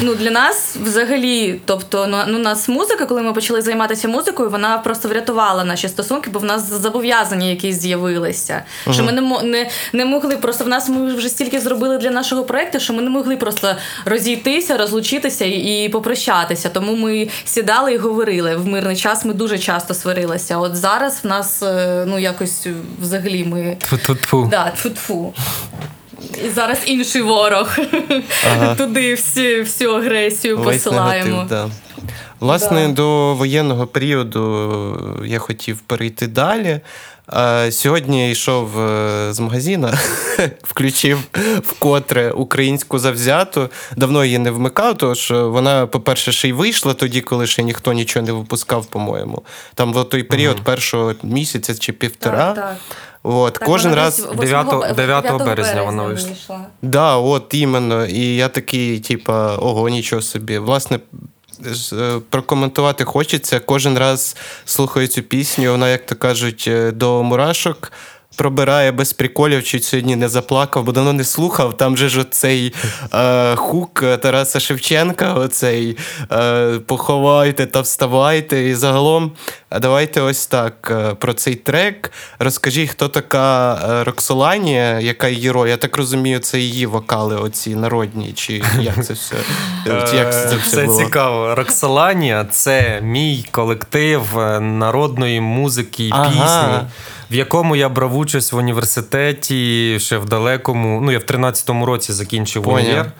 ну, 0.00 0.14
для 0.14 0.30
нас 0.30 0.76
взагалі, 0.82 1.60
тобто, 1.64 2.06
ну, 2.06 2.18
ну, 2.26 2.38
нас 2.38 2.68
музика, 2.68 3.06
коли 3.06 3.22
ми 3.22 3.32
почали 3.32 3.62
займатися 3.62 4.08
музикою, 4.08 4.50
вона 4.50 4.78
просто 4.78 5.08
врятувала 5.08 5.64
наші 5.64 5.88
стосунки, 5.88 6.30
бо 6.30 6.38
в 6.38 6.44
нас 6.44 6.72
зобов'язання 6.72 7.46
якісь 7.46 7.80
з'явилися. 7.80 8.62
Що 8.90 9.02
ми 9.02 9.12
не, 9.12 9.42
не, 9.42 9.70
не 9.92 10.04
могли 10.04 10.36
просто 10.36 10.64
в 10.64 10.68
нас 10.68 10.88
ми 10.88 11.14
вже 11.14 11.28
стільки 11.28 11.60
зробили 11.60 11.98
для 11.98 12.10
нашого 12.10 12.44
проекту, 12.44 12.80
що 12.80 12.92
ми 12.92 13.02
не 13.02 13.10
могли 13.10 13.36
просто 13.36 13.76
розійтися, 14.04 14.76
розлучитися 14.76 15.44
і, 15.44 15.84
і 15.84 15.88
попрощатися. 15.88 16.68
Тому 16.68 16.96
ми 16.96 17.28
сідали 17.44 17.92
і 17.92 17.96
говорили. 17.96 18.56
В 18.56 18.66
мирний 18.66 18.96
час 18.96 19.24
ми 19.24 19.34
дуже 19.34 19.58
часто 19.58 19.94
сварилися. 19.94 20.58
От 20.58 20.76
зараз 20.76 21.20
в 21.22 21.26
нас 21.26 21.62
е, 21.62 22.04
ну 22.06 22.18
якось 22.18 22.66
взагалі 23.00 23.44
ми 23.44 23.76
Тьфу-тьфу-тьфу. 23.80 24.48
Да, 24.48 24.72
тьфу-тьфу. 24.76 25.32
І 26.44 26.48
зараз 26.50 26.78
інший 26.86 27.22
ворог. 27.22 27.76
Туди 28.76 29.14
всі, 29.14 29.60
всю 29.60 29.90
агресію 29.94 30.58
Весь 30.58 30.82
посилаємо. 30.82 31.30
негатив, 31.30 31.48
да. 31.48 31.68
Власне, 32.40 32.86
Да. 32.88 32.92
до 32.92 33.34
воєнного 33.34 33.86
періоду 33.86 35.20
я 35.24 35.38
хотів 35.38 35.78
перейти 35.80 36.26
далі. 36.26 36.80
Е, 37.32 37.72
Сьогодні 37.72 38.24
я 38.24 38.30
йшов 38.30 38.80
е, 38.80 39.32
з 39.32 39.40
магазина, 39.40 39.98
включив 40.62 41.18
вкотре 41.66 42.30
українську 42.30 42.98
завзяту. 42.98 43.68
Давно 43.96 44.24
її 44.24 44.38
не 44.38 44.50
вмикав, 44.50 44.98
тому 44.98 45.14
що 45.14 45.50
вона, 45.50 45.86
по-перше, 45.86 46.32
ще 46.32 46.48
й 46.48 46.52
вийшла 46.52 46.94
тоді, 46.94 47.20
коли 47.20 47.46
ще 47.46 47.62
ніхто 47.62 47.92
нічого 47.92 48.26
не 48.26 48.32
випускав, 48.32 48.86
по-моєму. 48.86 49.42
Там 49.74 49.92
в 49.92 50.04
той 50.04 50.22
період 50.22 50.60
першого 50.60 51.14
місяця 51.22 51.74
чи 51.74 51.92
півтора. 51.92 52.52
Так, 52.52 52.54
так. 52.54 52.76
От, 53.22 53.54
Так, 53.54 53.68
кожен 53.68 53.94
раз. 53.94 54.16
десь 54.16 54.50
9 54.50 54.66
8 54.72 54.94
9 54.94 55.38
березня 55.44 55.82
вона 55.82 56.02
вийшла. 56.02 56.60
Да, 56.82 57.16
от 57.16 57.54
іменно. 57.54 58.06
І 58.06 58.36
я 58.36 58.48
такий, 58.48 59.00
типа, 59.00 59.56
ого, 59.56 59.88
нічого 59.88 60.22
собі. 60.22 60.58
Власне, 60.58 61.00
е, 61.92 62.20
прокоментувати 62.30 63.04
хочеться. 63.04 63.60
Кожен 63.60 63.98
раз 63.98 64.36
слухаю 64.64 65.06
цю 65.06 65.22
пісню, 65.22 65.70
вона, 65.70 65.88
як 65.88 66.06
то 66.06 66.16
кажуть, 66.16 66.64
е, 66.68 66.90
до 66.90 67.22
мурашок. 67.22 67.92
Пробирає 68.36 68.92
без 68.92 69.12
приколів, 69.12 69.64
чуть 69.64 69.84
сьогодні 69.84 70.16
не 70.16 70.28
заплакав, 70.28 70.84
бо 70.84 70.92
давно 70.92 71.12
не 71.12 71.24
слухав. 71.24 71.76
Там 71.76 71.96
же 71.96 72.08
ж 72.08 72.20
оцей 72.20 72.74
е, 73.14 73.56
хук 73.56 74.00
Тараса 74.22 74.60
Шевченка, 74.60 75.34
оцей 75.34 75.96
е, 76.32 76.78
поховайте 76.86 77.66
та 77.66 77.80
вставайте. 77.80 78.62
І 78.68 78.74
загалом, 78.74 79.32
давайте 79.80 80.20
ось 80.20 80.46
так 80.46 80.92
е, 81.10 81.14
про 81.14 81.32
цей 81.34 81.54
трек. 81.54 82.12
Розкажіть, 82.38 82.90
хто 82.90 83.08
така 83.08 83.74
е, 83.74 84.04
Роксоланія, 84.04 85.00
яка 85.00 85.28
її 85.28 85.50
роль? 85.50 85.68
Я 85.68 85.76
так 85.76 85.96
розумію, 85.96 86.38
це 86.38 86.58
її 86.58 86.86
вокали, 86.86 87.36
оці 87.36 87.74
народні, 87.76 88.32
чи 88.32 88.62
як 88.80 89.04
це 89.06 89.12
все? 89.12 89.34
Як 90.16 90.32
це 90.32 90.56
все 90.62 90.76
Це 90.76 90.84
було? 90.84 90.98
цікаво. 91.04 91.54
Роксоланія 91.54 92.44
це 92.50 93.00
мій 93.02 93.44
колектив 93.50 94.38
е, 94.38 94.60
народної 94.60 95.40
музики 95.40 96.04
і 96.06 96.10
Ага. 96.12 96.28
пісні, 96.30 96.88
в 97.32 97.34
якому 97.34 97.76
я 97.76 97.88
брав 97.88 98.16
участь 98.16 98.52
в 98.52 98.56
університеті 98.56 99.96
ще 100.00 100.18
в 100.18 100.24
далекому. 100.24 101.00
Ну, 101.00 101.12
я 101.12 101.18
в 101.18 101.22
13-му 101.22 101.86
році 101.86 102.12
закінчив 102.12 102.68
універ. 102.68 103.12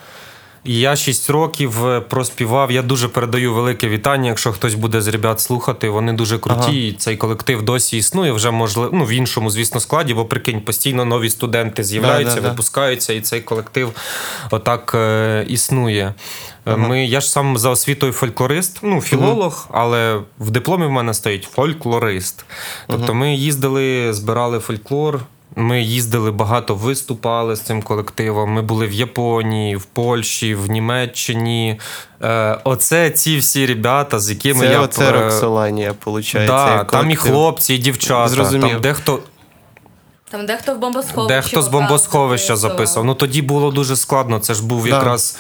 І 0.65 0.79
Я 0.79 0.97
6 0.97 1.31
років 1.31 1.87
е, 1.87 2.01
проспівав. 2.01 2.73
Я 2.73 2.83
дуже 2.83 3.09
передаю 3.09 3.55
велике 3.55 3.89
вітання. 3.89 4.29
Якщо 4.29 4.53
хтось 4.53 4.75
буде 4.75 5.01
з 5.01 5.09
ребят 5.09 5.41
слухати, 5.41 5.89
вони 5.89 6.13
дуже 6.13 6.39
круті. 6.39 6.61
Ага. 6.61 6.73
І 6.73 6.93
цей 6.93 7.17
колектив 7.17 7.63
досі 7.63 7.97
існує. 7.97 8.33
Вже 8.33 8.51
можливо 8.51 8.91
ну, 8.93 9.05
в 9.05 9.11
іншому, 9.11 9.51
звісно, 9.51 9.81
складі, 9.81 10.15
бо 10.15 10.25
прикинь, 10.25 10.61
постійно 10.61 11.05
нові 11.05 11.31
студенти 11.31 11.85
з'являються, 11.85 12.35
Да-да-да. 12.35 12.51
випускаються, 12.51 13.13
і 13.13 13.21
цей 13.21 13.41
колектив 13.41 13.93
отак 14.51 14.93
е, 14.95 15.45
існує. 15.49 16.15
Е, 16.67 16.77
Ми, 16.77 17.07
я 17.07 17.21
ж 17.21 17.31
сам 17.31 17.59
за 17.59 17.71
освітою 17.71 18.13
фольклорист, 18.13 18.79
ну, 18.83 19.01
філолог, 19.01 19.69
але 19.71 20.21
в 20.39 20.51
дипломі 20.51 20.87
в 20.87 20.91
мене 20.91 21.15
стоїть 21.15 21.45
фольклорист. 21.45 22.45
Тобто 22.87 23.15
ми 23.15 23.35
їздили, 23.35 24.13
збирали 24.13 24.59
фольклор. 24.59 25.21
Ми 25.57 25.83
їздили 25.83 26.31
багато, 26.31 26.75
виступали 26.75 27.57
з 27.57 27.61
цим 27.61 27.83
колективом. 27.83 28.51
Ми 28.51 28.63
були 28.63 28.87
в 28.87 28.93
Японії, 28.93 29.77
в 29.77 29.85
Польщі, 29.85 30.55
в 30.55 30.71
Німеччині. 30.71 31.81
Е, 32.23 32.59
оце 32.65 33.11
ці 33.11 33.37
всі 33.39 33.67
ребята, 33.67 34.21
з 34.21 34.31
якими 34.31 34.61
Це 34.67 34.73
я 34.73 34.81
оце 34.81 35.13
Роксоланія, 35.13 35.95
виходить. 36.05 36.47
Да, 36.47 36.85
там 36.85 37.11
і 37.11 37.17
хлопці, 37.17 37.75
і 37.75 37.79
дівчата. 37.79 38.29
Зрозумів. 38.29 38.71
Там 38.73 38.81
дехто, 38.81 39.19
Там 40.31 40.47
дехто 40.47 40.75
в 40.75 40.79
бомбосховищі. 40.79 41.35
дехто 41.37 41.63
з 41.63 41.69
бомбосховища 41.69 42.57
записував. 42.57 42.77
записав. 42.79 43.05
Ну 43.05 43.15
тоді 43.15 43.43
було 43.43 43.71
дуже 43.71 43.97
складно. 43.97 44.39
Це 44.39 44.55
ж 44.55 44.67
був 44.67 44.83
Да. 44.83 44.89
якраз. 44.89 45.39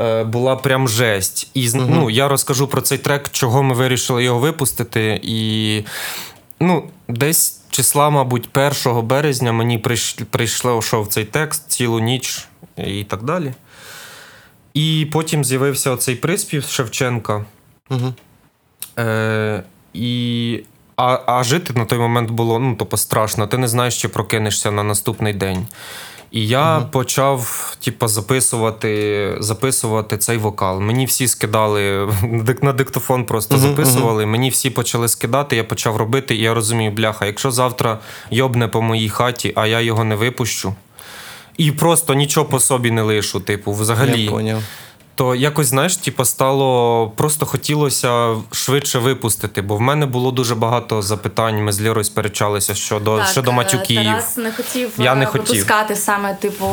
е, 0.00 0.24
Була 0.24 0.56
прям 0.56 0.88
жесть. 0.88 1.50
І 1.54 1.70
ну, 1.74 2.10
я 2.10 2.28
розкажу 2.28 2.66
про 2.68 2.80
цей 2.80 2.98
трек, 2.98 3.28
чого 3.32 3.62
ми 3.62 3.74
вирішили 3.74 4.24
його 4.24 4.38
випустити. 4.38 5.20
І 5.22 5.82
ну, 6.60 6.90
десь 7.08 7.60
числа, 7.70 8.10
мабуть, 8.10 8.48
1 8.84 9.06
березня 9.06 9.52
мені 9.52 9.78
прийш, 9.78 10.16
прийшов 10.30 11.08
цей 11.08 11.24
текст 11.24 11.70
цілу 11.70 12.00
ніч 12.00 12.48
і 12.76 13.04
так 13.04 13.22
далі. 13.22 13.52
І 14.74 15.08
потім 15.12 15.44
з'явився 15.44 15.90
оцей 15.90 16.16
приспів 16.16 16.64
Шевченка. 16.64 17.44
Угу. 17.90 18.14
Е, 18.98 19.62
і, 19.94 20.60
а, 20.96 21.18
а 21.26 21.44
жити 21.44 21.74
на 21.74 21.84
той 21.84 21.98
момент 21.98 22.30
було 22.30 22.58
ну, 22.58 22.76
тобто, 22.78 22.96
страшно. 22.96 23.46
Ти 23.46 23.58
не 23.58 23.68
знаєш, 23.68 24.00
чи 24.00 24.08
прокинешся 24.08 24.70
на 24.70 24.82
наступний 24.82 25.32
день. 25.32 25.66
І 26.34 26.46
я 26.46 26.80
почав 26.90 27.76
типу, 27.80 28.08
записувати, 28.08 29.36
записувати 29.40 30.18
цей 30.18 30.38
вокал. 30.38 30.80
Мені 30.80 31.06
всі 31.06 31.28
скидали 31.28 32.08
на 32.62 32.72
диктофон, 32.72 33.24
просто 33.24 33.58
записували. 33.58 34.26
Мені 34.26 34.50
всі 34.50 34.70
почали 34.70 35.08
скидати, 35.08 35.56
я 35.56 35.64
почав 35.64 35.96
робити, 35.96 36.36
і 36.36 36.38
я 36.38 36.54
розумію, 36.54 36.90
бляха, 36.90 37.26
якщо 37.26 37.50
завтра 37.50 37.98
йобне 38.30 38.68
по 38.68 38.82
моїй 38.82 39.08
хаті, 39.08 39.52
а 39.56 39.66
я 39.66 39.80
його 39.80 40.04
не 40.04 40.14
випущу. 40.14 40.74
І 41.56 41.72
просто 41.72 42.14
нічого 42.14 42.46
по 42.46 42.60
собі 42.60 42.90
не 42.90 43.02
лишу, 43.02 43.40
типу, 43.40 43.72
взагалі 43.72 44.24
Я 44.24 44.30
поняв. 44.30 44.62
То 45.14 45.34
якось, 45.34 45.66
знаєш, 45.66 45.96
типу, 45.96 46.24
стало 46.24 47.08
просто 47.16 47.46
хотілося 47.46 48.36
швидше 48.52 48.98
випустити, 48.98 49.62
бо 49.62 49.76
в 49.76 49.80
мене 49.80 50.06
було 50.06 50.30
дуже 50.30 50.54
багато 50.54 51.02
запитань. 51.02 51.64
Ми 51.64 51.72
з 51.72 51.80
Лірою 51.80 52.04
сперечалися 52.04 52.74
щодо, 52.74 53.18
Так, 53.18 53.26
щодо 53.26 53.50
е, 53.50 53.54
матюків. 53.54 54.04
Тарас 54.04 54.36
не 54.36 54.52
хотів 54.52 54.90
Я 54.98 55.14
не 55.14 55.24
е, 55.24 55.26
хотів. 55.26 55.46
випускати 55.46 55.96
саме, 55.96 56.34
типу, 56.34 56.66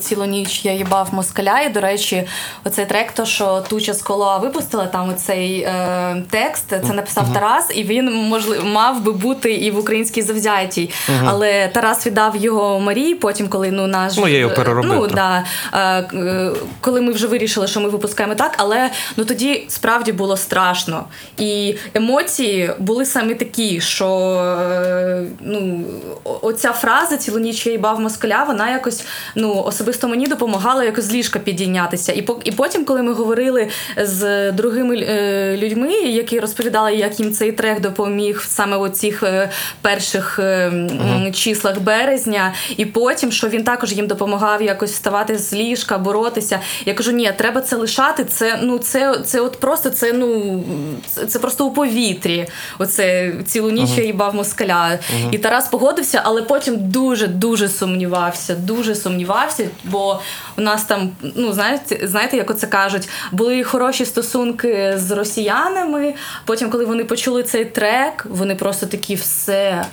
цілу 0.00 0.24
ніч 0.24 0.64
я 0.64 0.72
їбав 0.72 1.08
москаля. 1.12 1.60
І, 1.60 1.68
до 1.68 1.80
речі, 1.80 2.28
оцей 2.64 2.86
трек, 2.86 3.12
то 3.12 3.26
що 3.26 3.64
Туча 3.68 3.94
з 3.94 4.02
Колоа 4.02 4.38
випустила, 4.38 4.86
там 4.86 5.08
оцей 5.08 5.60
е, 5.60 6.22
текст, 6.30 6.68
це 6.68 6.92
написав 6.92 7.32
Тарас, 7.32 7.70
і 7.74 7.84
він 7.84 8.14
можливо 8.14 8.64
мав 8.64 9.02
би 9.02 9.12
бути 9.12 9.54
і 9.54 9.70
в 9.70 9.78
українській 9.78 10.22
завзятій. 10.22 10.90
Але 11.26 11.68
Тарас 11.68 12.06
віддав 12.06 12.36
його 12.36 12.80
Марії, 12.80 13.14
потім, 13.14 13.48
коли 13.48 13.70
ну 13.70 13.86
наш 13.86 14.16
Ну, 14.16 14.28
я 14.28 14.38
його 14.38 14.54
переробив 14.54 14.94
Ну, 14.94 15.06
да, 15.06 15.44
е, 15.72 15.78
е, 16.14 16.52
коли 16.80 17.00
ми 17.00 17.12
вже 17.12 17.26
вирішили, 17.26 17.66
що 17.66 17.83
ми 17.84 17.88
випускаємо 17.90 18.34
так, 18.34 18.54
але 18.56 18.90
ну 19.16 19.24
тоді 19.24 19.64
справді 19.68 20.12
було 20.12 20.36
страшно. 20.36 21.04
І 21.38 21.74
емоції 21.94 22.70
були 22.78 23.04
саме 23.06 23.34
такі, 23.34 23.80
що 23.80 24.06
е, 24.70 25.22
ну, 25.40 25.84
оця 26.24 26.72
фраза 26.72 27.16
цілу 27.16 27.38
ніч 27.38 27.66
я 27.66 27.72
їбав 27.72 28.00
москаля, 28.00 28.44
вона 28.48 28.70
якось 28.70 29.04
ну, 29.34 29.62
особисто 29.62 30.08
мені 30.08 30.26
допомагала 30.26 30.84
якось 30.84 31.04
з 31.04 31.12
ліжка 31.14 31.38
підійнятися. 31.38 32.12
І, 32.12 32.22
по- 32.22 32.40
і 32.44 32.52
потім, 32.52 32.84
коли 32.84 33.02
ми 33.02 33.12
говорили 33.12 33.68
з 34.02 34.52
другими 34.52 34.96
е, 34.96 35.56
людьми, 35.56 35.92
які 35.92 36.40
розповідали, 36.40 36.94
як 36.94 37.20
їм 37.20 37.32
цей 37.32 37.52
трек 37.52 37.80
допоміг 37.80 38.44
саме 38.48 38.76
у 38.76 38.88
цих 38.88 39.22
е, 39.22 39.50
перших 39.82 40.38
м, 40.38 41.32
числах 41.32 41.80
березня, 41.80 42.52
і 42.76 42.84
потім, 42.86 43.32
що 43.32 43.48
він 43.48 43.64
також 43.64 43.92
їм 43.92 44.06
допомагав 44.06 44.62
якось 44.62 44.92
вставати 44.92 45.38
з 45.38 45.52
ліжка, 45.52 45.98
боротися. 45.98 46.60
Я 46.86 46.94
кажу, 46.94 47.12
ні, 47.12 47.32
треба 47.36 47.60
це 47.60 47.73
лишати. 47.76 48.24
Це 48.24 48.58
ну 48.62 48.78
це, 48.78 49.18
це 49.24 49.40
от 49.40 49.60
просто 49.60 49.90
це 49.90 50.12
ну 50.12 50.64
це, 51.06 51.26
це 51.26 51.38
просто 51.38 51.66
у 51.66 51.70
повітрі. 51.70 52.46
Оце 52.78 53.32
цілу 53.46 53.70
ніч 53.70 53.90
я 53.96 54.04
їбав 54.04 54.34
москаля. 54.34 54.98
І 55.30 55.38
Тарас 55.38 55.68
погодився, 55.68 56.20
але 56.24 56.42
потім 56.42 56.90
дуже 56.90 57.26
дуже 57.26 57.68
сумнівався. 57.68 58.54
Дуже 58.54 58.94
сумнівався, 58.94 59.68
бо 59.84 60.20
у 60.58 60.60
нас 60.60 60.84
там, 60.84 61.10
ну 61.34 61.52
знаєте, 61.52 62.06
знаєте, 62.06 62.36
як 62.36 62.50
оце 62.50 62.66
кажуть, 62.66 63.08
були 63.32 63.64
хороші 63.64 64.04
стосунки 64.04 64.94
з 64.96 65.10
росіянами. 65.10 66.14
Потім, 66.44 66.70
коли 66.70 66.84
вони 66.84 67.04
почули 67.04 67.42
цей 67.42 67.64
трек, 67.64 68.26
вони 68.30 68.54
просто 68.54 68.86
такі 68.86 69.14
все. 69.14 69.84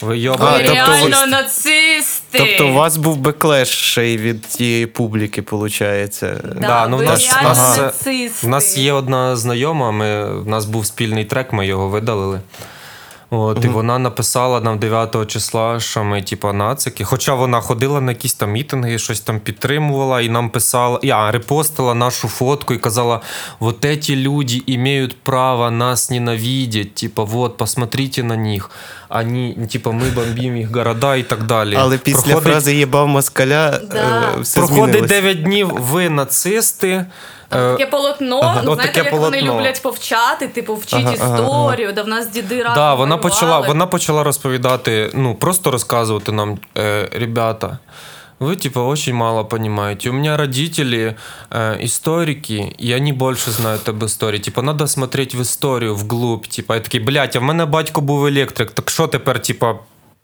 Ви 0.00 0.18
Ви 0.30 0.36
тобто 0.36 0.74
реально 0.74 1.20
ви- 1.20 1.26
нацисти. 1.26 2.38
Тобто 2.38 2.68
у 2.68 2.72
вас 2.72 2.96
був 2.96 3.16
беклеш 3.16 3.68
ще 3.68 4.06
й 4.06 4.18
від 4.18 4.42
тієї 4.42 4.86
публіки, 4.86 5.42
виходить. 5.50 6.20
Да, 6.22 6.60
Да, 6.60 6.88
ну, 6.88 6.96
ви 6.96 7.04
в 7.04 7.08
нас- 7.08 7.34
реально 7.34 7.54
в 7.54 7.78
нацисти. 7.78 8.46
У 8.46 8.50
нас 8.50 8.78
є 8.78 8.92
одна 8.92 9.36
знайома, 9.36 9.90
ми, 9.90 10.38
в 10.40 10.48
нас 10.48 10.64
був 10.64 10.86
спільний 10.86 11.24
трек, 11.24 11.52
ми 11.52 11.66
його 11.66 11.88
видалили. 11.88 12.40
От, 13.32 13.64
І 13.64 13.68
вона 13.68 13.98
написала 13.98 14.60
нам 14.60 14.78
9 14.78 15.26
числа, 15.26 15.80
що 15.80 16.04
ми, 16.04 16.22
типа, 16.22 16.52
нацики. 16.52 17.04
Хоча 17.04 17.34
вона 17.34 17.60
ходила 17.60 18.00
на 18.00 18.12
якісь 18.12 18.34
там 18.34 18.50
мітинги, 18.52 18.98
щось 18.98 19.20
там 19.20 19.40
підтримувала, 19.40 20.20
і 20.20 20.28
нам 20.28 20.50
писала, 20.50 20.98
я 21.02 21.30
репостила 21.30 21.94
нашу 21.94 22.28
фотку 22.28 22.74
і 22.74 22.78
казала: 22.78 23.20
вот 23.60 23.84
эти 23.84 24.16
люди 24.16 24.62
имеют 24.68 25.16
право 25.22 25.70
нас 25.70 26.10
ненавидеть. 26.10 26.94
Типа, 26.94 27.24
вот, 27.24 27.56
посмотрите 27.56 28.22
на 28.22 28.36
них. 28.36 28.70
Они, 29.08 29.66
типа, 29.72 29.90
ми 29.92 30.10
бомбимо 30.14 30.56
їх 30.56 30.76
города 30.76 31.16
і 31.16 31.22
так 31.22 31.42
далі. 31.42 31.76
Але 31.78 31.98
після 31.98 32.32
Проходить- 32.32 32.42
фрази 32.52 32.74
їбав 32.74 33.08
москаля 33.08 33.80
Да. 33.92 34.32
е, 34.38 34.40
все 34.40 34.60
Проходить 34.60 34.84
змінилось. 34.84 35.10
9 35.10 35.42
днів, 35.42 35.68
ви 35.80 36.08
нацисти. 36.10 37.06
Там 37.49 37.61
Е, 37.61 37.71
таке 37.71 37.85
полотно, 37.85 38.39
ага, 38.39 38.61
ну 38.65 38.71
от 38.71 38.75
знаєте, 38.75 38.93
таке 38.99 39.09
як 39.09 39.19
вони 39.21 39.37
полотно. 39.37 39.59
люблять 39.59 39.81
повчати, 39.81 40.47
типу, 40.47 40.75
вчить 40.75 41.05
Ага, 41.05 41.15
ага, 41.21 41.35
історію, 41.39 41.93
да 41.93 42.03
в 42.03 42.07
нас 42.07 42.27
діди 42.27 42.57
разом 42.57 42.75
Да, 42.75 42.93
вона 42.93 43.15
воювали. 43.15 43.21
почала, 43.21 43.59
вона 43.59 43.85
почала 43.85 44.23
розповідати, 44.23 45.11
ну 45.13 45.35
просто 45.35 45.71
розказувати 45.71 46.31
нам, 46.31 46.57
э, 46.75 47.19
ребята. 47.19 47.77
Вы, 48.39 48.55
типа, 48.57 48.81
очень 48.81 49.13
мало 49.15 49.45
понимаете. 49.45 50.09
У 50.09 50.13
меня 50.13 50.37
родители 50.37 51.15
э, 51.51 51.85
историки, 51.85 52.75
и 52.83 52.91
они 52.93 53.13
больше 53.13 53.51
знают 53.51 53.89
об 53.89 54.03
истории. 54.03 54.39
Типа, 54.39 54.61
надо 54.61 54.87
смотреть 54.87 55.35
в 55.35 55.41
историю, 55.41 55.95
вглубь. 55.95 56.47
Типа, 56.47 56.73
я 56.75 56.79
такий, 56.81 56.99
блядь, 56.99 57.35
а 57.35 57.39
в 57.39 57.43
мене 57.43 57.65
батько 57.65 58.01
був 58.01 58.27
електрик. 58.27 58.71
Так 58.71 58.89
що 58.89 59.07
тепер, 59.07 59.41
типа, 59.41 59.75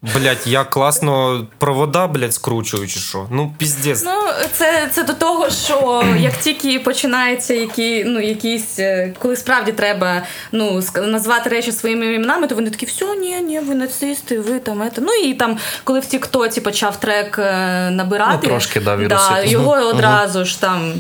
блядь, 0.03 0.47
я 0.47 0.64
класно 0.64 1.47
провода, 1.59 2.07
блядь, 2.07 2.34
скручую, 2.34 2.88
чи 2.88 3.01
що? 3.01 3.26
Ну, 3.30 3.55
піздець. 3.59 4.05
Ну, 4.05 4.12
це, 4.53 4.88
це 4.92 5.03
до 5.03 5.12
того, 5.12 5.51
що 5.51 6.05
як 6.18 6.36
тільки 6.36 6.78
починається 6.78 7.55
які, 7.55 8.05
ну, 8.05 8.20
якісь, 8.20 8.78
е, 8.78 9.14
коли 9.18 9.36
справді 9.36 9.72
треба 9.72 10.22
ну, 10.53 10.82
назвати 11.03 11.51
речі 11.51 11.72
своїми 11.72 12.14
іменами, 12.14 12.47
то 12.47 12.55
вони 12.55 12.70
такі, 12.70 12.86
все, 12.86 13.16
ні, 13.16 13.40
ні, 13.40 13.61
ви 13.61 13.74
нацисти, 13.74 14.40
ви 14.40 14.59
там 14.59 14.82
ете. 14.82 15.01
Ну 15.01 15.12
і 15.12 15.34
там, 15.34 15.59
коли 15.84 16.01
в 16.01 16.07
Тіктоці 16.07 16.61
почав 16.61 17.01
трек 17.01 17.38
е, 17.38 17.90
набирати, 17.90 18.38
Ну, 18.42 18.49
трошки, 18.49 18.80
да, 18.80 18.97
да, 18.97 19.42
його 19.42 19.72
одразу 19.72 20.44
ж 20.44 20.61
там. 20.61 20.92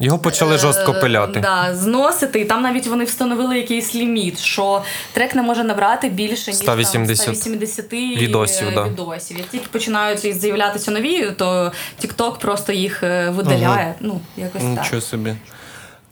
Його 0.00 0.18
почали 0.18 0.58
жорстко 0.58 0.92
Е, 0.92 1.00
пиляти. 1.00 1.40
Да, 1.40 1.74
зносити, 1.74 2.40
і 2.40 2.44
там 2.44 2.62
навіть 2.62 2.86
вони 2.86 3.04
встановили 3.04 3.56
якийсь 3.56 3.94
ліміт, 3.94 4.38
що 4.38 4.82
трек 5.12 5.34
не 5.34 5.42
може 5.42 5.64
набрати 5.64 6.08
більше 6.08 6.50
ніж 6.50 6.60
180 6.60 7.26
там, 7.26 7.34
180 7.34 7.92
відосів, 7.92 8.68
е, 8.68 8.72
да. 8.74 8.84
відосів. 8.84 9.38
Як 9.38 9.46
тільки 9.48 9.66
починають 9.72 10.40
з'являтися 10.40 10.90
нові, 10.90 11.30
то 11.30 11.72
TikTok 12.04 12.38
просто 12.38 12.72
їх 12.72 13.02
видаляє. 13.02 13.30
видаляє. 13.30 13.94
Ну, 14.00 14.20
якось 14.36 14.62
так. 14.90 15.02
Собі. 15.02 15.34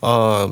А, 0.01 0.47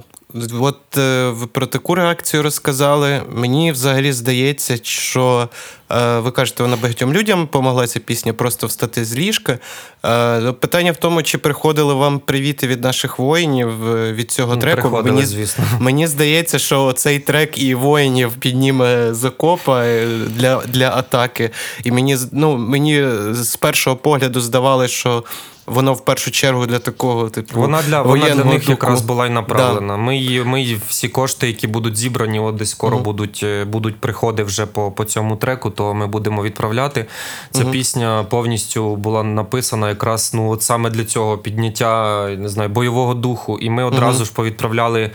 от 0.59 0.97
е, 0.97 1.29
ви 1.29 1.47
про 1.47 1.65
таку 1.65 1.95
реакцію 1.95 2.43
розказали. 2.43 3.21
Мені 3.29 3.71
взагалі 3.71 4.13
здається, 4.13 4.77
що 4.83 5.49
е, 5.91 6.19
ви 6.19 6.31
кажете, 6.31 6.63
вона 6.63 6.75
багатьом 6.75 7.13
людям 7.13 7.41
допомогла 7.41 7.87
ця 7.87 7.99
пісня 7.99 8.33
просто 8.33 8.67
встати 8.67 9.05
з 9.05 9.15
ліжка. 9.15 9.59
Е, 10.05 10.51
питання 10.51 10.91
в 10.91 10.97
тому, 10.97 11.23
чи 11.23 11.37
приходили 11.37 11.93
вам 11.93 12.19
привіти 12.19 12.67
від 12.67 12.81
наших 12.81 13.19
воїнів 13.19 13.69
від 14.13 14.31
цього 14.31 14.55
Ну, 14.55 14.61
треку. 14.61 14.81
приходили, 14.81 15.15
мені, 15.15 15.25
звісно. 15.25 15.63
мені 15.79 16.07
здається, 16.07 16.59
що 16.59 16.93
цей 16.93 17.19
трек 17.19 17.57
і 17.57 17.75
воїнів 17.75 18.31
підніме 18.39 19.13
з 19.13 19.25
окопа 19.25 19.83
е, 19.83 20.07
для, 20.27 20.61
для 20.65 20.89
атаки. 20.89 21.49
І 21.83 21.91
мені 21.91 22.17
ну, 22.31 22.57
мені 22.57 23.07
з 23.31 23.55
першого 23.55 23.95
погляду 23.95 24.41
здавалося, 24.41 24.93
що 24.93 25.23
воно 25.67 25.93
в 25.93 26.05
першу 26.05 26.31
чергу 26.31 26.65
для 26.65 26.79
такого, 26.79 27.29
типу. 27.29 27.59
Вона 27.59 27.81
для, 27.81 28.01
вона 28.01 28.29
для 28.29 28.43
них 28.43 28.69
якраз 28.69 29.01
була 29.01 29.27
й 29.27 29.29
направлена. 29.29 29.97
Ми, 29.97 30.17
її, 30.17 30.43
ми 30.43 30.61
її 30.61 30.79
всі 30.87 31.09
кошти, 31.09 31.47
які 31.47 31.67
будуть 31.67 31.97
зібрані, 31.97 32.39
от 32.39 32.55
десь 32.55 32.69
скоро 32.69 32.95
Мгм. 32.95 33.03
будуть, 33.03 33.41
е, 33.43 33.65
будуть 33.65 33.99
приходи 33.99 34.43
вже 34.43 34.65
по, 34.65 34.91
по 34.91 35.05
цьому 35.05 35.35
треку, 35.35 35.69
то 35.69 35.93
ми 35.93 36.07
будемо 36.07 36.43
відправляти. 36.43 37.05
Ця 37.51 37.65
пісня 37.65 38.25
повністю 38.29 38.95
була 38.95 39.23
написана 39.23 39.89
якраз 39.89 40.31
ну, 40.33 40.49
от 40.49 40.63
саме 40.63 40.89
для 40.89 41.03
цього 41.03 41.37
підняття 41.37 42.27
не 42.37 42.49
знаю, 42.49 42.69
бойового 42.69 43.13
духу. 43.13 43.57
І 43.59 43.69
ми 43.69 43.83
одразу 43.83 44.25
ж 44.25 44.33
повідправляли 44.33 45.11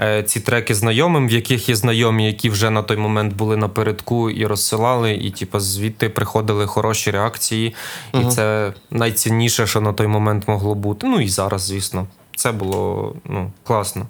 е, 0.00 0.22
ці 0.22 0.40
треки 0.40 0.74
знайомим, 0.74 1.28
в 1.28 1.32
яких 1.32 1.68
є 1.68 1.76
знайомі, 1.76 2.26
які 2.26 2.50
вже 2.50 2.70
на 2.70 2.82
той 2.82 2.96
момент 2.96 3.34
були 3.34 3.56
напередку 3.56 4.30
і 4.30 4.46
розсилали, 4.46 5.12
і 5.12 5.30
типу, 5.30 5.60
звідти 5.60 6.08
приходили 6.08 6.66
хороші 6.66 7.10
реакції. 7.10 7.74
І 8.14 8.24
це 8.24 8.72
найцінніше, 8.90 9.66
що 9.66 9.80
на 9.88 9.94
той 9.94 10.06
момент 10.06 10.48
могло 10.48 10.74
бути. 10.74 11.06
Ну 11.06 11.20
і 11.20 11.28
зараз, 11.28 11.62
звісно. 11.62 12.06
Це 12.36 12.52
було 12.52 13.14
ну, 13.24 13.52
класно. 13.64 14.06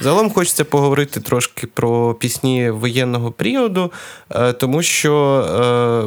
Загалом 0.00 0.30
хочеться 0.30 0.64
поговорити 0.64 1.20
трошки 1.20 1.66
про 1.66 2.14
пісні 2.14 2.70
воєнного 2.70 3.30
періоду, 3.30 3.92
е, 4.30 4.52
тому 4.52 4.82
що 4.82 5.14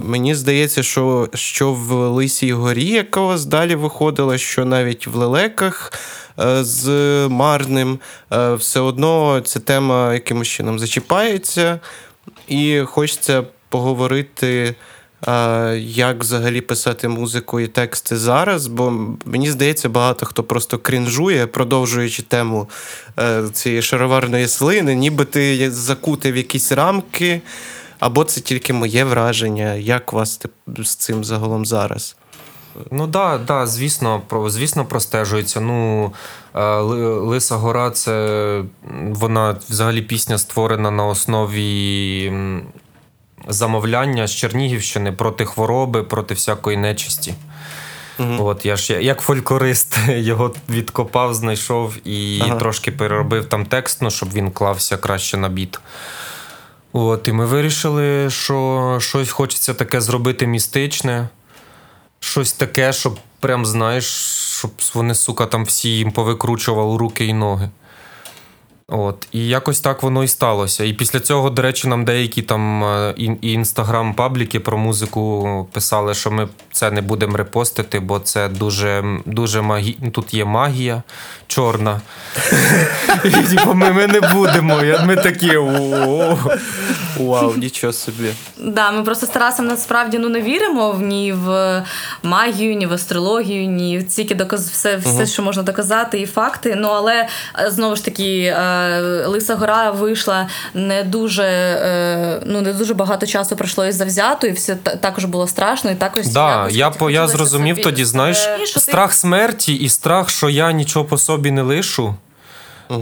е, 0.03 0.07
мені 0.07 0.35
здається, 0.35 0.83
що, 0.83 1.29
що 1.33 1.73
в 1.73 1.91
Лисій 1.91 2.53
горі, 2.53 2.85
яка 2.85 3.19
у 3.19 3.27
вас 3.27 3.45
далі 3.45 3.75
виходила, 3.75 4.37
що 4.37 4.65
навіть 4.65 5.07
в 5.07 5.15
лелеках 5.15 5.93
е, 6.39 6.63
з 6.63 6.89
Марним, 7.27 7.99
все 8.55 8.79
одно 8.79 9.41
ця 9.45 9.59
тема 9.59 10.13
якимось 10.13 10.47
чином 10.47 10.79
зачіпається, 10.79 11.79
і 12.47 12.81
хочеться 12.85 13.43
поговорити. 13.69 14.75
Як 15.77 16.19
взагалі 16.19 16.61
писати 16.61 17.07
музику 17.07 17.59
і 17.59 17.67
тексти 17.67 18.17
зараз? 18.17 18.67
Бо 18.67 18.93
мені 19.25 19.51
здається, 19.51 19.89
багато 19.89 20.25
хто 20.25 20.43
просто 20.43 20.77
крінжує, 20.77 21.47
продовжуючи 21.47 22.21
тему 22.21 22.69
е, 23.19 23.43
цієї 23.53 23.81
шароварної 23.81 24.47
слини, 24.47 24.95
ніби 24.95 25.25
ти 25.25 25.55
є 25.55 25.71
закутий 25.71 26.31
в 26.31 26.37
якісь 26.37 26.71
рамки, 26.71 27.41
або 27.99 28.23
це 28.23 28.41
тільки 28.41 28.73
моє 28.73 29.03
враження. 29.03 29.73
Як 29.73 30.13
у 30.13 30.15
вас 30.15 30.41
з 30.77 30.95
цим 30.95 31.23
загалом 31.23 31.65
зараз? 31.65 32.15
Ну 32.91 33.07
да, 33.07 33.37
да, 33.37 33.67
звісно, 33.67 34.21
про 34.27 34.49
звісно, 34.49 34.85
простежується. 34.85 35.61
Ну 35.61 36.11
е, 36.55 36.75
Лиса 37.19 37.55
Гора, 37.55 37.91
це 37.91 38.63
вона 39.09 39.55
взагалі 39.69 40.01
пісня 40.01 40.37
створена 40.37 40.91
на 40.91 41.05
основі 41.05 42.33
замовляння 43.47 44.27
з 44.27 44.35
Чернігівщини 44.35 45.11
проти 45.11 45.45
хвороби, 45.45 46.03
проти 46.03 46.33
всякої 46.33 46.77
нечисті. 46.77 47.33
От 48.39 48.65
я 48.65 48.75
ж 48.75 49.03
як 49.03 49.21
фольклорист 49.21 49.97
його 50.07 50.53
відкопав, 50.69 51.33
знайшов 51.33 52.07
і 52.07 52.41
Ага. 52.45 52.55
трошки 52.55 52.91
переробив 52.91 53.45
там 53.45 53.65
текст, 53.65 54.01
ну, 54.01 54.11
щоб 54.11 54.33
він 54.33 54.51
клався 54.51 54.97
краще 54.97 55.37
на 55.37 55.49
біт. 55.49 55.79
От, 56.93 57.27
і 57.27 57.31
ми 57.31 57.45
вирішили, 57.45 58.29
що 58.29 58.97
щось 59.01 59.31
хочеться 59.31 59.73
таке 59.73 60.01
зробити 60.01 60.47
містичне, 60.47 61.29
щось 62.19 62.53
таке, 62.53 62.93
щоб 62.93 63.19
прям 63.39 63.65
знаєш, 63.65 64.05
щоб 64.57 64.71
вони, 64.93 65.15
сука, 65.15 65.45
там 65.45 65.65
всі 65.65 65.89
їм 65.89 66.11
повикручували 66.11 66.97
руки 66.97 67.25
і 67.25 67.33
ноги. 67.33 67.69
От, 68.93 69.27
і 69.31 69.47
якось 69.47 69.79
так 69.79 70.03
воно 70.03 70.23
і 70.23 70.27
сталося. 70.27 70.83
І 70.83 70.93
після 70.93 71.19
цього, 71.19 71.49
до 71.49 71.61
речі, 71.61 71.87
нам 71.87 72.05
деякі 72.05 72.41
там 72.41 72.83
е, 72.83 73.13
і, 73.17 73.57
інстаграм-пабліки 73.57 74.59
про 74.59 74.77
музику 74.77 75.67
писали, 75.71 76.13
що 76.13 76.31
ми 76.31 76.47
це 76.71 76.91
не 76.91 77.01
будемо 77.01 77.37
репостити, 77.37 77.99
бо 77.99 78.19
це 78.19 78.49
дуже, 78.49 79.03
дуже 79.25 79.61
магі... 79.61 79.97
ну, 80.01 80.11
тут 80.11 80.33
є 80.33 80.45
магія 80.45 81.03
чорна. 81.47 82.01
І 83.23 83.29
типу, 83.29 83.73
ми, 83.73 83.91
ми 83.91 84.07
не 84.07 84.21
будемо. 84.21 84.81
Ми 85.05 85.15
такі. 85.15 85.57
Вау, 87.19 87.53
нічого 87.57 87.93
собі. 87.93 88.29
Да, 88.57 88.91
ми 88.91 89.03
просто 89.03 89.25
з 89.25 89.29
Тарасом 89.29 89.67
насправді 89.67 90.17
ну 90.17 90.29
не 90.29 90.41
віримо 90.41 90.91
в 90.91 91.01
ні 91.01 91.33
в 91.33 91.83
магію, 92.23 92.75
ні 92.75 92.85
в 92.85 92.93
астрологію, 92.93 93.67
ні 93.67 93.99
в 93.99 94.07
тільки 94.07 94.35
доказ 94.35 94.69
все, 94.69 94.97
все, 94.97 95.25
що 95.25 95.43
можна 95.43 95.63
доказати, 95.63 96.19
і 96.19 96.25
факти. 96.25 96.75
Ну 96.77 96.87
але 96.87 97.27
е, 97.59 97.71
знову 97.71 97.95
ж 97.95 98.05
таки, 98.05 98.39
е, 98.43 98.80
Лиса 99.25 99.55
Гора 99.55 99.91
вийшла 99.91 100.47
не 100.73 101.03
дуже, 101.03 101.43
е, 101.43 102.41
ну 102.45 102.61
не 102.61 102.73
дуже 102.73 102.93
багато 102.93 103.25
часу 103.25 103.55
пройшло 103.55 103.85
із 103.85 103.95
завзято, 103.95 104.47
і 104.47 104.51
все 104.51 104.75
також 104.75 105.25
було 105.25 105.47
страшно, 105.47 105.91
і 105.91 105.95
також 105.95 106.27
Да, 106.27 106.67
я, 106.71 106.89
по, 106.89 107.09
я 107.09 107.27
зрозумів 107.27 107.75
собі, 107.75 107.83
тоді, 107.83 108.05
знаєш, 108.05 108.37
е, 108.37 108.79
страх 108.79 109.13
смерті 109.13 109.73
і 109.73 109.89
страх, 109.89 110.29
що 110.29 110.49
я 110.49 110.71
нічого 110.71 111.05
по 111.05 111.17
собі 111.17 111.51
не 111.51 111.61
лишу. 111.61 112.15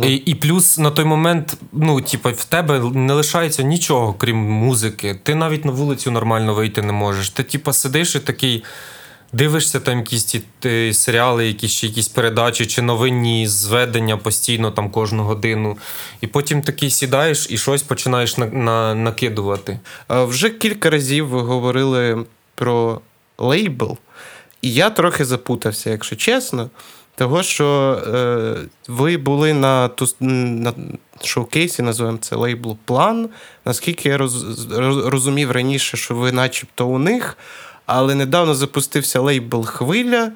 І, 0.03 0.13
і 0.13 0.35
плюс 0.35 0.77
на 0.77 0.91
той 0.91 1.05
момент, 1.05 1.57
ну, 1.71 2.01
типу, 2.01 2.29
в 2.29 2.45
тебе 2.45 2.79
не 2.93 3.13
лишається 3.13 3.63
нічого, 3.63 4.13
крім 4.13 4.37
музики. 4.37 5.19
Ти 5.23 5.35
навіть 5.35 5.65
на 5.65 5.71
вулицю 5.71 6.11
нормально 6.11 6.53
вийти 6.53 6.81
не 6.81 6.93
можеш. 6.93 7.29
Ти, 7.29 7.43
типу, 7.43 7.73
сидиш 7.73 8.15
і 8.15 8.19
такий. 8.19 8.63
Дивишся 9.33 9.79
там 9.79 9.97
якісь 9.97 10.23
ті, 10.23 10.41
ти, 10.59 10.93
серіали, 10.93 11.47
якісь 11.47 11.71
чи 11.71 11.87
якісь 11.87 12.07
передачі, 12.07 12.65
чи 12.65 12.81
новинні 12.81 13.47
зведення 13.47 14.17
постійно 14.17 14.71
там 14.71 14.89
кожну 14.89 15.23
годину. 15.23 15.77
І 16.21 16.27
потім 16.27 16.61
такий 16.61 16.89
сідаєш 16.89 17.47
і 17.49 17.57
щось 17.57 17.83
починаєш 17.83 18.37
на, 18.37 18.45
на, 18.45 18.95
накидувати. 18.95 19.79
Е, 20.11 20.23
Вже 20.23 20.49
кілька 20.49 20.89
разів 20.89 21.27
ви 21.27 21.41
говорили 21.41 22.25
про 22.55 23.01
лейбл, 23.37 23.97
і 24.61 24.73
я 24.73 24.89
трохи 24.89 25.25
запутався, 25.25 25.89
якщо 25.89 26.15
чесно. 26.15 26.69
Того, 27.15 27.43
що 27.43 27.97
е, 28.07 28.55
ви 28.87 29.17
були 29.17 29.53
на, 29.53 29.87
ту, 29.87 30.07
на 30.19 30.73
шоукейсі, 31.23 31.81
називаємо 31.81 32.17
це 32.21 32.35
лейблу 32.35 32.77
План. 32.85 33.29
Наскільки 33.65 34.09
я 34.09 34.17
роз, 34.17 34.43
роз- 34.69 35.05
розумів 35.09 35.51
раніше, 35.51 35.97
що 35.97 36.15
ви 36.15 36.31
начебто 36.31 36.87
у 36.87 36.99
них, 36.99 37.37
але 37.89 38.15
недавно 38.15 38.55
запустився 38.55 39.19
лейбл 39.19 39.65
Хвиля, 39.65 40.31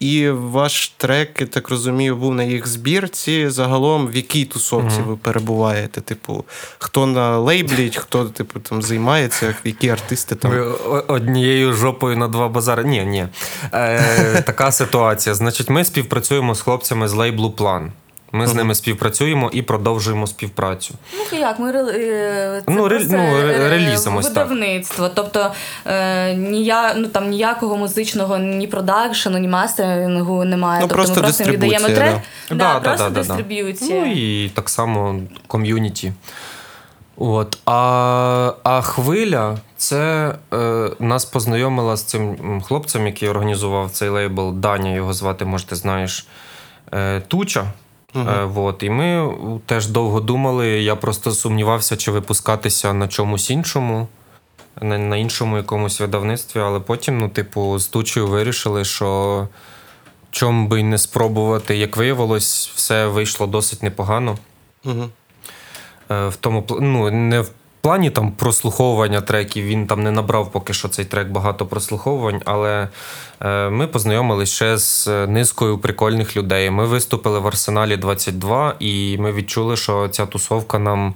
і 0.00 0.30
ваш 0.30 0.88
трек, 0.96 1.40
я 1.40 1.46
так 1.46 1.68
розумію, 1.68 2.16
був 2.16 2.34
на 2.34 2.42
їх 2.42 2.66
збірці. 2.66 3.48
Загалом, 3.48 4.08
в 4.08 4.16
якій 4.16 4.44
тусовці 4.44 5.00
ви 5.06 5.16
перебуваєте? 5.16 6.00
Типу, 6.00 6.44
хто 6.78 7.06
на 7.06 7.38
лейблі, 7.38 7.92
хто 7.96 8.24
типу 8.24 8.60
там 8.60 8.82
займається, 8.82 9.54
які 9.64 9.88
артисти 9.88 10.34
там. 10.34 10.50
Ви 10.50 10.60
однією 11.08 11.72
жопою 11.72 12.16
на 12.16 12.28
два 12.28 12.48
базари. 12.48 12.84
Ні, 12.84 13.04
ні. 13.04 13.26
Е, 13.72 14.42
така 14.46 14.72
ситуація. 14.72 15.34
Значить, 15.34 15.70
ми 15.70 15.84
співпрацюємо 15.84 16.54
з 16.54 16.60
хлопцями 16.60 17.08
з 17.08 17.12
лейблу 17.12 17.50
План. 17.50 17.92
Ми 18.32 18.46
з 18.46 18.54
ними 18.54 18.74
співпрацюємо 18.74 19.50
і 19.52 19.62
продовжуємо 19.62 20.26
співпрацю. 20.26 20.94
Ну 21.32 21.38
як 21.38 21.58
ми 21.58 21.70
е, 21.70 22.62
це 22.66 22.72
Ну, 22.72 22.88
ре- 22.88 23.06
ну, 23.10 23.16
ре- 23.18 23.60
е, 23.60 23.68
релізом 23.68 24.16
ось 24.16 24.28
так. 24.30 24.48
Тобто 25.14 25.52
е, 25.86 26.34
нія, 26.34 26.94
ну, 26.94 27.06
там 27.08 27.30
ніякого 27.30 27.76
музичного 27.76 28.38
ні 28.38 28.66
продакшену, 28.66 29.38
ні 29.38 29.48
мастерингу 29.48 30.44
немає. 30.44 30.80
Ну, 30.80 30.88
тобто 30.88 30.94
просто 30.94 31.14
ми 31.16 31.22
просто 31.22 31.44
віддаємо 31.44 31.86
трек. 31.86 32.12
да. 32.48 32.54
Да, 32.54 32.54
Да, 32.54 32.74
да, 32.74 32.80
просто 32.80 33.04
да, 33.04 33.10
да, 33.10 33.14
да. 33.14 33.20
дистриб'юція. 33.20 34.00
Ну 34.00 34.12
і 34.12 34.48
так 34.48 34.68
само 34.68 35.20
ком'юніті. 35.46 36.12
От. 37.16 37.58
А, 37.66 38.52
а 38.62 38.80
хвиля 38.82 39.58
це 39.76 40.34
е, 40.54 40.90
нас 40.98 41.24
познайомила 41.24 41.96
з 41.96 42.02
цим 42.02 42.36
хлопцем, 42.62 43.06
який 43.06 43.28
організував 43.28 43.90
цей 43.90 44.08
лейбл. 44.08 44.52
Даня 44.54 44.90
його 44.94 45.12
звати, 45.12 45.44
може, 45.44 45.66
ти 45.66 45.76
знаєш, 45.76 46.26
е, 46.94 47.20
Туча. 47.20 47.64
Вот. 48.44 48.82
І 48.82 48.90
ми 48.90 49.34
теж 49.66 49.86
довго 49.86 50.20
думали. 50.20 50.68
Я 50.68 50.96
просто 50.96 51.30
сумнівався, 51.32 51.96
чи 51.96 52.10
випускатися 52.10 52.92
на 52.92 53.08
чомусь 53.08 53.50
іншому, 53.50 54.08
на, 54.80 54.98
на 54.98 55.16
іншому 55.16 55.56
якомусь 55.56 56.00
видавництві, 56.00 56.60
але 56.60 56.80
потім, 56.80 57.18
ну, 57.18 57.28
типу, 57.28 57.78
з 57.78 57.86
Тучею 57.86 58.26
вирішили, 58.26 58.84
що 58.84 59.48
чом 60.30 60.68
би 60.68 60.80
й 60.80 60.82
не 60.82 60.98
спробувати. 60.98 61.76
Як 61.76 61.96
виявилось, 61.96 62.72
все 62.74 63.06
вийшло 63.06 63.46
досить 63.46 63.82
непогано. 63.82 64.38
Угу. 64.84 65.08
В 66.08 66.32
тому 66.40 66.66
ну, 66.80 67.10
не 67.10 67.40
в 67.40 67.50
плані 67.80 68.10
там 68.10 68.32
прослуховування 68.32 69.20
треків, 69.20 69.64
він 69.64 69.86
там 69.86 70.02
не 70.02 70.10
набрав 70.10 70.52
поки 70.52 70.72
що 70.72 70.88
цей 70.88 71.04
трек 71.04 71.28
багато 71.28 71.66
прослуховувань, 71.66 72.42
але 72.44 72.88
е, 73.40 73.70
ми 73.70 73.86
познайомилися 73.86 74.54
ще 74.54 74.78
з 74.78 75.08
е, 75.08 75.26
низкою 75.26 75.78
прикольних 75.78 76.36
людей. 76.36 76.70
Ми 76.70 76.86
виступили 76.86 77.38
в 77.38 77.46
Арсеналі 77.46 77.96
22, 77.96 78.74
і 78.80 79.18
ми 79.18 79.32
відчули, 79.32 79.76
що 79.76 80.08
ця 80.08 80.26
тусовка 80.26 80.78
нам. 80.78 81.14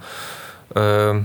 Е, 0.76 1.24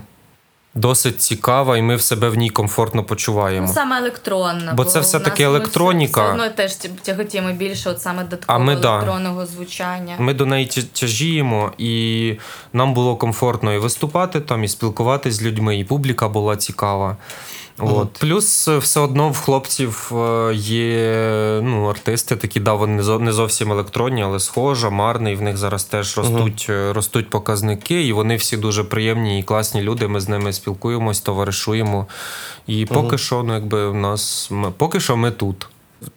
Досить 0.76 1.22
цікава, 1.22 1.78
і 1.78 1.82
ми 1.82 1.96
в 1.96 2.02
себе 2.02 2.30
в 2.30 2.36
ній 2.36 2.50
комфортно 2.50 3.04
почуваємо. 3.04 3.68
Ну, 3.68 3.74
саме 3.74 3.98
електронна. 3.98 4.74
Бо 4.74 4.86
це 4.86 5.00
все-таки 5.00 5.44
електроніка. 5.44 6.34
ми 6.34 6.50
все, 6.50 6.66
Все 6.68 6.90
теж 6.90 6.92
тяготіємо 7.02 7.52
більше 7.52 7.90
от 7.90 8.02
саме 8.02 8.24
до 8.24 8.36
А 8.36 8.40
такого 8.40 8.60
ми, 8.60 8.76
да. 8.76 8.94
електронного 8.94 9.46
звучання. 9.46 10.16
Ми 10.20 10.34
до 10.34 10.46
неї 10.46 10.66
тяжіємо, 10.94 11.74
і 11.78 12.34
нам 12.74 12.94
було 12.94 13.16
комфортно 13.16 13.74
і 13.74 13.78
виступати 13.78 14.40
там, 14.42 14.64
і 14.64 14.68
спілкуватися 14.68 15.38
з 15.38 15.44
людьми, 15.44 15.80
і 15.80 15.84
публіка 15.84 16.30
була 16.30 16.56
цікава. 16.56 17.18
От. 17.80 18.14
Плюс 18.14 18.68
е, 18.68 18.78
все 18.78 19.00
одно 19.00 19.30
в 19.30 19.38
хлопців 19.38 20.12
е, 20.16 20.54
є 20.56 21.60
ну, 21.64 21.86
артисти, 21.86 22.36
такі, 22.36 22.60
да, 22.60 22.74
вони 22.74 23.04
не 23.20 23.34
зовсім 23.34 23.72
електронні, 23.72 24.24
але 24.24 24.40
схожа, 24.40 24.90
марний. 24.90 25.36
В 25.36 25.42
них 25.42 25.58
зараз 25.58 25.84
теж 25.84 26.18
ростуть, 26.18 26.68
е, 26.70 26.94
ростуть 26.94 27.30
показники, 27.30 28.04
і 28.08 28.14
вони 28.14 28.36
всі 28.36 28.58
дуже 28.58 28.84
приємні 28.84 29.40
і 29.40 29.44
класні 29.44 29.82
люди. 29.82 30.08
Ми 30.08 30.20
з 30.20 30.30
ними 30.30 30.54
спілкуємось, 30.54 31.22
товаришуємо. 31.22 32.08
І 32.68 32.86
поки 32.86 33.18
що, 33.18 33.44
ну, 33.44 33.54
якби 33.54 33.90
в 33.90 33.96
нас 33.96 34.48
ми, 34.52 34.72
поки 34.78 35.00
що 35.00 35.18
ми 35.18 35.32
тут. 35.32 35.68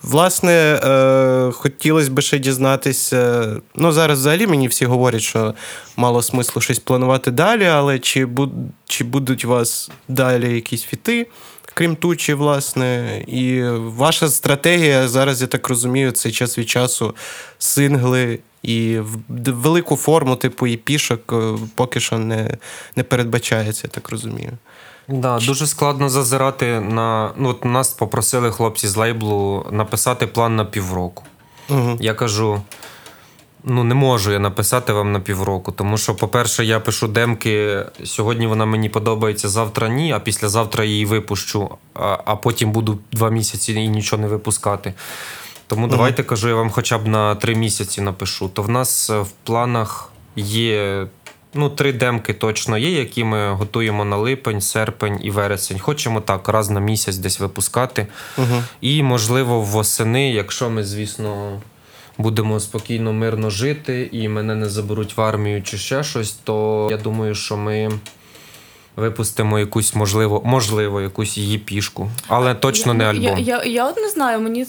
Власне, 0.03 0.53
е, 0.53 1.53
хотілося 1.53 2.11
б 2.11 2.21
ще 2.21 2.39
дізнатися. 2.39 3.47
Ну, 3.75 3.93
зараз 3.93 4.19
взагалі 4.19 4.47
мені 4.47 4.69
всі 4.69 4.87
говорять, 4.87 5.23
що 5.23 5.55
мало 5.97 6.23
смислу 6.23 6.63
щось 6.63 6.79
планувати 6.79 7.31
далі, 7.31 7.65
але 7.67 7.99
чи, 7.99 8.27
буд, 8.27 8.51
чи 8.87 9.05
будуть 9.05 9.45
у 9.45 9.49
вас 9.49 9.91
далі 10.09 10.55
якісь 10.55 10.83
фіти, 10.83 11.27
крім 11.75 11.97
тучі, 11.97 12.35
власне. 12.35 13.18
І 13.27 13.62
ваша 13.73 14.29
стратегія 14.29 15.09
зараз, 15.09 15.41
я 15.41 15.47
так 15.47 15.68
розумію, 15.68 16.12
це 16.12 16.31
час 16.31 16.59
від 16.59 16.68
часу 16.68 17.14
сингли 17.59 18.39
і 18.62 18.99
в 18.99 19.18
велику 19.51 19.97
форму, 19.97 20.37
типу 20.37 20.66
і 20.66 20.77
пішок, 20.77 21.33
е, 21.33 21.59
поки 21.75 22.01
що 22.01 22.18
не, 22.18 22.57
не 22.97 23.03
передбачається, 23.03 23.83
я 23.85 23.91
так 23.91 24.11
розумію. 24.11 24.53
Да, 25.09 25.39
дуже 25.39 25.66
складно 25.66 26.09
зазирати 26.09 26.81
на. 26.81 27.31
Ну, 27.37 27.49
от 27.49 27.64
нас 27.64 27.89
попросили 27.89 28.51
хлопці 28.51 28.89
з 28.89 28.97
лейблу 28.97 29.66
написати 29.70 30.27
план 30.27 30.57
на 30.57 30.64
півроку. 30.64 31.25
Угу. 31.70 31.97
Я 32.01 32.14
кажу: 32.14 32.62
ну, 33.65 33.85
не 33.85 33.95
можу 33.95 34.33
я 34.33 34.39
написати 34.39 34.93
вам 34.93 35.13
на 35.13 35.21
півроку, 35.21 35.73
тому 35.73 35.99
що, 35.99 36.15
по-перше, 36.15 36.65
я 36.65 36.81
пишу 36.81 37.09
демки. 37.09 37.85
Сьогодні 38.05 38.47
вона 38.47 38.67
мені 38.67 38.89
подобається, 38.89 39.49
завтра 39.49 39.89
ні, 39.89 40.13
а 40.13 40.21
післязавтра 40.21 40.85
її 40.85 41.05
випущу, 41.05 41.71
а, 41.95 42.19
а 42.25 42.37
потім 42.37 42.73
буду 42.73 42.99
два 43.13 43.31
місяці 43.31 43.73
і 43.73 43.89
нічого 43.89 44.23
не 44.23 44.29
випускати. 44.29 44.95
Тому 45.67 45.87
давайте 45.87 46.23
кажу, 46.23 46.49
я 46.49 46.55
вам 46.55 46.71
хоча 46.71 46.99
б 46.99 47.07
на 47.07 47.35
три 47.35 47.55
місяці 47.55 48.01
напишу. 48.01 48.49
То 48.49 48.63
в 48.63 48.69
нас 48.69 49.11
е, 49.11 49.21
в 49.21 49.31
планах 49.45 50.13
є. 50.37 51.07
Ну, 51.55 51.71
три 51.71 51.93
демки 51.93 52.33
точно 52.33 52.79
є, 52.79 52.91
які 52.91 53.25
ми 53.25 53.53
готуємо 53.53 54.05
на 54.05 54.17
липень, 54.17 54.61
серпень 54.61 55.19
і 55.23 55.31
вересень. 55.31 55.79
Хочемо 55.79 56.21
так 56.21 56.49
раз 56.49 56.71
на 56.71 56.81
місяць 56.81 57.17
десь 57.17 57.41
випускати. 57.41 58.07
Угу. 58.39 58.63
І, 58.81 59.03
можливо, 59.03 59.61
восени, 59.61 60.31
якщо 60.31 60.71
ми, 60.71 60.85
звісно, 60.85 61.61
будемо 62.19 62.61
спокійно, 62.61 63.13
мирно 63.13 63.51
жити, 63.51 64.09
і 64.13 64.29
мене 64.29 64.55
не 64.55 64.69
заберуть 64.69 65.17
в 65.17 65.21
армію 65.21 65.63
чи 65.63 65.79
ще 65.79 66.03
щось, 66.03 66.33
то 66.33 66.89
я 66.91 66.97
думаю, 66.97 67.35
що 67.35 67.57
ми 67.57 67.91
випустимо 68.97 69.59
якусь, 69.59 69.95
можливо, 69.95 70.43
можливо, 70.45 71.01
якусь 71.01 71.38
її 71.38 71.59
пішку. 71.59 72.11
Але 72.28 72.55
точно 72.55 72.95
не 72.95 73.05
альбом. 73.05 73.38
Я, 73.38 73.57
я, 73.57 73.64
я 73.64 73.88
от 73.88 73.97
не 73.97 74.09
знаю, 74.09 74.40
мені 74.40 74.66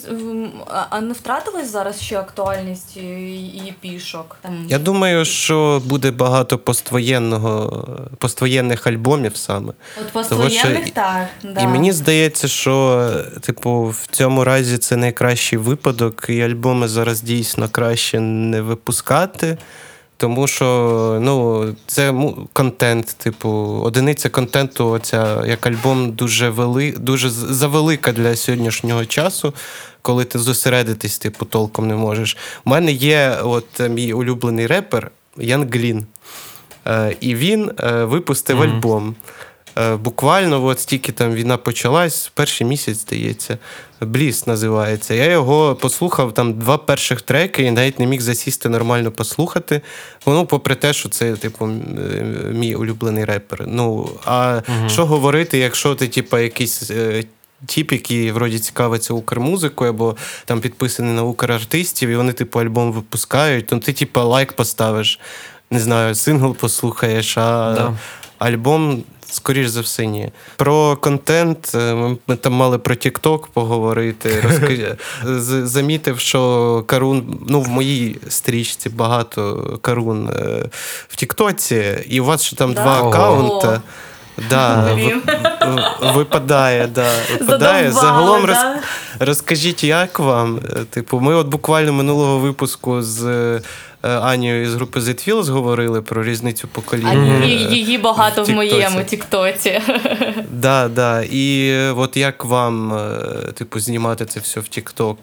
а- 0.90 1.00
не 1.00 1.12
втратилась 1.12 1.72
зараз 1.72 2.00
ще 2.00 2.18
актуальність 2.18 2.96
її 2.96 3.74
пішок. 3.80 4.36
Там 4.42 4.66
Я 4.68 4.78
думаю, 4.78 5.24
що 5.24 5.82
буде 5.84 6.10
багато 6.10 6.58
поствоєнного, 6.58 7.86
поствоєнних 8.18 8.86
альбомів 8.86 9.36
саме. 9.36 9.72
от 10.14 10.28
Того, 10.28 10.48
що 10.50 10.68
так. 10.94 11.26
Да. 11.42 11.60
І 11.60 11.66
мені 11.66 11.92
здається, 11.92 12.48
що 12.48 13.10
типу, 13.40 13.84
в 13.84 14.06
цьому 14.10 14.44
разі 14.44 14.78
це 14.78 14.96
найкращий 14.96 15.58
випадок, 15.58 16.26
і 16.28 16.42
альбоми 16.42 16.88
зараз 16.88 17.22
дійсно 17.22 17.68
краще 17.68 18.20
не 18.20 18.60
випускати. 18.60 19.58
Тому 20.16 20.46
що 20.46 21.18
ну, 21.22 21.66
це 21.86 22.14
контент, 22.52 23.06
типу, 23.06 23.48
одиниця 23.84 24.28
контенту, 24.28 24.88
оця 24.88 25.46
як 25.46 25.66
альбом 25.66 26.12
дуже 26.12 26.50
вели, 26.50 26.92
дуже 26.98 27.30
завелика 27.30 28.12
для 28.12 28.36
сьогоднішнього 28.36 29.06
часу, 29.06 29.54
коли 30.02 30.24
ти 30.24 30.38
зосередитись, 30.38 31.18
типу, 31.18 31.44
толком 31.44 31.88
не 31.88 31.94
можеш. 31.94 32.36
У 32.64 32.70
мене 32.70 32.92
є 32.92 33.36
от 33.42 33.80
е, 33.80 33.88
мій 33.88 34.12
улюблений 34.12 34.66
репер 34.66 35.10
Ян 35.36 35.68
Глін. 35.72 36.06
Е, 36.86 37.16
і 37.20 37.34
він 37.34 37.70
е, 37.80 38.04
випустив 38.04 38.56
Мгм. 38.56 38.70
альбом. 38.70 39.14
Е, 39.78 39.96
Буквально, 39.96 40.64
от 40.64 40.80
стільки 40.80 41.12
там 41.12 41.32
війна 41.34 41.56
почалась, 41.56 42.30
перший 42.34 42.66
місяць, 42.66 42.98
здається, 43.00 43.58
Бліс 44.00 44.46
називається. 44.46 45.14
Я 45.14 45.24
його 45.30 45.74
послухав 45.74 46.34
там 46.34 46.52
два 46.58 46.78
перших 46.78 47.22
треки 47.22 47.62
і 47.62 47.70
навіть 47.70 47.98
не 47.98 48.06
міг 48.06 48.20
засісти 48.20 48.68
нормально 48.68 49.10
послухати. 49.10 49.80
Ну, 50.26 50.46
попри 50.46 50.74
те, 50.74 50.92
що 50.92 51.08
це, 51.08 51.36
типу, 51.36 51.66
е, 51.66 51.70
мій 52.52 52.74
улюблений 52.74 53.24
репер. 53.24 53.64
Ну, 53.68 54.10
а 54.24 54.60
що 54.88 55.06
говорити, 55.06 55.58
якщо 55.58 55.94
ти, 55.94 56.08
типу, 56.08 56.38
якийсь. 56.38 56.90
е, 56.90 57.24
Тіп, 57.66 57.92
який 57.92 58.32
вроді 58.32 58.58
цікавиться 58.58 59.14
укрмузикою, 59.14 59.90
або 59.90 60.16
там 60.44 60.60
підписаний 60.60 61.12
на 61.14 61.22
украртистів, 61.22 62.08
і 62.08 62.16
вони, 62.16 62.32
типу, 62.32 62.60
альбом 62.60 62.92
випускають, 62.92 63.66
то 63.66 63.78
ти, 63.78 63.92
типу, 63.92 64.20
лайк 64.20 64.52
поставиш, 64.52 65.20
не 65.70 65.80
знаю, 65.80 66.14
сингл 66.14 66.54
послухаєш, 66.54 67.38
а 67.38 67.72
Да. 67.74 67.92
альбом, 68.38 69.02
скоріш 69.34 69.66
за 69.68 69.80
все, 69.80 70.06
ні. 70.06 70.30
Про 70.56 70.96
контент 70.96 71.72
е, 71.74 71.94
ми- 72.28 72.36
там 72.36 72.52
мали 72.52 72.78
про 72.78 72.94
TikTok 72.94 73.40
поговорити. 73.52 74.40
Розкажи, 74.48 74.96
замітив, 75.66 76.18
що 76.18 76.82
Karoon, 76.86 77.38
ну 77.48 77.60
в 77.60 77.68
моїй 77.68 78.18
стрічці 78.28 78.88
багато 78.88 79.78
Karoon 79.82 80.28
е, 80.28 80.64
в 81.08 81.16
Тіктоці, 81.16 81.84
і 82.08 82.20
у 82.20 82.24
вас 82.24 82.42
ще 82.42 82.56
там 82.56 82.72
Да? 82.72 82.82
два 82.82 83.08
аккаунта. 83.08 83.82
Да, 84.50 84.94
ви- 84.94 85.14
випадає, 86.14 86.86
да, 86.86 87.10
випадає. 87.40 87.92
Загалом 87.92 88.44
роз, 88.44 88.56
розкажіть, 89.20 89.84
як 89.84 90.18
вам? 90.18 90.60
Е, 90.76 90.84
Типу, 90.90 91.20
ми 91.20 91.34
от 91.34 91.46
буквально 91.46 91.92
минулого 91.92 92.38
випуску 92.38 93.02
з 93.02 93.60
Анією 94.08 94.70
з 94.70 94.74
групи 94.74 95.00
Z 95.00 95.08
Wheels 95.28 95.50
говорили 95.50 96.02
про 96.02 96.24
різницю 96.24 96.68
А 96.72 96.74
покоління. 96.74 97.44
її, 97.46 97.66
е, 97.66 97.74
її 97.74 97.98
багато 97.98 98.42
в, 98.42 98.46
в 98.46 98.50
моєму 98.50 99.02
тіктоці. 99.02 99.80
Да, 100.50 100.88
да. 100.88 101.22
І 101.22 101.68
е, 101.68 101.92
от 101.96 102.16
як 102.16 102.44
вам, 102.44 102.92
е, 102.94 103.52
типу, 103.54 103.80
знімати 103.80 104.26
це 104.26 104.40
все 104.40 104.60
в 104.60 104.64
TikTok? 104.64 105.16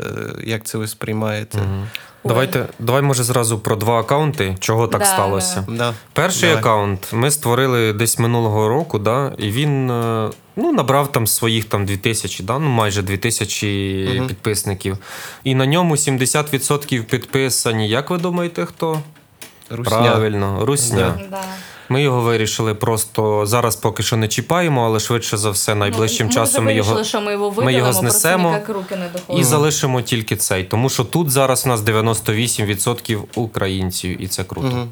Е, 0.00 0.04
Як 0.44 0.64
це 0.64 0.78
ви 0.78 0.88
сприймаєте? 0.88 1.58
Мгм. 1.58 1.86
Давайте, 2.24 2.66
давай, 2.78 3.02
може, 3.02 3.22
зразу 3.22 3.58
про 3.58 3.76
два 3.76 4.00
акаунти, 4.00 4.56
чого 4.60 4.88
так 4.88 5.00
Да, 5.00 5.06
сталося. 5.06 5.64
Да. 5.68 5.94
Перший 6.12 6.42
Давай. 6.48 6.56
аккаунт 6.60 7.08
ми 7.12 7.30
створили 7.30 7.92
десь 7.92 8.18
минулого 8.18 8.68
року, 8.68 8.98
да, 8.98 9.32
і 9.38 9.50
він 9.50 9.90
е, 9.90 10.30
ну, 10.56 10.72
набрав 10.72 11.12
там 11.12 11.26
своїх 11.26 11.64
там 11.64 11.86
2000, 11.86 12.44
да, 12.44 12.58
ну 12.58 12.68
майже 12.68 13.02
2000 13.02 14.08
Мгм. 14.16 14.26
підписників. 14.28 14.98
І 15.44 15.54
на 15.54 15.66
ньому 15.66 15.96
70% 15.96 17.02
підписані. 17.02 17.88
Як 17.88 18.10
ви 18.10 18.18
думаєте, 18.18 18.66
хто? 18.66 19.00
Русня. 19.70 19.98
Правильно, 19.98 20.66
русня. 20.66 21.14
Да. 21.30 21.42
Ми 21.92 22.02
його 22.02 22.20
вирішили 22.20 22.74
просто 22.74 23.46
зараз 23.46 23.76
поки 23.76 24.02
що 24.02 24.16
не 24.16 24.28
чіпаємо, 24.28 24.84
але 24.86 25.00
швидше 25.00 25.36
за 25.36 25.50
все, 25.50 25.74
найближчим 25.74 26.26
Ну, 26.26 26.32
часом 26.32 26.64
ми 26.64 26.74
його. 26.74 27.04
що 27.04 27.20
ми 27.20 27.32
його 27.32 27.62
ми 27.62 27.72
його 27.74 27.92
знесемо 27.92 28.58
руки 28.68 28.96
не 28.96 29.38
І 29.40 29.44
залишимо 29.44 30.02
тільки 30.02 30.36
цей, 30.36 30.64
тому 30.64 30.88
що 30.90 31.04
тут 31.04 31.30
зараз 31.30 31.66
у 31.66 31.68
нас 31.68 31.80
98% 31.80 33.22
українців, 33.34 34.22
і 34.22 34.26
це 34.26 34.44
круто. 34.44 34.88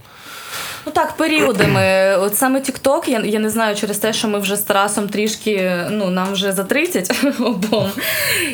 Ну 0.86 0.92
так, 0.92 1.16
періодами. 1.16 2.16
От 2.16 2.36
саме 2.36 2.60
TikTok, 2.60 3.08
я, 3.08 3.20
я 3.20 3.38
не 3.38 3.50
знаю, 3.50 3.76
через 3.76 3.98
те, 3.98 4.12
що 4.12 4.28
ми 4.28 4.38
вже 4.38 4.56
з 4.56 4.60
Тарасом 4.62 5.08
трішки, 5.08 5.76
ну, 5.90 6.10
нам 6.10 6.32
вже 6.32 6.52
за 6.52 6.64
30 6.64 7.12
обом. 7.40 7.90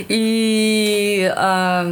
І 0.09 1.29
а, 1.37 1.85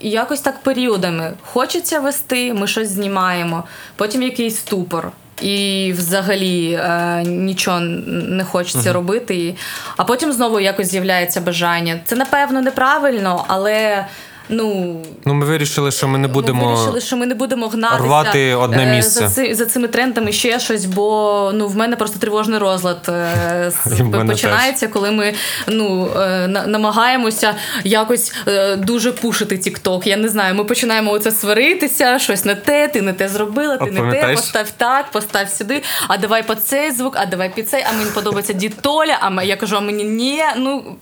і 0.00 0.10
якось 0.10 0.40
так 0.40 0.62
періодами. 0.62 1.32
Хочеться 1.42 2.00
вести, 2.00 2.54
ми 2.54 2.66
щось 2.66 2.88
знімаємо, 2.88 3.64
потім 3.96 4.22
якийсь 4.22 4.56
ступор. 4.56 5.12
І 5.42 5.92
взагалі 5.96 6.72
е, 6.72 7.22
нічого 7.26 7.80
не 7.80 8.44
хочеться 8.44 8.92
робити. 8.92 9.54
А 9.96 10.04
потім 10.04 10.32
знову 10.32 10.60
якось 10.60 10.90
з'являється 10.90 11.40
бажання. 11.40 12.00
Це 12.04 12.16
напевно 12.16 12.60
неправильно, 12.60 13.44
але 13.48 14.06
ну 14.50 14.96
Ну, 15.24 15.34
ми 15.34 15.46
вирішили, 15.46 15.90
що 15.90 16.08
ми 16.08 16.18
не 16.18 16.28
будемо. 16.28 16.64
ми 16.64 16.74
вирішили, 16.74 17.00
що 17.00 17.16
ми 17.16 17.26
не 17.26 17.34
будемо 17.34 17.68
гнатися 17.68 18.02
рвати 18.02 18.54
одне 18.54 18.82
е, 18.82 18.96
місце. 18.96 19.20
За, 19.20 19.28
ци, 19.28 19.54
за 19.54 19.66
цими 19.66 19.88
трендами 19.88 20.32
ще 20.32 20.60
щось, 20.60 20.84
бо 20.84 21.50
ну 21.54 21.68
в 21.68 21.76
мене 21.76 21.96
просто 21.96 22.18
тривожний 22.18 22.58
розлад 22.58 23.06
е, 23.08 23.72
починається, 24.26 24.88
коли 24.88 25.10
ми 25.10 25.34
ну 25.68 26.08
е, 26.16 26.48
намагаємося 26.66 27.54
якось 27.84 28.32
дуже 28.78 29.12
пушити 29.12 29.54
TikTok. 29.56 30.08
Я 30.08 30.16
не 30.16 30.28
знаю, 30.28 30.54
ми 30.54 30.64
починаємо 30.64 31.12
оце 31.12 31.30
сваритися, 31.30 32.18
щось 32.18 32.44
не 32.44 32.54
те, 32.54 32.88
ти 32.88 33.02
не 33.02 33.12
те 33.12 33.28
зробила, 33.28 33.76
ти 33.76 33.94
А 33.98 34.02
не 34.02 34.12
те, 34.12 34.34
постав 34.34 34.70
так, 34.76 35.10
постав 35.10 35.48
сюди. 35.48 35.82
А 36.08 36.16
давай 36.16 36.42
по 36.46 36.54
цей 36.54 36.90
звук, 36.90 37.16
а 37.16 37.26
давай 37.26 37.54
під 37.54 37.68
цей, 37.68 37.84
а 37.90 37.92
мені 37.98 38.10
подобається 38.14 38.52
дітоля. 38.52 39.18
А 39.20 39.42
я 39.42 39.56
кажу, 39.56 39.76
а 39.76 39.80
мені 39.80 40.04
ні. 40.04 40.42
Ну 40.56 40.96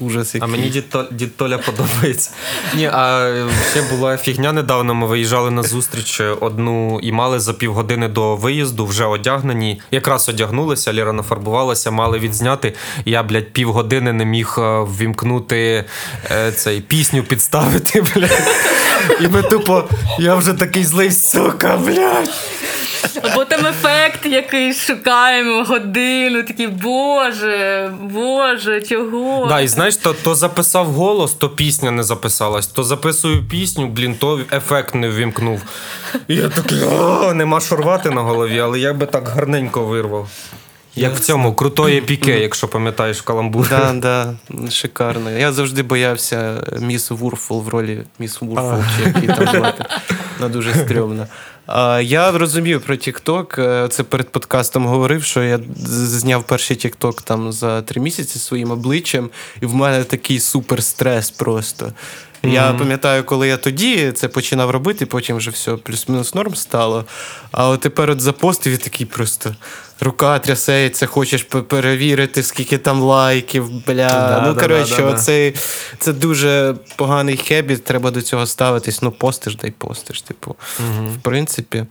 ужас. 0.00 0.36
А 0.40 0.46
мені 0.46 0.68
дід, 0.68 0.84
Тол- 0.90 1.06
дід 1.12 1.36
Толя 1.36 1.58
подобається. 1.58 2.30
Ні, 2.76 2.86
а 2.92 3.32
ще 3.70 3.82
була 3.82 4.16
фігня 4.16 4.52
недавно. 4.52 4.94
Ми 4.94 5.06
виїжджали 5.06 5.50
на 5.50 5.62
зустріч 5.62 6.20
одну 6.40 7.00
і 7.02 7.12
мали 7.12 7.40
за 7.40 7.52
півгодини 7.54 8.08
до 8.08 8.36
виїзду, 8.36 8.86
вже 8.86 9.04
одягнені. 9.04 9.80
Якраз 9.90 10.28
одягнулися, 10.28 10.92
Ліра 10.92 11.12
нафарбувалася, 11.12 11.90
мали 11.90 12.18
відзняти. 12.18 12.74
Я, 13.04 13.22
блядь, 13.22 13.52
півгодини 13.52 14.12
не 14.12 14.24
міг 14.24 14.54
е, 14.58 14.80
ввімкнути 14.80 15.84
е, 16.30 16.52
цей 16.52 16.80
пісню 16.80 17.22
підставити, 17.22 18.00
блядь. 18.14 18.42
І 19.20 19.28
ми 19.28 19.42
тупо, 19.42 19.84
я 20.18 20.34
вже 20.34 20.52
такий 20.54 20.84
злий, 20.84 21.12
сука, 21.12 21.76
блядь. 21.76 22.30
Бо 23.34 23.44
там 23.44 23.66
ефект 23.66 24.26
який 24.26 24.74
шукаємо 24.74 25.64
годину, 25.64 26.42
такі 26.42 26.66
боже, 26.66 27.92
боже, 28.00 28.82
чого? 28.82 29.46
Да, 29.48 29.60
і 29.60 29.68
знаєш, 29.68 29.96
то, 29.96 30.12
то 30.12 30.34
записав 30.34 30.86
голос, 30.86 31.32
то 31.32 31.48
пісня 31.48 31.90
не 31.90 32.02
записалась, 32.02 32.66
то 32.66 32.84
записую 32.84 33.44
пісню, 33.44 33.86
блін, 33.86 34.14
то 34.14 34.40
ефект 34.52 34.94
не 34.94 35.08
ввімкнув. 35.08 35.62
І 36.28 36.34
я 36.34 36.48
такий, 36.48 36.82
о, 36.82 37.34
нема 37.34 37.60
що 37.60 37.76
рвати 37.76 38.10
на 38.10 38.22
голові, 38.22 38.60
але 38.60 38.78
я 38.78 38.92
би 38.92 39.06
так 39.06 39.28
гарненько 39.28 39.84
вирвав. 39.84 40.28
Як 40.94 41.14
в 41.14 41.20
цьому 41.20 41.54
крутої 41.54 42.00
піке, 42.00 42.40
якщо 42.40 42.68
пам'ятаєш 42.68 43.22
каламбур. 43.22 43.68
Да, 43.68 43.92
да, 43.92 44.34
шикарно. 44.70 45.30
Я 45.30 45.52
завжди 45.52 45.82
боявся 45.82 46.54
міс 46.80 47.10
Вурфул 47.10 47.62
в 47.62 47.68
ролі 47.68 48.02
міс 48.18 48.40
Вурфул, 48.40 48.82
чи 48.96 49.08
який 49.08 49.28
там 49.28 49.46
звати. 49.46 49.84
Вона 50.38 50.52
дуже 50.52 50.74
стрьомна. 50.74 51.26
Я 52.02 52.30
розумію 52.32 52.80
про 52.80 52.94
TikTok. 52.94 53.60
Е, 53.60 53.88
Це 53.88 54.02
перед 54.02 54.28
подкастом 54.28 54.86
говорив, 54.86 55.24
що 55.24 55.42
я 55.42 55.60
зняв 55.76 56.44
перший 56.44 56.76
Тікток 56.76 57.22
там 57.22 57.52
за 57.52 57.82
три 57.82 58.00
місяці 58.00 58.38
своїм 58.38 58.70
обличчям, 58.70 59.30
і 59.60 59.66
в 59.66 59.74
мене 59.74 60.04
такий 60.04 60.40
супер 60.40 60.82
стрес 60.82 61.30
просто. 61.30 61.92
Я 62.42 62.72
пам'ятаю, 62.72 63.24
коли 63.24 63.48
я 63.48 63.56
тоді 63.56 64.12
це 64.12 64.28
починав 64.28 64.70
робити, 64.70 65.06
потім 65.06 65.36
вже 65.36 65.50
все 65.50 65.72
плюс-мінус 65.76 66.34
норм 66.34 66.54
стало. 66.54 67.04
А 67.52 67.68
от 67.68 67.80
тепер 67.80 68.10
от 68.10 68.20
запостив 68.20 68.72
і 68.72 68.76
такий 68.76 69.06
просто 69.06 69.54
рука 70.00 70.38
трясеться, 70.38 71.06
хочеш 71.06 71.42
перевірити, 71.42 72.42
скільки 72.42 72.78
там 72.78 73.02
лайків, 73.02 73.70
бля. 73.86 74.08
Да, 74.08 74.42
ну, 74.46 74.54
да, 74.54 74.60
коротше, 74.60 74.96
да, 74.96 75.02
да, 75.02 75.08
да. 75.08 75.14
оцей, 75.14 75.54
це 75.98 76.12
дуже 76.12 76.74
поганий 76.96 77.36
хебіт, 77.36 77.84
треба 77.84 78.10
до 78.10 78.22
цього 78.22 78.46
ставитись. 78.46 79.02
Ну, 79.02 79.10
постиш, 79.10 79.56
дай 79.56 79.70
постиш. 79.70 80.22
Типу, 80.22 80.56
в 81.14 81.22
принципі. 81.22 81.86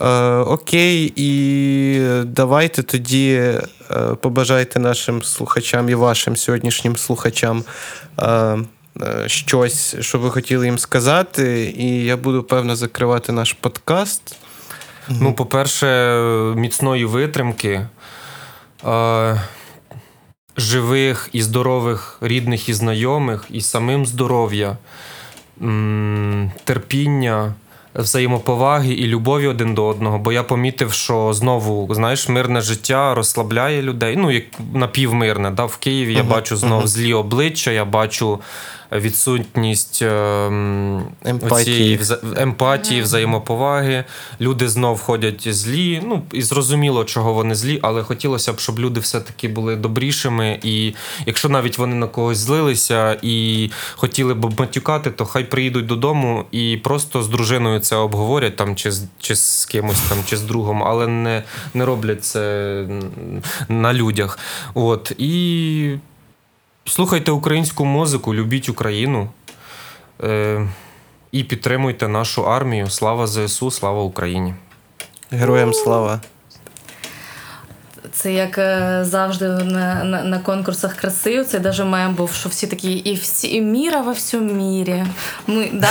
Е, 0.00 0.08
окей, 0.36 1.12
і 1.16 2.00
давайте 2.24 2.82
тоді 2.82 3.32
е, 3.32 3.62
побажайте 4.20 4.80
нашим 4.80 5.22
слухачам 5.22 5.88
і 5.88 5.94
вашим 5.94 6.36
сьогоднішнім 6.36 6.96
слухачам 6.96 7.64
е, 8.18 8.28
е, 8.28 8.58
щось, 9.26 9.96
що 10.00 10.18
ви 10.18 10.30
хотіли 10.30 10.66
їм 10.66 10.78
сказати, 10.78 11.74
і 11.78 12.04
я 12.04 12.16
буду 12.16 12.42
певно 12.42 12.76
закривати 12.76 13.32
наш 13.32 13.52
подкаст. 13.52 14.36
Ну, 15.20 15.34
по-перше, 15.34 16.16
міцної 16.56 17.04
витримки, 17.04 17.86
е, 18.86 19.40
живих 20.56 21.28
і 21.32 21.42
здорових 21.42 22.18
рідних 22.20 22.68
і 22.68 22.74
знайомих, 22.74 23.44
і 23.50 23.60
самим 23.60 24.06
здоров'я, 24.06 24.76
м, 25.62 26.50
терпіння, 26.64 27.54
взаємоповаги 27.94 28.92
і 28.92 29.06
любові 29.06 29.46
один 29.46 29.74
до 29.74 29.86
одного. 29.86 30.18
Бо 30.18 30.32
я 30.32 30.42
помітив, 30.42 30.92
що 30.92 31.32
знову, 31.32 31.94
знаєш, 31.94 32.28
мирне 32.28 32.60
життя 32.60 33.14
розслабляє 33.14 33.82
людей. 33.82 34.16
Ну, 34.16 34.30
як 34.30 34.44
напівмирне. 34.74 35.50
Да? 35.50 35.64
В 35.64 35.76
Києві 35.76 36.14
я 36.14 36.22
бачу 36.22 36.56
знову 36.56 36.86
злі 36.86 37.14
обличчя, 37.14 37.70
я 37.70 37.84
бачу 37.84 38.40
відсутність 38.92 40.02
ем, 40.02 41.02
Емпатії. 41.24 41.98
вза- 41.98 42.42
емпатії, 42.42 43.02
взаємоповаги. 43.02 44.04
Люди 44.40 44.68
знов 44.68 45.00
ходять 45.00 45.54
злі. 45.54 46.02
Ну 46.06 46.22
і 46.32 46.42
зрозуміло, 46.42 47.04
чого 47.04 47.32
вони 47.32 47.54
злі, 47.54 47.78
але 47.82 48.02
хотілося 48.02 48.52
б, 48.52 48.60
щоб 48.60 48.78
люди 48.78 49.00
все-таки 49.00 49.48
були 49.48 49.76
добрішими. 49.76 50.58
І 50.62 50.94
якщо 51.26 51.48
навіть 51.48 51.78
вони 51.78 51.94
на 51.94 52.06
когось 52.06 52.38
злилися 52.38 53.18
і 53.22 53.70
хотіли 53.96 54.34
б 54.34 54.60
матюкати, 54.60 55.10
то 55.10 55.24
хай 55.26 55.44
приїдуть 55.44 55.86
додому 55.86 56.44
і 56.50 56.80
просто 56.84 57.22
з 57.22 57.28
дружиною 57.28 57.80
це 57.80 57.96
обговорять 57.96 58.56
там, 58.56 58.76
чи 58.76 58.92
з 58.92 59.04
чи 59.20 59.36
з 59.36 59.64
кимось 59.64 60.00
там, 60.00 60.18
чи 60.26 60.36
з 60.36 60.42
другом, 60.42 60.82
але 60.82 61.06
не, 61.06 61.42
не 61.74 61.84
роблять 61.84 62.24
це 62.24 62.84
на 63.68 63.92
людях. 63.94 64.38
От 64.74 65.12
і. 65.18 65.96
Слухайте 66.84 67.30
українську 67.30 67.84
музику, 67.84 68.34
любіть 68.34 68.68
Україну 68.68 69.28
е, 70.22 70.68
і 71.32 71.44
підтримуйте 71.44 72.08
нашу 72.08 72.46
армію. 72.46 72.90
Слава 72.90 73.26
ЗСУ, 73.26 73.70
слава 73.70 74.02
Україні! 74.02 74.54
Героям 75.30 75.74
слава! 75.74 76.20
Це 78.12 78.32
як 78.32 78.58
е, 78.58 79.00
завжди 79.04 79.48
на, 79.48 80.04
на, 80.04 80.24
на 80.24 80.38
конкурсах 80.38 80.94
краси. 80.94 81.44
Це 81.44 81.60
навіть 81.60 81.84
мем 81.84 82.14
був, 82.14 82.32
що 82.32 82.48
всі 82.48 82.66
такі, 82.66 82.92
і 82.92 83.14
всі 83.14 83.54
і 83.54 83.60
міра 83.60 84.00
во 84.00 84.12
всьому 84.12 84.52
мірі. 84.52 85.04
Ми 85.46 85.70
да 85.72 85.90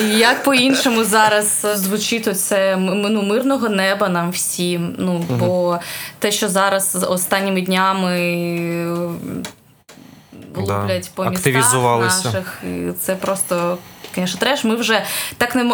і 0.00 0.18
як 0.18 0.42
по-іншому 0.42 1.04
зараз 1.04 1.66
звучить 1.74 2.28
оце 2.28 2.76
ну, 2.76 3.22
мирного 3.22 3.68
неба 3.68 4.08
нам 4.08 4.30
всім. 4.30 4.94
Ну 4.98 5.24
бо 5.38 5.78
те, 6.18 6.32
що 6.32 6.48
зараз 6.48 7.06
останніми 7.08 7.62
днями 7.62 8.16
Да. 10.66 11.00
по 11.14 11.24
містах 11.24 11.72
наших, 12.24 12.58
і 12.64 12.92
це 12.92 13.14
просто. 13.14 13.78
Звісно, 14.14 14.40
треш. 14.40 14.64
Ми 14.64 14.74
вже 14.74 15.02
так 15.38 15.54
не 15.54 15.64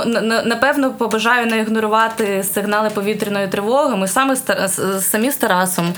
напевно 0.44 0.90
побажаю 0.90 1.46
не 1.46 1.58
ігнорувати 1.58 2.42
сигнали 2.42 2.90
повітряної 2.90 3.48
тривоги. 3.48 3.96
Ми 3.96 4.08
саме 4.08 4.36
самі 5.00 5.30
з 5.30 5.36
Тарасом 5.36 5.94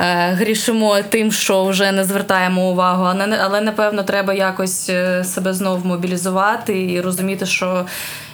е, 0.00 0.30
грішимо 0.32 1.02
тим, 1.02 1.32
що 1.32 1.64
вже 1.64 1.92
не 1.92 2.04
звертаємо 2.04 2.70
увагу. 2.70 3.04
Але, 3.40 3.60
напевно 3.60 4.02
треба 4.02 4.34
якось 4.34 4.88
е, 4.90 5.24
себе 5.24 5.54
знову 5.54 5.88
мобілізувати 5.88 6.92
і 6.92 7.00
розуміти, 7.00 7.46
що. 7.46 7.86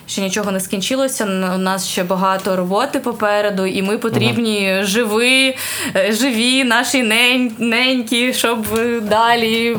Ще 0.07 0.21
нічого 0.21 0.53
не 0.53 0.61
скінчилося. 0.61 1.25
У 1.55 1.59
нас 1.59 1.89
ще 1.89 2.05
багато 2.05 2.57
роботи 2.57 2.99
попереду, 2.99 3.67
і 3.67 3.83
ми 3.83 3.99
потрібні 3.99 4.79
живі, 4.83 5.57
е, 5.97 6.13
живі, 6.13 6.65
наші 6.65 7.03
нень, 7.03 7.53
ненькі, 7.59 8.33
щоб 8.33 8.67
е, 8.79 9.01
далі, 9.01 9.77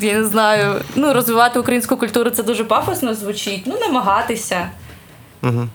я 0.00 0.14
не 0.14 0.24
знаю, 0.24 0.74
ну 0.94 1.12
розвивати 1.12 1.58
українську 1.58 1.96
культуру. 1.96 2.30
Це 2.30 2.42
дуже 2.42 2.64
пафосно 2.64 3.14
звучить. 3.14 3.62
Ну, 3.66 3.74
намагатися. 3.80 4.70
Угу. 5.42 5.68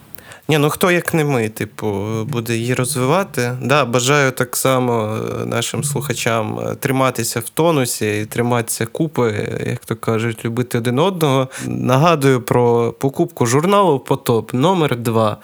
Ні, 0.50 0.58
ну 0.58 0.70
хто 0.70 0.91
як 0.91 1.14
не 1.14 1.24
ми, 1.24 1.50
типу, 1.50 1.88
буде 2.26 2.56
її 2.56 2.74
розвивати. 2.74 3.58
Да, 3.62 3.86
бажаю 3.86 4.32
так 4.32 4.56
само 4.56 5.18
е, 5.41 5.45
нашим 5.45 5.84
слухачам 5.84 6.60
е, 6.60 6.76
триматися 6.76 7.39
в 7.39 7.50
тонусі 7.50 8.22
і 8.22 8.26
триматися 8.26 8.86
купи, 8.86 9.50
як 9.66 9.86
то 9.86 9.95
кажуть, 9.95 10.45
любити 10.45 10.78
один 10.78 11.00
одного. 11.00 11.47
Нагадую 11.66 12.41
про 12.41 12.93
покупку 12.93 13.45
журналу 13.45 14.00
Потоп 14.00 14.54
номер 14.54 14.97
2 14.97 15.38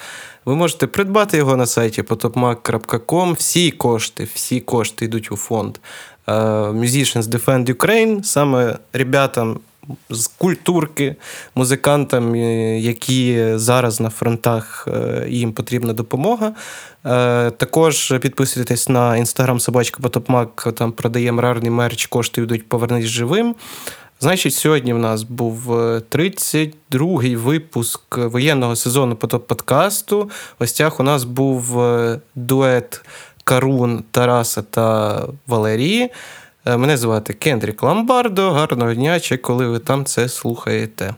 Ви 0.45 0.55
можете 0.55 0.87
придбати 0.87 1.37
його 1.37 1.57
на 1.57 1.65
сайті 1.65 2.01
potopmag.com. 2.01 3.33
Всі 3.33 3.71
кошти, 3.71 4.27
всі 4.33 4.59
кошти 4.59 5.05
йдуть 5.05 5.31
у 5.31 5.35
фонд 5.35 5.77
е, 6.27 6.31
Musicians 6.31 7.23
Defend 7.23 7.73
Ukraine. 7.73 8.23
Саме 8.23 8.77
ребятам 8.93 9.59
з 10.09 10.27
культурки, 10.27 11.15
музикантам, 11.55 12.33
е, 12.33 12.79
які 12.79 13.47
зараз 13.55 13.99
на 13.99 14.09
фронтах 14.09 14.87
е, 14.87 15.25
їм 15.29 15.53
потрібна 15.53 15.93
допомога. 15.93 16.53
Е, 17.05 17.51
Також 17.51 18.13
підписуйтесь 18.21 18.89
на 18.89 19.17
інстаграм 19.17 19.59
собачка 19.59 20.01
Потопмак, 20.01 20.67
там 20.77 20.91
продаємо 20.91 21.41
рарний 21.41 21.71
мерч, 21.71 22.05
кошти 22.05 22.41
йдуть 22.41 22.69
повернись 22.69 23.05
живим. 23.05 23.55
Значить, 24.19 24.53
сьогодні 24.53 24.93
в 24.93 24.99
нас 24.99 25.23
був 25.23 25.73
е, 25.73 26.01
32-й 26.11 27.35
випуск 27.35 28.17
воєнного 28.17 28.75
сезону 28.75 29.15
подкасту. 29.15 30.23
В 30.23 30.29
гостях 30.59 30.99
у 30.99 31.03
нас 31.03 31.23
був 31.23 31.81
дует 32.35 33.01
Карун, 33.43 34.03
Тараса 34.11 34.61
та 34.61 35.21
Валерії. 35.47 36.11
Е, 36.65 36.77
Мене 36.77 36.97
звати 36.97 37.33
Кендрік 37.33 37.83
Ламбардо. 37.83 38.51
Гарного 38.51 38.93
дня, 38.93 39.19
чи 39.19 39.37
коли 39.37 39.67
ви 39.67 39.79
там 39.79 40.05
це 40.05 40.29
слухаєте. 40.29 41.15